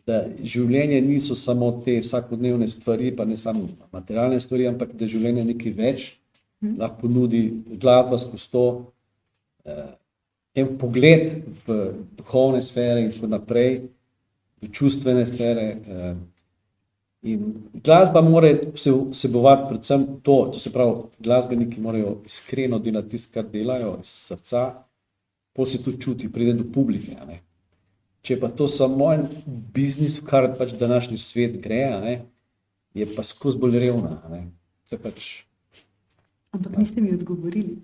da 0.09 0.23
življenje 0.41 1.01
niso 1.05 1.37
samo 1.37 1.71
te 1.85 1.99
vsakodnevne 2.01 2.69
stvari, 2.69 3.13
pa 3.17 3.27
ne 3.29 3.37
samo 3.37 3.69
materialne 3.93 4.41
stvari, 4.41 4.69
ampak 4.71 4.95
da 4.97 5.05
je 5.05 5.17
življenje 5.17 5.45
nekaj 5.51 5.75
več, 5.77 6.07
lahko 6.63 7.07
ponudi 7.07 7.43
glasba 7.81 8.19
skozi 8.19 8.51
to, 8.53 8.67
eh, 9.65 9.87
en 10.59 10.75
pogled 10.79 11.43
v 11.67 11.77
duhovne 12.19 12.63
sfere 12.65 13.05
in 13.05 13.13
tako 13.13 13.29
naprej, 13.31 13.83
v 14.63 14.71
čustvene 14.73 15.27
sfere. 15.27 15.67
Eh, 15.77 16.15
in 17.23 17.55
glasba 17.85 18.21
mora 18.23 18.53
vse- 18.55 19.11
vsebovati 19.11 19.69
predvsem 19.69 20.07
to, 20.23 20.51
to 20.53 20.59
se 20.59 20.71
pravi, 20.73 20.93
glasbeniki 21.19 21.81
morajo 21.81 22.21
iskreno 22.27 22.79
delati 22.79 23.09
tisto, 23.09 23.33
kar 23.35 23.45
delajo 23.45 23.99
iz 24.01 24.07
srca, 24.07 24.63
pa 25.53 25.67
se 25.67 25.83
to 25.83 25.93
čuti, 25.93 26.33
pride 26.33 26.53
do 26.53 26.65
publike. 26.73 27.17
Če 28.23 28.41
pa 28.41 28.49
to 28.49 28.67
samo 28.69 29.13
en 29.13 29.27
biznis, 29.75 30.21
v 30.21 30.27
kar 30.27 30.49
pač 30.59 30.73
današnji 30.79 31.19
svet 31.19 31.59
gre, 31.63 31.85
ne, 32.03 32.15
je 32.95 33.07
pa 33.17 33.23
skozi 33.23 33.59
bolj 33.59 33.79
revna. 33.79 34.19
pač, 35.03 35.43
Ampak 36.53 36.79
niste 36.79 37.01
mi 37.01 37.13
odgovorili. 37.15 37.77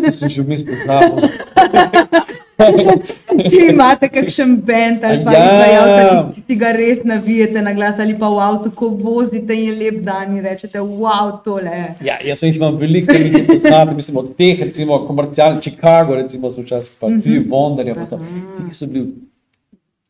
se 0.00 0.12
sem 0.12 0.28
že 0.28 0.42
vmes 0.42 0.64
pripravil. 0.64 1.18
Če 2.58 3.60
imate 3.68 4.08
kakšen 4.10 4.56
bend 4.60 5.04
ali 5.04 5.20
pa 5.22 5.32
Ja. 5.32 5.42
izvajalca, 5.44 6.06
ki 6.34 6.42
si 6.42 6.56
ga 6.56 6.72
res 6.72 7.04
navijete 7.04 7.62
na 7.62 7.72
glas 7.72 7.94
ali 7.96 8.16
pa 8.16 8.28
v 8.28 8.40
avtu, 8.40 8.72
ko 8.72 8.88
vozite 8.90 9.50
in 9.50 9.64
je 9.64 9.76
lep 9.76 10.00
dan 10.02 10.32
in 10.32 10.42
rečete, 10.42 10.80
wow, 10.80 11.30
tole. 11.38 11.76
Ja, 12.02 12.18
jaz 12.20 12.40
sem 12.40 12.50
jih 12.50 12.58
imam 12.58 12.76
veliko, 12.76 13.06
sem 13.06 13.22
jih 13.24 13.46
poznal, 13.46 13.94
mislim, 13.94 14.16
od 14.16 14.34
teh, 14.34 14.58
recimo, 14.60 14.98
komercialnih, 15.06 15.62
Chicago, 15.62 16.14
recimo, 16.14 16.50
so 16.50 16.62
včasih 16.62 16.98
pa 16.98 17.12
Steve 17.12 17.46
Wonder, 17.46 17.94
pa 17.94 18.08
to, 18.08 18.18
ki 18.60 18.74
so 18.74 18.86
bili 18.88 19.06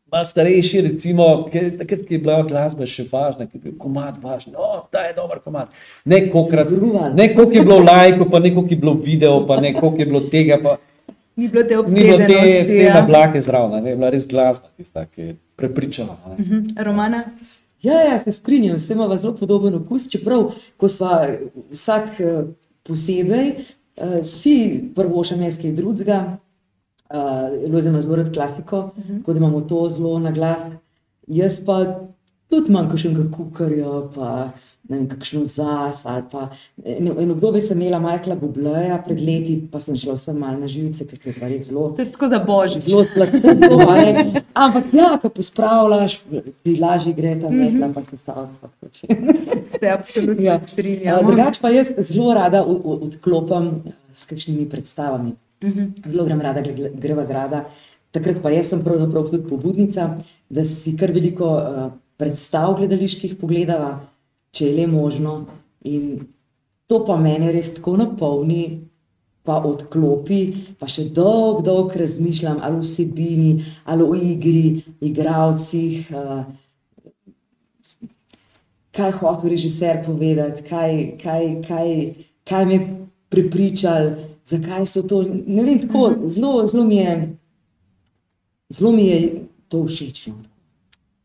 malo 0.09 0.25
starejši, 0.25 0.81
recimo, 0.83 1.25
ki- 1.45 1.77
takrat, 1.77 2.01
ki 2.01 2.15
je 2.15 2.19
bila 2.19 2.41
glasba 2.43 2.85
še 2.87 3.05
važna, 3.05 3.45
ki 3.45 3.59
je 3.59 3.63
bil 3.63 3.77
komad 3.77 4.17
važen, 4.17 4.57
o, 4.57 4.81
ta 4.89 5.05
je 5.05 5.13
dober 5.13 5.37
komad. 5.39 5.69
Ne 6.03 6.23
kolikrat, 6.27 6.65
Gruval. 6.67 7.13
ne 7.13 7.29
koliko 7.29 7.53
je 7.53 7.63
bilo 7.63 7.77
lajkov, 7.83 8.25
pa 8.27 8.39
ne 8.39 8.49
koliko 8.49 8.73
je 8.73 8.79
bilo 8.79 8.93
video, 8.99 9.35
pa 9.45 9.61
ne 9.61 9.69
koliko 9.71 9.99
je 9.99 10.07
bilo 10.07 10.21
tega, 10.27 10.57
pa 10.57 10.79
Ni 11.39 11.47
bilo 11.47 11.63
te 11.63 11.75
ni 11.75 12.03
bilo 12.03 12.17
te, 12.17 12.23
obsedenosti. 12.23 12.67
te 12.67 12.81
ja. 12.83 12.97
nablake 12.99 13.41
zraven, 13.41 13.87
je 13.87 13.95
bila 13.95 14.11
res 14.13 14.27
glasba 14.27 14.67
tista, 14.77 15.05
ki 15.05 15.21
je 15.21 15.37
prepričala. 15.55 16.17
a 16.25 16.35
Ne. 16.35 16.43
Mhm. 16.43 16.83
Romana, 16.85 17.23
Ja, 17.81 18.01
ja, 18.03 18.19
se 18.19 18.31
strinjam, 18.31 18.75
vse 18.75 18.93
ima 18.93 19.17
zelo 19.17 19.35
podoben 19.35 19.75
okus, 19.75 20.09
čeprav 20.11 20.49
ko 20.77 20.89
smo 20.89 21.09
vsak 21.71 22.19
eh, 22.19 22.41
posebej, 22.83 23.53
uh, 23.97 24.19
si 24.23 24.55
prvo 24.95 25.23
še 25.23 25.37
mes 25.39 25.59
kaj 25.61 25.71
drugega, 25.77 26.17
uh, 27.13 27.71
Lojze 27.71 27.91
ima 27.91 28.01
zelo 28.01 28.17
rad 28.19 28.33
klasiko, 28.33 28.79
uh 28.79 29.03
-huh. 29.03 29.19
tako 29.19 29.33
da 29.33 29.39
imamo 29.39 29.61
to 29.61 29.89
zelo 29.89 30.19
na 30.19 30.31
glas. 30.31 30.59
Jaz 31.27 31.65
pa 31.65 31.77
tudi 32.49 32.69
imam 32.69 32.89
kakšnega 32.89 33.31
kukarja, 33.31 34.09
pa 34.15 34.27
ne 34.45 34.51
vem, 34.89 35.07
kakšno 35.07 35.45
zas 35.45 36.05
ali 36.05 36.23
pa 36.31 36.47
eno, 36.83 37.13
eno 37.15 37.33
obdobje 37.33 37.61
sem 37.61 37.77
imela 37.77 37.99
Michaela 37.99 38.35
Bubleja 38.35 38.97
pred 38.99 39.19
leti, 39.19 39.67
pa 39.67 39.79
sem 39.79 39.95
šla 39.95 40.13
vsem 40.13 40.37
malo 40.37 40.57
na 40.57 40.67
živce, 40.67 41.05
ker 41.05 41.19
je 41.23 41.33
pa 41.33 41.47
res 41.47 41.67
zelo 41.67 41.89
to 41.89 42.01
je 42.01 42.11
tako 42.11 42.27
za 42.27 42.39
božič. 42.41 42.83
zelo 42.83 43.05
sladko, 43.05 43.37
a 43.85 43.95
ne. 43.97 44.41
ampak 44.55 44.85
ja, 44.93 45.17
ko 45.17 45.29
pospravljaš, 45.29 46.19
ti 46.63 46.75
lažje 46.75 47.13
gre 47.13 47.35
ta 47.35 47.49
metla, 47.51 47.91
pa 47.93 48.03
se 48.03 48.17
salsa. 48.17 48.69
Se 49.71 49.87
absolutno 49.89 50.43
Ja. 50.43 50.59
strinjamo. 50.67 51.21
Drugače 51.23 51.59
pa 51.61 51.69
jaz 51.69 51.91
zelo 51.99 52.33
rada 52.33 52.63
o- 52.63 52.81
o- 52.83 52.99
odklopim 53.03 53.67
eh, 53.85 53.91
s 54.13 54.25
kakšnimi 54.25 54.65
predstavami. 54.65 55.35
Zelo 56.05 56.25
grem 56.25 56.41
rada 56.41 56.61
gre- 56.61 56.91
greva 56.95 57.25
grada. 57.25 57.65
Takrat 58.11 58.41
pa 58.41 58.49
jaz 58.49 58.67
sem 58.67 58.81
pravzaprav 58.81 59.27
tudi 59.27 59.43
pobudnica, 59.45 60.17
da 60.49 60.63
si 60.65 60.95
kar 60.97 61.11
veliko 61.11 61.45
uh, 61.47 61.91
predstav 62.17 62.73
gledaliških 62.75 63.35
pogledava, 63.35 63.99
če 64.51 64.69
je 64.69 64.75
le 64.75 64.87
možno. 64.87 65.45
In 65.89 66.27
to 66.87 67.03
pa 67.05 67.17
mene 67.17 67.51
res 67.55 67.73
tako 67.75 67.95
napolni, 67.97 68.63
pa 69.43 69.59
odklopi, 69.65 70.39
pa 70.79 70.87
še 70.91 71.09
dolgo, 71.15 71.63
dolgo 71.65 71.99
razmišljam 72.01 72.59
ali 72.61 72.77
o 72.77 72.85
vsebini, 72.85 73.51
ali 73.85 74.03
o 74.05 74.15
igri, 74.15 74.83
igravcih. 75.01 76.09
Uh, 76.13 76.43
kaj 78.99 79.07
je 79.07 79.17
hotel 79.21 79.49
režiser 79.49 80.01
povedati, 80.05 80.63
kaj, 80.69 80.95
kaj, 81.23 81.43
kaj, 81.67 82.13
kaj 82.43 82.65
me 82.65 82.73
je 82.73 82.87
prepričal, 83.29 84.11
zakaj 84.45 84.85
so 84.85 85.03
to. 85.07 85.23
Ne 85.23 85.63
vem, 85.63 85.79
tako 85.79 86.27
zelo, 86.27 86.67
zelo 86.67 86.83
mi 86.83 86.97
je, 86.97 87.15
zelo 88.69 88.91
mi 88.91 89.07
je 89.07 89.19
to 89.69 89.85
všeč. 89.87 90.29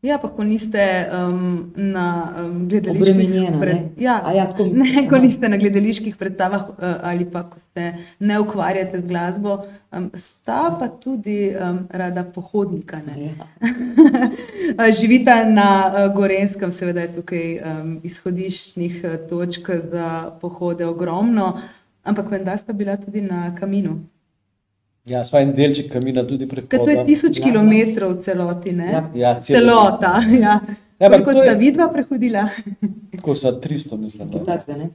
No. 0.05 0.11
Ja, 0.11 0.17
pa 0.21 0.29
ko 0.29 0.43
niste 0.43 0.81
um, 1.09 1.73
na 1.75 2.33
um, 2.37 2.67
gledaliških 2.69 3.57
ne? 3.57 3.89
Ja, 3.97 4.21
A 4.25 4.33
ja, 4.33 4.45
mislim. 4.59 4.83
ne, 4.83 5.07
ko 5.09 5.15
Aha. 5.15 5.23
niste 5.25 5.49
na 5.49 5.57
gledaliških 5.57 6.15
predstavah 6.15 6.69
uh, 6.69 6.75
ali 7.03 7.25
pa 7.25 7.43
ko 7.43 7.59
se 7.59 7.93
ne 8.19 8.39
ukvarjate 8.39 9.01
z 9.01 9.07
glasbo, 9.07 9.57
um, 9.91 10.11
sta 10.15 10.77
pa 10.79 10.87
tudi 10.87 11.49
um, 11.57 11.87
rada 11.89 12.23
pohodnika. 12.23 13.01
Ja. 13.17 14.91
Živita 15.01 15.43
na 15.49 15.69
uh, 15.87 16.15
Gorenskem, 16.15 16.71
seveda 16.71 17.01
je 17.01 17.15
tukaj 17.15 17.47
um, 17.59 17.99
izhodiščnih 18.03 19.01
uh, 19.03 19.15
točk 19.29 19.69
za 19.91 20.31
pohode 20.41 20.85
ogromno, 20.85 21.55
ampak 22.03 22.29
vendar 22.31 22.57
sta 22.57 22.73
bila 22.73 22.97
tudi 22.97 23.21
na 23.21 23.55
kaminu. 23.55 24.14
Ja, 25.05 25.23
sva 25.23 25.41
en 25.41 25.53
delček 25.53 25.91
kamina 25.91 26.23
tudi 26.23 26.47
Ker 26.47 26.79
to 26.79 26.89
je 26.89 27.05
tisoč 27.05 27.39
Ja. 27.39 27.45
kilometrov 27.45 28.15
v 28.15 28.21
celoti, 28.21 28.71
ne? 28.71 28.87
Ja. 28.87 29.01
Ja, 29.15 29.31
celo- 29.35 29.59
Celota, 29.59 30.13
ja. 30.41 30.59
Ja, 30.99 31.09
Koliko 31.09 31.31
to 31.31 31.43
je- 31.43 31.45
sta 31.45 31.53
vidva 31.55 31.87
prehodila? 31.89 32.49
Tako 33.11 33.35
so 33.35 33.51
300, 33.53 33.97
mislim. 33.97 34.29
da. 34.29 34.39
Tatve, 34.45 34.77
ne? 34.77 34.89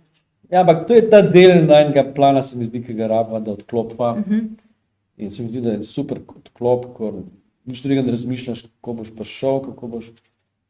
Ja, 0.51 0.61
ampak 0.61 0.87
to 0.89 0.95
je 0.95 1.11
ta 1.11 1.23
del 1.23 1.67
najnega 1.67 2.05
plana, 2.15 2.43
se 2.43 2.59
mi 2.59 2.65
zdi, 2.65 2.83
ki 2.83 2.95
ga 2.95 3.07
rabimo, 3.07 3.41
da 3.41 3.53
odklopa. 3.53 4.13
Uh 4.13 4.25
-huh. 4.25 4.49
In 5.19 5.31
se 5.31 5.43
mi 5.43 5.49
zdi, 5.49 5.61
da 5.61 5.71
je 5.71 5.85
super 5.85 6.19
odklop, 6.29 6.95
ko 6.95 7.13
nič 7.67 7.83
drugega 7.83 8.03
ne 8.03 8.11
razmišljaš, 8.11 8.63
kako 8.63 8.93
boš 8.93 9.15
prišel, 9.17 9.61
kako 9.61 9.87
boš 9.89 10.11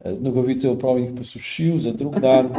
eh, 0.01 0.12
nogavice 0.20 0.68
opravil 0.68 0.99
in 0.99 1.05
jih 1.05 1.14
posušil 1.16 1.78
za 1.78 1.93
drug 1.93 2.20
dan. 2.20 2.49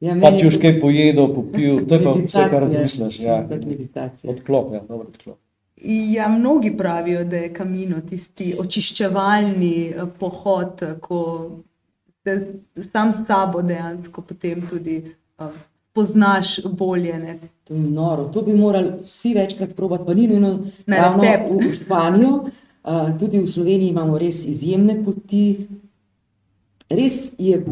Ja, 0.00 0.12
Pa 0.20 0.28
če 0.30 0.46
už 0.46 0.58
kaj 0.60 0.80
pojedel, 0.80 1.34
popil, 1.34 1.86
to 1.88 1.94
je 1.94 2.02
pa 2.04 2.12
vse, 2.12 2.42
kar 2.50 2.62
razmišljaš. 2.62 3.20
Ja. 3.20 3.46
meditacija. 3.66 4.30
Odklop, 4.30 4.72
ja, 4.74 4.80
dober 4.88 5.06
odklop. 5.06 5.38
Ja, 5.84 6.28
mnogi 6.28 6.76
pravijo, 6.76 7.24
da 7.24 7.36
je 7.36 7.54
kamino 7.54 8.00
tisti 8.00 8.54
očiščevalni 8.58 9.88
eh, 9.88 10.04
pohod, 10.18 10.82
eh, 10.82 10.98
ko 11.00 11.50
se 12.24 12.54
sam 12.92 13.12
s 13.12 13.26
sabo 13.26 13.62
dejansko 13.62 14.22
potem 14.22 14.64
tudi 14.68 14.96
uh, 15.38 15.46
poznaš 15.92 16.60
bolje. 16.64 17.18
Ne? 17.18 17.38
To 17.64 17.74
je 17.74 17.80
noro. 17.80 18.24
To 18.24 18.42
bi 18.42 18.54
morali 18.54 18.92
vsi 19.04 19.34
večkrat 19.34 19.76
probati, 19.76 20.04
pa 20.06 20.14
ni 20.14 20.26
nujno 20.26 20.58
ravno 20.86 21.22
recept. 21.22 21.50
v 21.50 21.74
Španijo. 21.84 22.32
Uh, 22.86 23.18
tudi 23.18 23.38
v 23.38 23.46
Sloveniji 23.46 23.90
imamo 23.90 24.18
res 24.18 24.44
izjemne 24.46 25.04
poti. 25.04 25.68
Res 26.90 27.32
je 27.38 27.62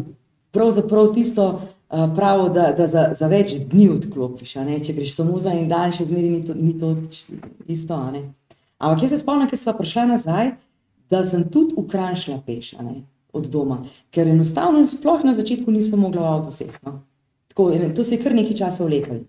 pravzaprav 0.51 1.13
tisto 1.13 1.61
uh, 1.89 2.15
pravo, 2.15 2.49
da, 2.49 2.71
da 2.77 2.87
za, 2.87 3.09
za 3.17 3.27
več 3.27 3.57
dni 3.71 3.89
odklopiš. 3.89 4.57
Če 4.85 4.93
greš 4.93 5.15
samo 5.15 5.39
za 5.39 5.53
en 5.53 5.67
dan, 5.69 5.93
še 5.95 6.07
zmeraj 6.09 6.29
ni 6.29 6.43
to, 6.45 6.53
ni 6.53 6.73
to 6.79 6.93
isto. 7.67 7.99
Ampak 8.77 9.03
jaz 9.03 9.15
se 9.15 9.21
spomnim, 9.21 9.49
ker 9.49 9.59
smo 9.59 9.73
prišli 9.77 10.07
nazaj, 10.11 10.55
da 11.09 11.23
sem 11.23 11.45
tudi 11.49 11.77
v 11.77 11.85
Kranj 11.89 12.19
šla 12.25 12.39
peš 12.45 12.73
od 13.35 13.49
doma, 13.51 13.81
ker 14.15 14.29
enostavno 14.31 14.85
sploh 14.87 15.25
na 15.27 15.33
začetku 15.35 15.71
nisem 15.71 15.99
mogla 15.99 16.23
v 16.23 16.33
avto 16.39 16.51
sesti. 16.55 16.79
No. 16.87 17.01
Tako, 17.51 17.71
To 17.95 18.03
se 18.03 18.15
je 18.15 18.23
kar 18.23 18.35
nekaj 18.35 18.55
časa 18.55 18.85
vleklo. 18.85 19.19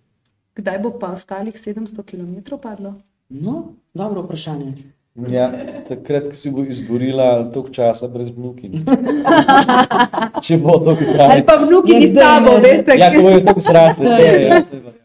Kdaj 0.56 0.78
bo 0.82 0.90
pa 0.98 1.12
ostalih 1.12 1.54
700 1.54 2.02
km 2.02 2.56
padlo? 2.62 2.94
No, 3.28 3.74
dobro 3.94 4.22
vprašanje. 4.22 4.95
Ja, 5.26 5.48
takrat, 5.88 6.24
ko 6.24 6.32
si 6.32 6.50
bo 6.50 6.60
izborila 6.62 7.26
toliko 7.46 7.70
časa 7.70 8.04
brez 8.06 8.28
vnuki. 8.28 8.68
Če 10.42 10.58
bo 10.58 10.78
to 10.78 10.92
Ali 11.26 11.42
pa 11.42 11.56
vnuki 11.56 11.92
Ja, 11.92 12.00
ni 12.00 12.08
ne. 12.52 12.60
veste, 12.62 12.92
Ja, 12.94 13.08
ko 13.10 13.22
bojo 13.22 13.40
tako 13.40 13.60
zrasli. 13.60 14.04
Ja, 14.04 14.16
to 14.16 14.22
je- 14.22 14.42
ja. 14.42 14.60
to 14.60 14.76
je 14.76 14.82
varianta. 14.82 15.02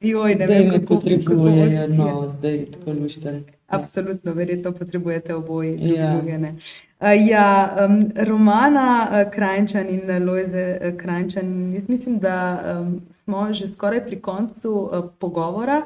Joj, 0.02 0.30
ne 0.30 0.34
Zdaj 0.38 0.58
vem, 0.58 0.70
kako- 0.70 0.86
potrebujejo, 0.88 1.80
kako- 1.80 1.94
no, 1.94 2.08
zdaj 2.32 2.66
tako 2.66 2.92
lušten. 2.94 3.38
Absolutno, 3.68 4.32
verjetno 4.32 4.72
potrebujete 4.72 5.34
drug 5.74 5.96
Ja. 5.96 6.12
drugega, 6.12 6.52
Uh, 7.00 7.08
ja, 7.20 7.48
um, 7.80 7.96
Romana 8.18 8.86
uh, 9.04 9.30
Krajčan 9.30 9.88
in 9.88 10.00
uh, 10.02 10.18
Lojze 10.20 10.78
uh, 10.78 10.96
Krajčan, 10.96 11.46
jaz 11.74 11.88
mislim, 11.88 12.18
da 12.18 12.36
um, 12.80 12.88
smo 13.12 13.52
že 13.52 13.68
skoraj 13.68 14.06
pri 14.06 14.16
koncu 14.18 14.70
uh, 14.82 15.04
pogovora. 15.18 15.82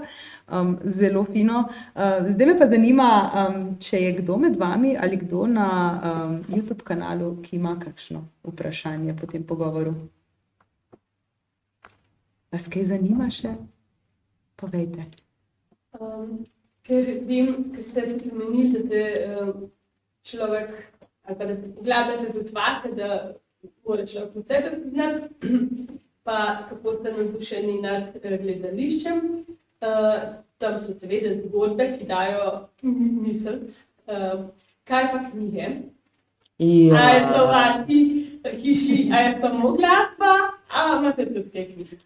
Um, 0.52 0.78
zelo 0.84 1.24
fino. 1.24 1.64
Uh, 1.94 2.28
zdaj 2.28 2.46
me 2.46 2.58
pa 2.58 2.66
zanima, 2.68 3.08
um, 3.32 3.60
če 3.80 4.02
je 4.02 4.10
kdo 4.18 4.36
med 4.36 4.56
vami 4.60 4.96
ali 5.00 5.16
kdo 5.16 5.46
na 5.48 5.68
um, 5.96 6.34
YouTube 6.52 6.84
kanalu, 6.84 7.38
ki 7.42 7.56
ima 7.56 7.78
kakšno 7.80 8.20
vprašanje 8.44 9.16
po 9.16 9.26
tem 9.26 9.46
pogovoru. 9.48 9.94
Vas 12.52 12.68
kaj 12.68 12.84
zanima 12.90 13.30
še? 13.32 13.54
Povejte. 14.60 15.06
Um, 15.96 16.42
ker 16.84 17.08
vem, 17.24 17.70
ker 17.72 17.84
ste 17.86 18.04
tudi 18.10 18.34
omenili, 18.34 18.74
da 18.74 18.82
ste 18.84 19.00
um, 19.40 19.70
človek, 20.28 20.74
ali 21.24 21.38
pa 21.38 21.48
da 21.48 21.56
se 21.56 21.72
poglabljate 21.74 22.32
tudi 22.32 22.52
vase, 22.52 22.92
da 22.96 23.08
mora 23.88 24.06
človek 24.06 24.36
od 24.36 24.46
sebe 24.52 24.76
poznati, 24.82 25.22
pa 26.28 26.66
kako 26.68 26.92
ste 26.92 27.16
navdušeni 27.16 27.80
nad 27.80 28.20
eh, 28.22 28.38
gledališčem. 28.42 29.20
Uh, 29.82 30.42
tam 30.62 30.78
so 30.78 30.92
seveda 30.94 31.34
zgodbe, 31.40 31.88
ki 31.98 32.06
dajo 32.06 32.68
misel. 32.82 33.64
Uh, 34.06 34.44
kaj 34.86 35.08
pa 35.12 35.22
knjige? 35.30 35.70
Ja. 36.62 36.94
A 36.94 37.08
je 37.10 37.22
to 37.26 37.40
v 37.40 37.48
vaši 37.50 37.98
hiši, 38.62 38.98
a 39.12 39.24
je 39.24 39.32
samo 39.32 39.72
glasba, 39.74 40.34
a 40.70 40.84
imate 40.98 41.26
tudi 41.26 41.50
kaj 41.50 41.66
knjige? 41.72 41.96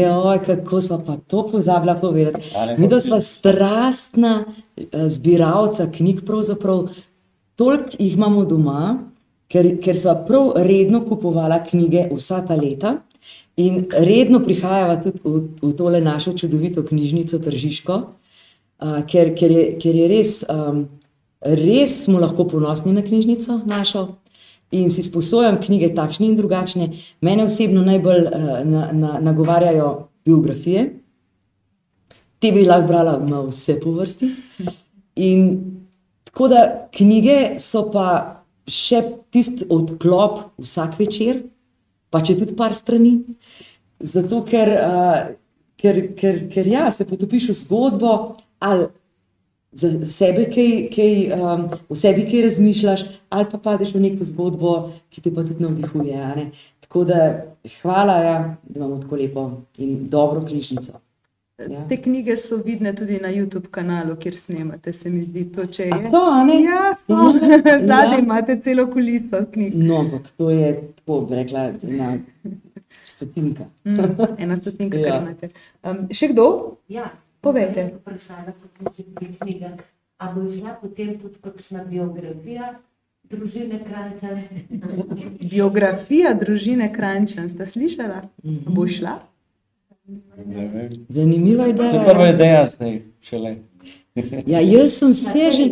Joj, 0.00 0.40
kako 0.46 0.80
smo 0.80 0.98
pa 1.06 1.16
to 1.16 1.44
pozabila 1.52 1.94
povedati. 1.94 2.50
Mi 2.78 2.88
da 2.88 3.00
smo 3.00 3.20
strastna 3.20 4.44
eh, 4.76 5.08
zbiralca 5.08 5.86
knjig, 5.92 6.24
pravzaprav 6.26 6.88
toliko 7.56 7.96
jih 7.98 8.16
imamo 8.16 8.44
doma, 8.44 8.98
ker, 9.48 9.76
ker 9.82 9.96
smo 9.96 10.16
prav 10.26 10.52
redno 10.56 11.04
kupovala 11.06 11.62
knjige 11.64 12.08
vsa 12.14 12.42
ta 12.46 12.58
leta 12.58 12.96
in 13.60 13.84
redno 13.92 14.40
prihajava 14.44 14.96
tudi 15.02 15.20
v, 15.24 15.42
v 15.60 15.72
tole 15.76 16.00
našo 16.00 16.32
čudovito 16.38 16.82
knjižnico 16.86 17.38
Tržiško, 17.44 17.96
uh, 18.00 19.00
ker, 19.10 19.34
ker, 19.36 19.52
je, 19.52 19.64
ker 19.82 19.96
je 19.96 20.08
res, 20.10 20.32
um, 20.48 20.86
res 21.40 22.04
smo 22.04 22.22
lahko 22.22 22.46
ponosni 22.48 22.94
na 22.96 23.04
knjižnico 23.04 23.60
našo. 23.66 24.08
In 24.70 24.90
si 24.94 25.02
sposojam 25.02 25.58
knjige 25.58 25.88
takšne 25.96 26.28
in 26.30 26.36
drugačne. 26.38 26.92
Mene 27.26 27.44
osebno 27.44 27.82
najbolj 27.82 28.26
uh, 28.26 28.50
na, 28.64 28.88
na, 28.92 29.16
nagovarjajo 29.20 29.90
biografije, 30.24 30.86
te 32.40 32.52
bi 32.54 32.64
lahko 32.64 32.88
brala 32.88 33.18
vse 33.48 33.80
po 33.82 33.96
vrsti. 33.98 34.30
In 35.20 35.48
tako 36.24 36.48
da 36.48 36.60
knjige 36.94 37.58
so 37.58 37.88
pa 37.92 38.06
še 38.70 39.02
tisti 39.34 39.66
odklop 39.70 40.54
vsak 40.62 40.98
večer, 41.00 41.42
pa 42.10 42.22
če 42.22 42.38
tudi 42.42 42.56
par 42.58 42.74
strani. 42.74 43.18
Zato, 44.00 44.42
ker, 44.48 44.70
uh, 44.80 45.18
ker, 45.80 46.00
ker, 46.16 46.40
ker 46.52 46.70
ja, 46.70 46.88
se 46.92 47.04
potopiš 47.08 47.50
v 47.52 47.58
zgodbo 47.64 48.14
ali 48.60 48.88
za 49.72 49.90
sebe, 50.04 50.44
kaj, 50.50 50.88
kaj, 50.94 51.12
um, 51.36 51.68
o 51.88 51.94
sebi 51.94 52.24
kaj 52.26 52.42
razmišljaš, 52.42 53.04
ali 53.30 53.46
pa 53.52 53.58
padeš 53.58 53.94
v 53.94 54.00
neko 54.00 54.26
zgodbo, 54.26 54.72
ki 55.10 55.22
te 55.22 55.30
pa 55.34 55.44
tudi 55.46 55.62
navdihuje. 55.62 56.48
Tako 56.80 57.04
da 57.04 57.20
hvala, 57.82 58.16
ja, 58.18 58.56
da 58.64 58.80
imamo 58.80 58.98
tako 58.98 59.16
lepo 59.16 59.50
in 59.78 60.08
dobro 60.10 60.42
knjižnico. 60.46 60.98
Ja. 61.68 61.88
Te 61.88 61.96
knjige 62.02 62.36
so 62.36 62.56
vidne 62.56 62.94
tudi 62.96 63.18
na 63.20 63.28
YouTube 63.28 63.68
kanalu, 63.70 64.16
kjer 64.16 64.36
snemate, 64.36 64.92
se 64.92 65.10
mi 65.10 65.22
zdi 65.24 65.44
to, 65.52 65.66
če 65.66 65.82
je. 65.82 65.92
A 65.92 65.98
so, 65.98 66.22
ne? 66.44 66.62
Ja, 66.62 66.94
so. 67.06 67.12
Ja. 67.12 67.78
Zadaj 67.86 68.16
Ja. 68.16 68.18
imate 68.18 68.60
celo 68.64 68.86
kuliso 68.90 69.44
knjig. 69.52 69.74
No, 69.76 69.98
ampak 70.00 70.30
to 70.36 70.50
je 70.50 70.72
tako, 71.10 71.26
bi 71.26 71.34
rekla, 71.34 71.60
ena 71.84 72.18
stotinka. 73.04 73.64
Mm, 73.84 73.98
ena 74.38 74.56
stotinka, 74.56 74.96
kar 74.96 75.06
Ja. 75.06 75.20
imate. 75.20 75.50
Um, 75.82 76.08
še 76.10 76.28
kdo? 76.28 76.46
Ja, 76.88 77.10
Povejte. 77.40 77.82
sem 77.82 77.96
Vprašala, 77.96 78.52
kako 78.52 78.94
če 78.94 79.02
pri 79.14 79.26
knjigah. 79.34 79.78
A 80.18 80.28
bo 80.28 80.42
išla 80.44 80.74
potem 80.76 81.18
tudi 81.18 81.38
kakšna 81.40 81.84
biografija 81.84 82.74
družine 83.24 83.78
Krančan? 83.80 84.42
Biografija 85.52 86.34
družine 86.34 86.92
Krančan, 86.92 87.48
ste 87.48 87.66
slišala? 87.66 88.22
Mhm. 88.44 88.68
Bo 88.68 88.86
šla? 88.86 89.18
Zanimiva 91.08 91.64
To 91.64 91.68
je 91.68 91.74
ideja. 91.88 92.04
prva 92.04 92.28
ideja 92.28 92.66
zdaj, 92.66 93.00
šele. 93.20 93.56
Ja, 94.46 94.60
jaz 94.60 94.92
sem 94.92 95.14
se 95.14 95.52
že 95.52 95.66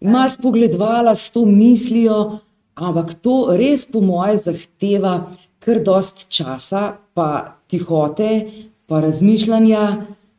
malo 0.00 0.28
spogledovala 0.28 1.14
s 1.14 1.30
to 1.30 1.44
mislijo, 1.44 2.38
ampak 2.74 3.14
to 3.14 3.34
res 3.52 3.84
po 3.86 4.00
moje 4.00 4.36
zahteva 4.38 5.30
kar 5.58 5.78
dost 5.78 6.28
časa, 6.28 6.82
pa 7.14 7.28
tihote, 7.68 8.46
pa 8.86 9.00
razmišljanja, 9.00 9.82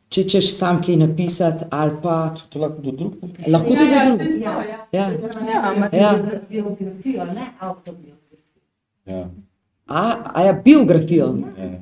če 0.08 0.24
češ 0.24 0.52
sam 0.52 0.82
kaj 0.82 0.96
napisati 0.96 1.64
ali 1.70 1.90
pa 2.02 2.16
To 2.50 2.58
lahko 2.58 2.82
do 2.82 2.90
drug 2.92 3.12
napiše. 3.22 3.50
lahko 3.50 3.68
Ja, 3.68 3.78
tudi 3.78 3.92
ja, 3.92 4.04
drug. 4.06 4.18
saj 4.18 4.30
so, 4.30 4.38
ja. 4.38 4.60
Ja. 4.92 5.06
Ja, 5.46 5.72
imate 5.76 5.96
Ja. 5.96 6.12
Biografijo, 6.50 7.24
ne 7.26 7.46
avtobiografijo. 7.58 8.62
Ja, 9.06 9.28
A, 9.86 10.02
a 10.34 10.42
ja, 10.42 10.52
biografijo. 10.54 11.26
ja. 11.58 11.80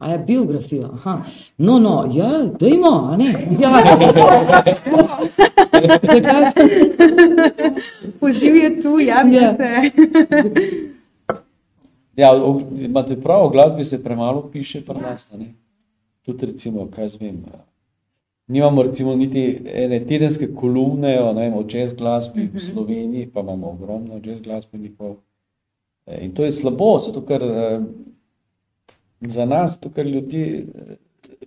A 0.00 0.08
ja, 0.08 0.18
biografijo. 0.18 0.90
Aha. 0.94 1.22
No, 1.58 1.78
no, 1.78 2.08
ja, 2.12 2.28
dajmo, 2.60 3.08
a 3.10 3.16
ne. 3.16 3.30
Ja. 3.60 3.70
Zakaj? 6.04 6.44
Poziv 8.20 8.56
je 8.56 8.80
tu, 8.80 8.98
Ja. 8.98 9.54
Ja, 12.16 12.32
o- 12.34 12.60
imate 12.80 13.16
prav, 13.16 13.44
o 13.44 13.48
glasbi 13.48 13.84
se 13.84 14.02
premalo 14.04 14.42
piše 14.42 14.80
pri 14.80 15.00
nas. 15.00 15.32
a 15.32 15.36
Ne? 15.36 15.54
Tudi 16.22 16.46
recimo, 16.46 16.86
kaj 16.86 17.04
jaz 17.04 17.20
vem, 17.20 17.44
a, 17.46 17.58
nimamo 18.48 18.82
recimo 18.82 19.14
niti 19.16 19.44
ene 19.66 20.00
tedenske 20.00 20.54
kolumne 20.54 21.22
o, 21.22 21.32
ne 21.32 21.40
vem, 21.40 21.54
o 21.54 21.64
jazz 21.64 21.92
glasbi 21.94 22.50
v 22.54 22.60
Sloveniji, 22.60 23.26
pa 23.26 23.40
imamo 23.40 23.66
ogromno 23.68 24.20
jazz 24.20 24.40
glasbenikov. 24.40 25.16
E, 26.06 26.24
In 26.24 26.32
to 26.32 26.44
je 26.44 26.52
slabo, 26.52 26.98
zato 26.98 27.22
ker 27.22 27.42
eh, 27.42 27.80
za 29.20 29.44
nas, 29.44 29.78
ljudje, 30.04 30.66
eh, 30.74 30.96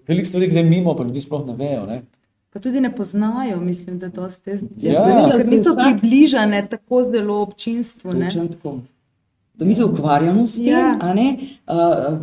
veliko 0.08 0.26
stvari 0.26 0.48
gre 0.48 0.64
mimo, 0.64 0.96
pa 0.96 1.04
ljudje 1.04 1.22
sploh 1.22 1.46
ne 1.48 1.56
vejo. 1.56 1.86
Ne? 1.86 2.02
Pa 2.50 2.60
tudi 2.60 2.82
ne 2.82 2.96
poznajo, 2.96 3.60
mislim, 3.60 4.00
da 4.00 4.10
to 4.10 4.30
ste. 4.30 4.58
Ja. 4.78 5.30
ker 5.32 5.48
niso 5.48 5.76
približane 5.76 6.68
tako 6.70 7.04
zelo 7.04 7.42
občinstvu. 7.42 8.14
Tako. 8.52 8.80
Da 9.56 9.66
mi 9.66 9.76
se 9.76 9.86
ukvarjamo 9.86 10.48
s 10.48 10.56
tem, 10.56 10.68
Ja. 10.68 10.98
a 11.02 11.14
ne? 11.14 11.38
Uh, 11.68 12.18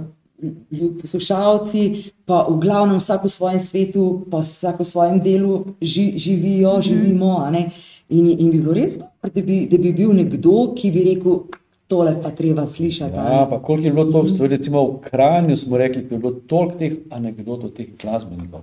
poslušalci, 1.01 1.81
pa 2.25 2.47
v 2.49 2.59
glavnem 2.59 2.97
vsak 2.97 3.25
v 3.25 3.29
svojem 3.29 3.61
svetu, 3.61 4.05
pa 4.31 4.39
vsak 4.39 4.81
v 4.81 4.85
svojem 4.85 5.21
delu 5.21 5.65
ži, 5.83 6.15
živijo, 6.17 6.73
Mhm. 6.73 6.83
živimo. 6.83 7.39
a 7.39 7.51
ne. 7.51 7.71
In, 8.09 8.27
in 8.29 8.51
bi 8.51 8.59
bilo 8.59 8.73
res 8.73 8.93
dobro, 8.95 9.31
da 9.35 9.43
bi, 9.43 9.69
da 9.71 9.79
bi 9.79 9.93
bil 9.93 10.13
nekdo, 10.13 10.75
ki 10.75 10.91
bi 10.91 11.05
rekel, 11.05 11.47
tole 11.91 12.15
pa 12.23 12.31
treba 12.31 12.67
slišati. 12.67 13.19
a 13.19 13.29
ne." 13.29 13.37
Ja, 13.37 13.47
pa 13.51 13.59
koliko 13.63 13.87
je 13.87 13.93
bilo 13.93 14.13
to 14.13 14.27
stvari, 14.27 14.57
recimo 14.57 14.85
v 14.87 15.01
Kranju 15.11 15.57
smo 15.57 15.79
rekli, 15.79 16.03
da 16.03 16.15
je 16.15 16.19
bilo 16.19 16.33
toliko 16.47 16.79
teh 16.79 16.93
anegdot 17.11 17.65
od 17.65 17.75
teh 17.77 17.91
glasbenikov, 18.03 18.63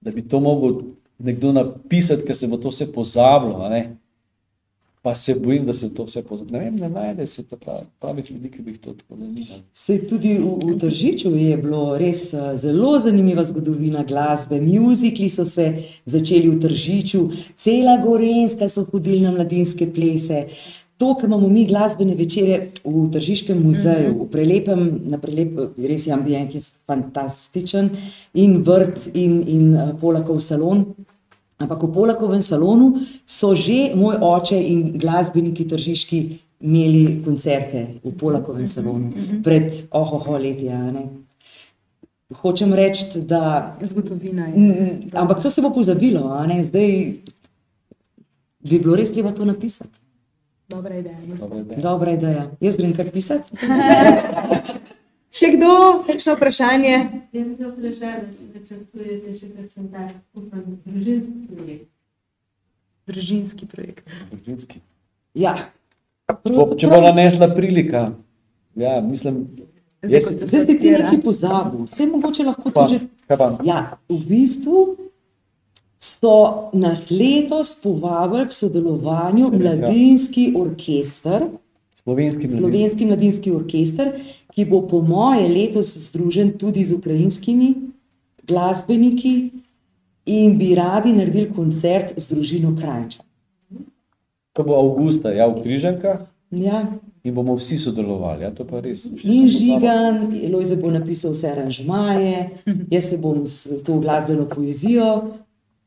da 0.00 0.10
bi 0.10 0.26
to 0.28 0.40
mogel 0.40 0.80
nekdo 1.18 1.52
napisati, 1.52 2.26
ker 2.26 2.36
se 2.36 2.46
bo 2.46 2.56
to 2.56 2.74
vse 2.74 2.92
pozabilo, 2.92 3.70
pa 5.02 5.14
se 5.14 5.34
bojim, 5.34 5.66
da 5.66 5.72
se 5.72 5.94
to 5.94 6.04
vse 6.04 6.22
pozabilo. 6.22 6.58
Ne 6.58 6.64
vem, 6.64 6.76
ne 6.76 6.88
najde 6.88 7.26
se 7.26 7.42
ta 7.42 7.56
prav, 7.56 7.80
pravih 8.00 8.30
ljudi, 8.30 8.50
ki 8.50 8.62
bi 8.62 8.70
jih 8.70 8.80
to 8.80 8.92
tako 8.92 9.16
zanimalo. 9.16 9.60
Se 9.72 10.06
tudi 10.06 10.34
v, 10.38 10.72
v 10.72 10.78
Tržiču 10.78 11.30
je 11.36 11.56
bilo 11.56 11.98
res 11.98 12.34
eh, 12.34 12.56
zelo 12.56 12.98
zanimiva 12.98 13.44
zgodovina 13.44 14.02
glasbe. 14.04 14.60
Muzikli 14.60 15.30
so 15.30 15.44
se 15.44 15.68
začeli 16.04 16.50
v 16.50 16.60
Tržiču, 16.60 17.22
cela 17.54 17.96
Gorenska 18.04 18.68
so 18.68 18.84
hodili 18.92 19.20
na 19.20 19.32
mladinske 19.32 19.88
plese. 19.94 20.46
To, 20.98 21.14
kar 21.14 21.28
imamo 21.28 21.48
mi 21.48 21.62
glasbene 21.66 22.14
večere 22.18 22.72
v 22.84 23.04
Tržiškem 23.14 23.60
muzeju, 23.62 24.16
v 24.18 24.24
prelepem, 24.32 24.80
na 25.06 25.18
prelep, 25.22 25.76
res 25.78 26.08
je 26.08 26.12
ambient 26.12 26.56
je 26.56 26.62
fantastičen 26.90 27.90
in 28.34 28.56
vrt 28.66 29.06
in, 29.14 29.36
in 29.46 29.68
eh, 29.76 29.92
Polakov 30.00 30.40
salon. 30.42 30.82
Ampak 31.58 31.82
v 31.86 31.92
Polakovem 31.94 32.42
salonu 32.42 32.98
so 33.26 33.54
že 33.54 33.94
moj 33.94 34.18
oče 34.22 34.58
in 34.58 34.98
glasbeniki 34.98 35.68
tržiški 35.70 36.18
imeli 36.66 37.22
koncerte 37.22 38.00
v 38.02 38.12
Polakovem 38.18 38.66
salonu 38.66 39.40
pred 39.42 39.86
ohoho 39.90 40.38
leti. 40.38 40.70
Hočem 42.42 42.74
reči, 42.74 43.22
da. 43.22 43.74
Zgodovina 43.82 44.50
je. 44.50 44.54
Mm, 44.54 45.14
Ampak 45.14 45.42
to 45.42 45.50
se 45.50 45.62
bo 45.62 45.70
pozabilo, 45.70 46.26
zdaj 46.62 46.90
bi 48.60 48.78
bilo 48.78 48.98
res 48.98 49.12
treba 49.14 49.32
to 49.32 49.44
napisati. 49.44 50.07
Dobra 50.68 50.94
ideja. 50.94 51.16
Dobra 51.38 51.58
ideja. 51.58 51.80
Dobra 51.80 52.12
ideja. 52.12 52.50
Jaz 52.60 52.76
grem 52.76 52.92
kar 52.92 53.10
pisati. 53.10 53.56
Še 55.30 55.48
kdo? 55.54 55.70
Kakšno 56.04 56.34
vprašanje? 56.36 56.92
Jaz 57.32 57.48
bi 57.48 57.64
vprašala, 57.64 58.20
če 58.26 58.44
načrtujete 58.50 59.32
še 59.32 59.48
kakšen 59.50 59.88
tak 59.92 60.12
skupen 60.26 60.62
družinski 60.84 61.48
projekt. 61.48 61.88
Družinski 63.06 63.66
projekt. 63.66 64.04
Družinski. 64.30 64.80
Ja. 65.34 65.54
Bo- 66.44 66.74
Če 66.74 66.86
bo 66.86 67.00
nanesla 67.00 67.48
prilika, 67.48 68.10
ja, 68.76 68.98
mislim, 69.00 69.46
Zdaj, 69.98 70.12
Jaz- 70.12 70.30
Zdaj 70.32 70.46
se 70.46 70.58
ste 70.60 70.74
ti 70.76 70.90
nekaj 70.92 71.20
pozabil, 71.20 71.80
vse 71.84 72.04
mogoče 72.06 72.44
lahko 72.44 72.70
pa, 72.70 72.84
to 72.84 72.92
že. 72.92 72.98
Ja, 73.64 73.78
v 74.06 74.18
bistvu 74.22 74.82
so 75.98 76.70
nas 76.72 77.10
letos 77.10 77.74
povabili 77.82 78.48
k 78.48 78.52
sodelovanju 78.52 79.44
ja. 79.52 79.58
mladinski 79.58 80.54
orkester. 80.56 81.44
slovenski 81.94 82.46
mladinski. 82.46 82.58
Slovenski 82.58 83.06
mladinski 83.06 83.52
orkester, 83.52 84.12
ki 84.54 84.64
bo 84.64 84.82
po 84.88 85.02
moje 85.02 85.48
letos 85.48 85.96
združen 85.98 86.50
tudi 86.58 86.84
z 86.84 86.92
ukrajinskimi 86.92 87.74
glasbeniki 88.46 89.50
in 90.26 90.58
bi 90.58 90.74
radi 90.74 91.12
naredili 91.12 91.52
koncert 91.56 92.14
z 92.16 92.34
družino 92.34 92.76
Krajča. 92.76 93.22
To 94.52 94.64
bo 94.64 94.74
avgusta, 94.74 95.32
ja, 95.32 95.46
v 95.46 95.62
Križankah 95.62 96.18
Ja. 96.50 96.86
in 97.24 97.34
bomo 97.34 97.54
vsi 97.56 97.76
sodelovali. 97.78 98.42
Ja, 98.42 98.50
to 98.50 98.64
pa 98.64 98.80
res. 98.80 99.04
In. 99.22 99.48
Žigan, 99.48 100.32
Lojze 100.52 100.76
bo 100.76 100.90
napisal 100.90 101.34
vse 101.36 101.50
aranžmaje, 101.52 102.50
jaz 102.90 103.10
se 103.10 103.18
bom 103.18 103.46
s 103.46 103.82
to 103.84 103.98
glasbeno 104.00 104.48
poezijo, 104.48 105.36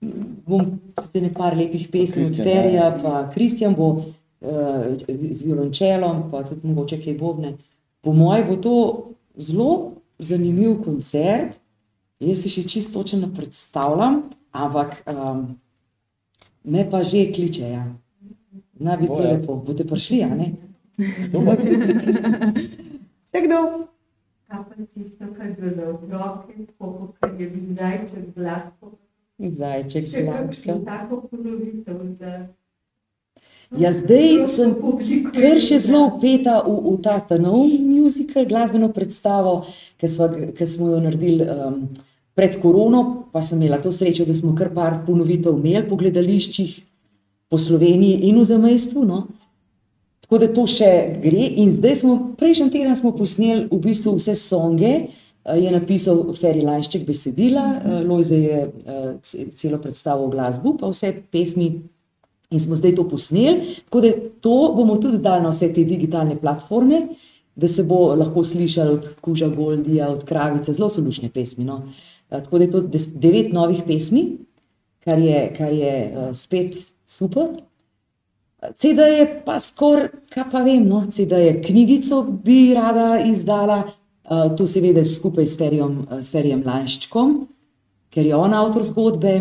bom 0.02 0.80
tudi 0.96 1.22
nekaj 1.28 1.56
lepih 1.56 1.88
pesmi 1.92 2.24
od 2.24 2.30
Kristjan, 2.30 2.48
Ferija, 2.48 2.86
ja. 2.86 3.00
pa 3.04 3.30
Kristjan 3.30 3.76
bo 3.78 3.88
uh, 3.92 4.04
z 5.32 5.44
violončelom, 5.46 6.30
pa 6.32 6.44
tudi 6.44 6.68
mogoče 6.68 7.02
kaj 7.04 7.18
bobne. 7.18 7.54
Po 8.02 8.14
mojem 8.14 8.48
bo 8.50 8.56
to 8.58 8.76
zelo 9.38 9.92
zanimiv 10.20 10.82
koncert. 10.84 11.58
Jaz 12.22 12.44
se 12.44 12.50
še 12.54 12.64
čisto 12.70 13.00
točno 13.00 13.26
ne 13.26 13.30
predstavljam, 13.34 14.22
ampak 14.54 15.00
um, 15.10 15.58
me 16.64 16.86
pa 16.90 17.04
že 17.04 17.32
kliče. 17.34 17.70
Ja. 17.70 17.86
Zna 18.78 18.98
biti 18.98 19.14
zelo 19.14 19.22
Bo, 19.22 19.28
ja. 19.28 19.38
lepo. 19.38 19.56
Boste 19.66 19.86
prišli, 19.90 20.24
a 20.26 20.30
ne? 20.36 20.52
Še 23.32 23.42
kdo? 23.46 23.60
Kaj 24.52 24.62
pa 24.68 24.86
tisto, 24.94 25.26
kar 25.38 25.48
je 25.48 25.54
bilo 25.58 25.72
za 25.78 25.86
otroke, 25.94 26.54
tako 26.68 27.14
kot 27.22 27.40
je 27.40 27.48
bil 27.50 27.74
zajček 27.78 28.34
gladko. 28.36 28.98
Zajček, 29.50 30.06
Še 30.06 30.22
sladka. 30.22 30.80
tako 30.86 31.22
ponovitev, 31.32 32.02
da 32.20 32.50
Ja, 33.72 33.94
zdaj 33.96 34.48
sem 34.52 34.74
kar 35.32 35.62
še 35.64 35.78
zelo 35.80 36.10
upeta 36.12 36.60
v, 36.66 36.76
v 36.92 36.98
ta 37.00 37.24
ta 37.24 37.38
nov 37.40 37.72
muzikal, 37.80 38.44
glasbeno 38.44 38.92
predstavo, 38.92 39.62
ki 39.96 40.08
smo, 40.12 40.28
ki 40.52 40.66
smo 40.68 40.92
jo 40.92 41.00
naredili 41.00 41.48
um, 41.48 41.78
pred 42.36 42.60
korono, 42.60 43.32
pa 43.32 43.40
sem 43.40 43.62
imela 43.62 43.80
to 43.80 43.94
srečo, 43.96 44.28
da 44.28 44.36
smo 44.36 44.52
kar 44.60 44.74
par 44.76 45.00
ponovitev 45.08 45.56
imeli 45.56 45.88
po 45.88 45.96
gledališčih 45.96 46.82
po 47.48 47.56
Sloveniji 47.56 48.28
in 48.28 48.44
v 48.44 48.44
zamejstvu. 48.44 49.06
No. 49.08 49.22
Tako 50.28 50.44
da 50.44 50.52
to 50.52 50.68
še 50.68 50.92
gre. 51.24 51.48
In 51.64 51.72
zdaj 51.72 52.04
smo, 52.04 52.36
prejšnji 52.36 52.76
teden 52.76 52.96
smo 53.00 53.16
posneli 53.16 53.72
v 53.72 53.80
bistvu 53.88 54.18
vse 54.20 54.36
songe, 54.36 55.12
je 55.46 55.72
napisal 55.72 56.34
Ferry 56.34 56.64
Lanšček 56.64 57.06
besedila, 57.08 57.64
eh, 57.76 58.04
Lojze 58.04 58.36
je 58.36 58.60
eh, 58.86 59.14
ce- 59.24 59.48
celo 59.52 59.78
predstavo 59.78 60.28
v 60.28 60.32
glasbu, 60.32 60.78
pa 60.78 60.88
vse 60.88 61.14
pesmi 61.32 61.82
In 62.52 62.60
smo 62.60 62.76
zdaj 62.76 62.96
to 62.96 63.06
posneli, 63.08 63.62
tako 63.86 64.02
da 64.02 64.08
to 64.42 64.74
bomo 64.76 64.98
tudi 64.98 65.18
dali 65.18 65.44
na 65.44 65.50
vse 65.50 65.74
te 65.74 65.84
digitalne 65.84 66.36
platforme, 66.36 67.08
da 67.56 67.68
se 67.68 67.84
bo 67.84 68.16
lahko 68.16 68.44
slišalo 68.44 68.92
od 68.92 69.08
Kuža 69.22 69.48
Goldija, 69.48 70.10
od 70.10 70.26
Kravice, 70.26 70.74
zelo 70.74 70.90
so 70.90 71.02
lušne 71.02 71.30
pesmi. 71.30 71.64
No. 71.64 71.78
Eh, 72.30 72.42
Tako 72.44 72.58
da 72.58 72.64
je 72.64 72.72
to 72.72 72.82
devet 73.16 73.54
novih 73.54 73.84
pesmi, 73.88 74.38
kar 75.00 75.20
je, 75.20 75.54
kar 75.58 75.72
je 75.74 75.94
spet 76.34 76.76
super. 77.06 77.48
CD 78.76 79.00
je 79.00 79.42
pa 79.46 79.60
skoraj, 79.60 80.10
kaj 80.30 80.44
pa 80.52 80.62
vem, 80.62 80.84
no, 80.86 81.06
CD 81.12 81.32
je 81.32 81.62
knjigico 81.64 82.22
bi 82.44 82.74
rada 82.74 83.24
izdala, 83.26 83.84
to 84.58 84.68
seveda 84.68 85.06
skupaj 85.06 85.48
s 85.48 85.58
Ferijem, 85.58 86.06
uh, 86.06 86.20
s 86.22 86.32
Ferijem 86.32 86.64
Lanščkom, 86.66 87.48
ker 88.12 88.26
je 88.26 88.36
on 88.36 88.54
avtor 88.54 88.84
zgodbe 88.84 89.36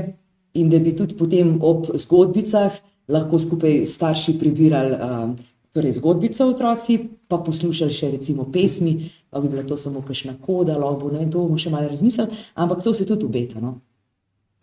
in 0.55 0.71
da 0.71 0.79
bi 0.79 0.95
tudi 0.97 1.15
potem 1.19 1.59
ob 1.63 1.91
zgodbicah 1.95 2.79
lahko 3.11 3.39
skupaj 3.39 3.87
starši 3.87 4.39
prebirali 4.39 4.95
um, 4.95 5.37
torej 5.75 5.93
zgodbice 5.99 6.45
otroci, 6.45 6.99
pa 7.29 7.39
poslušali 7.39 7.95
še 7.95 8.11
recimo 8.17 8.47
pesmi, 8.51 8.97
pa 9.31 9.43
bi 9.43 9.51
bila 9.51 9.63
to 9.67 9.79
samo 9.79 10.03
kakšna 10.03 10.35
koda, 10.43 10.79
lahko, 10.79 11.13
ne 11.13 11.23
vem, 11.23 11.31
to 11.31 11.45
bomo 11.45 11.59
še 11.59 11.71
malo 11.71 11.91
razmislili, 11.91 12.39
ampak 12.59 12.83
to 12.83 12.95
se 12.95 13.07
tudi 13.07 13.27
obeta. 13.29 13.63
No? 13.63 13.77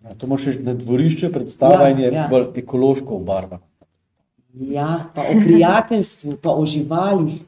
Ja, 0.03 0.15
to 0.15 0.27
ima 0.27 0.39
še 0.39 0.57
na 0.63 0.75
dvorišču 0.77 1.31
predstava 1.33 1.89
Ja, 1.89 1.95
je 1.95 2.11
ja. 2.13 2.27
bolj 2.31 2.59
ekološko 2.63 3.21
obarvan. 3.21 3.63
Ja, 4.57 5.07
pa 5.13 5.27
o 5.29 5.37
prijateljstvu, 5.43 6.37
pa 6.41 6.55
o 6.57 6.65
živalih. 6.65 7.39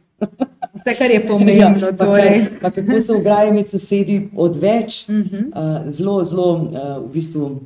Vse, 0.74 0.96
kar 0.98 1.12
je 1.12 1.28
pomembno. 1.28 1.88
Ja, 1.88 1.94
pa, 1.98 2.06
torej. 2.06 2.46
kar, 2.46 2.60
pa 2.62 2.72
kako 2.72 3.02
se 3.02 3.14
ograje 3.14 3.54
med 3.54 3.70
sosedi 3.70 4.30
odveč, 4.36 5.10
uh 5.10 5.16
-huh. 5.16 5.46
uh, 5.48 5.92
zelo, 5.92 6.24
zelo 6.24 6.54
uh, 6.54 6.70
v 7.06 7.12
bistvu 7.14 7.60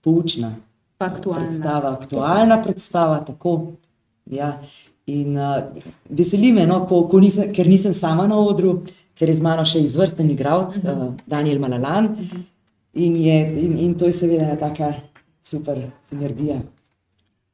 poučna 0.00 0.54
Pa 0.98 1.06
aktualna. 1.06 1.44
predstava, 1.44 1.92
aktualna 1.92 2.62
predstava. 2.62 3.24
Tako, 3.26 3.72
ja. 4.26 4.60
In 5.06 5.36
uh, 5.36 5.56
veseli 6.10 6.52
me, 6.52 6.66
no, 6.66 6.86
ko, 6.86 7.08
ko 7.08 7.20
nisem, 7.20 7.52
ker 7.52 7.68
nisem 7.68 7.92
sama 7.92 8.26
na 8.26 8.38
odru, 8.38 8.82
ker 9.14 9.28
je 9.28 9.34
z 9.34 9.42
mano 9.42 9.64
še 9.64 9.78
izvrsten 9.80 10.30
igralec, 10.30 10.76
uh 10.76 10.84
-huh. 10.84 11.08
uh, 11.08 11.14
Daniel 11.26 11.58
Malalan. 11.58 12.04
Uh 12.04 12.10
-huh. 12.18 12.40
in, 12.92 13.16
je, 13.16 13.60
in, 13.62 13.78
in 13.78 13.94
to 13.94 14.06
je 14.06 14.12
seveda 14.12 14.44
ena 14.44 14.56
taka 14.56 14.92
super 15.42 15.78
sinergija. 16.08 16.60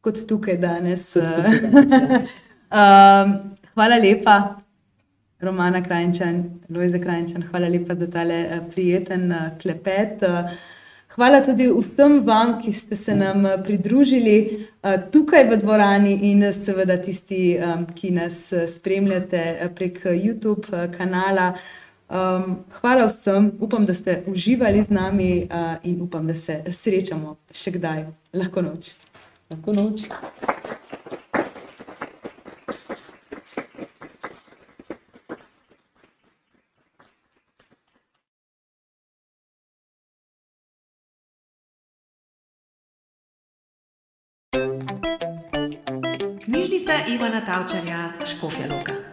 Kot 0.01 0.27
tukaj 0.29 0.57
danes. 0.57 1.13
Kot 1.13 1.23
tukaj 1.23 1.67
danes, 1.71 2.13
ja. 2.13 2.23
Um, 2.73 3.53
hvala 3.75 3.99
lepa, 4.03 4.37
Romana 5.43 5.83
Krajčan, 5.83 6.45
Lojza 6.71 6.99
Krajčan, 6.99 7.49
hvala 7.51 7.69
lepa 7.69 7.95
za 7.95 8.07
tale 8.11 8.45
uh, 8.47 8.61
prijeten 8.75 9.33
uh, 9.33 9.51
klepet. 9.59 10.23
Uh, 10.23 10.53
Hvala 11.13 11.43
tudi 11.45 11.67
vsem 11.69 12.23
vam, 12.25 12.55
ki 12.61 12.73
ste 12.73 12.97
se 12.97 13.15
nam 13.15 13.47
eh, 13.47 13.59
pridružili 13.65 14.67
tukaj 15.13 15.45
v 15.51 15.59
dvorani 15.61 16.15
in 16.31 16.43
eh, 16.43 16.53
seveda 16.57 16.97
tisti, 16.97 17.59
ki 17.95 18.11
nas 18.17 18.53
eh, 18.53 18.69
spremljate 18.69 19.43
eh, 19.61 19.69
prek 19.77 20.01
eh, 20.07 20.17
YouTube 20.17 20.73
eh, 20.73 20.89
kanala. 20.97 21.53
Um, 22.13 22.59
hvala 22.81 23.07
vsem, 23.09 23.53
upam, 23.61 23.87
da 23.87 23.95
ste 23.95 24.23
uživali 24.27 24.83
z 24.83 24.91
nami 24.93 25.49
in 25.83 26.03
upam, 26.03 26.27
da 26.29 26.35
se 26.35 26.61
srečamo 26.69 27.39
še 27.53 27.73
kdaj. 27.79 28.05
Lahko 28.37 28.63
noč. 28.69 28.93
Lahko 29.51 29.73
noč. 29.73 30.09
Knjižnica 46.45 46.93
Ivana 47.09 47.41
Tavčarja, 47.41 48.13
Škofja 48.27 48.67
Loka. 48.69 49.12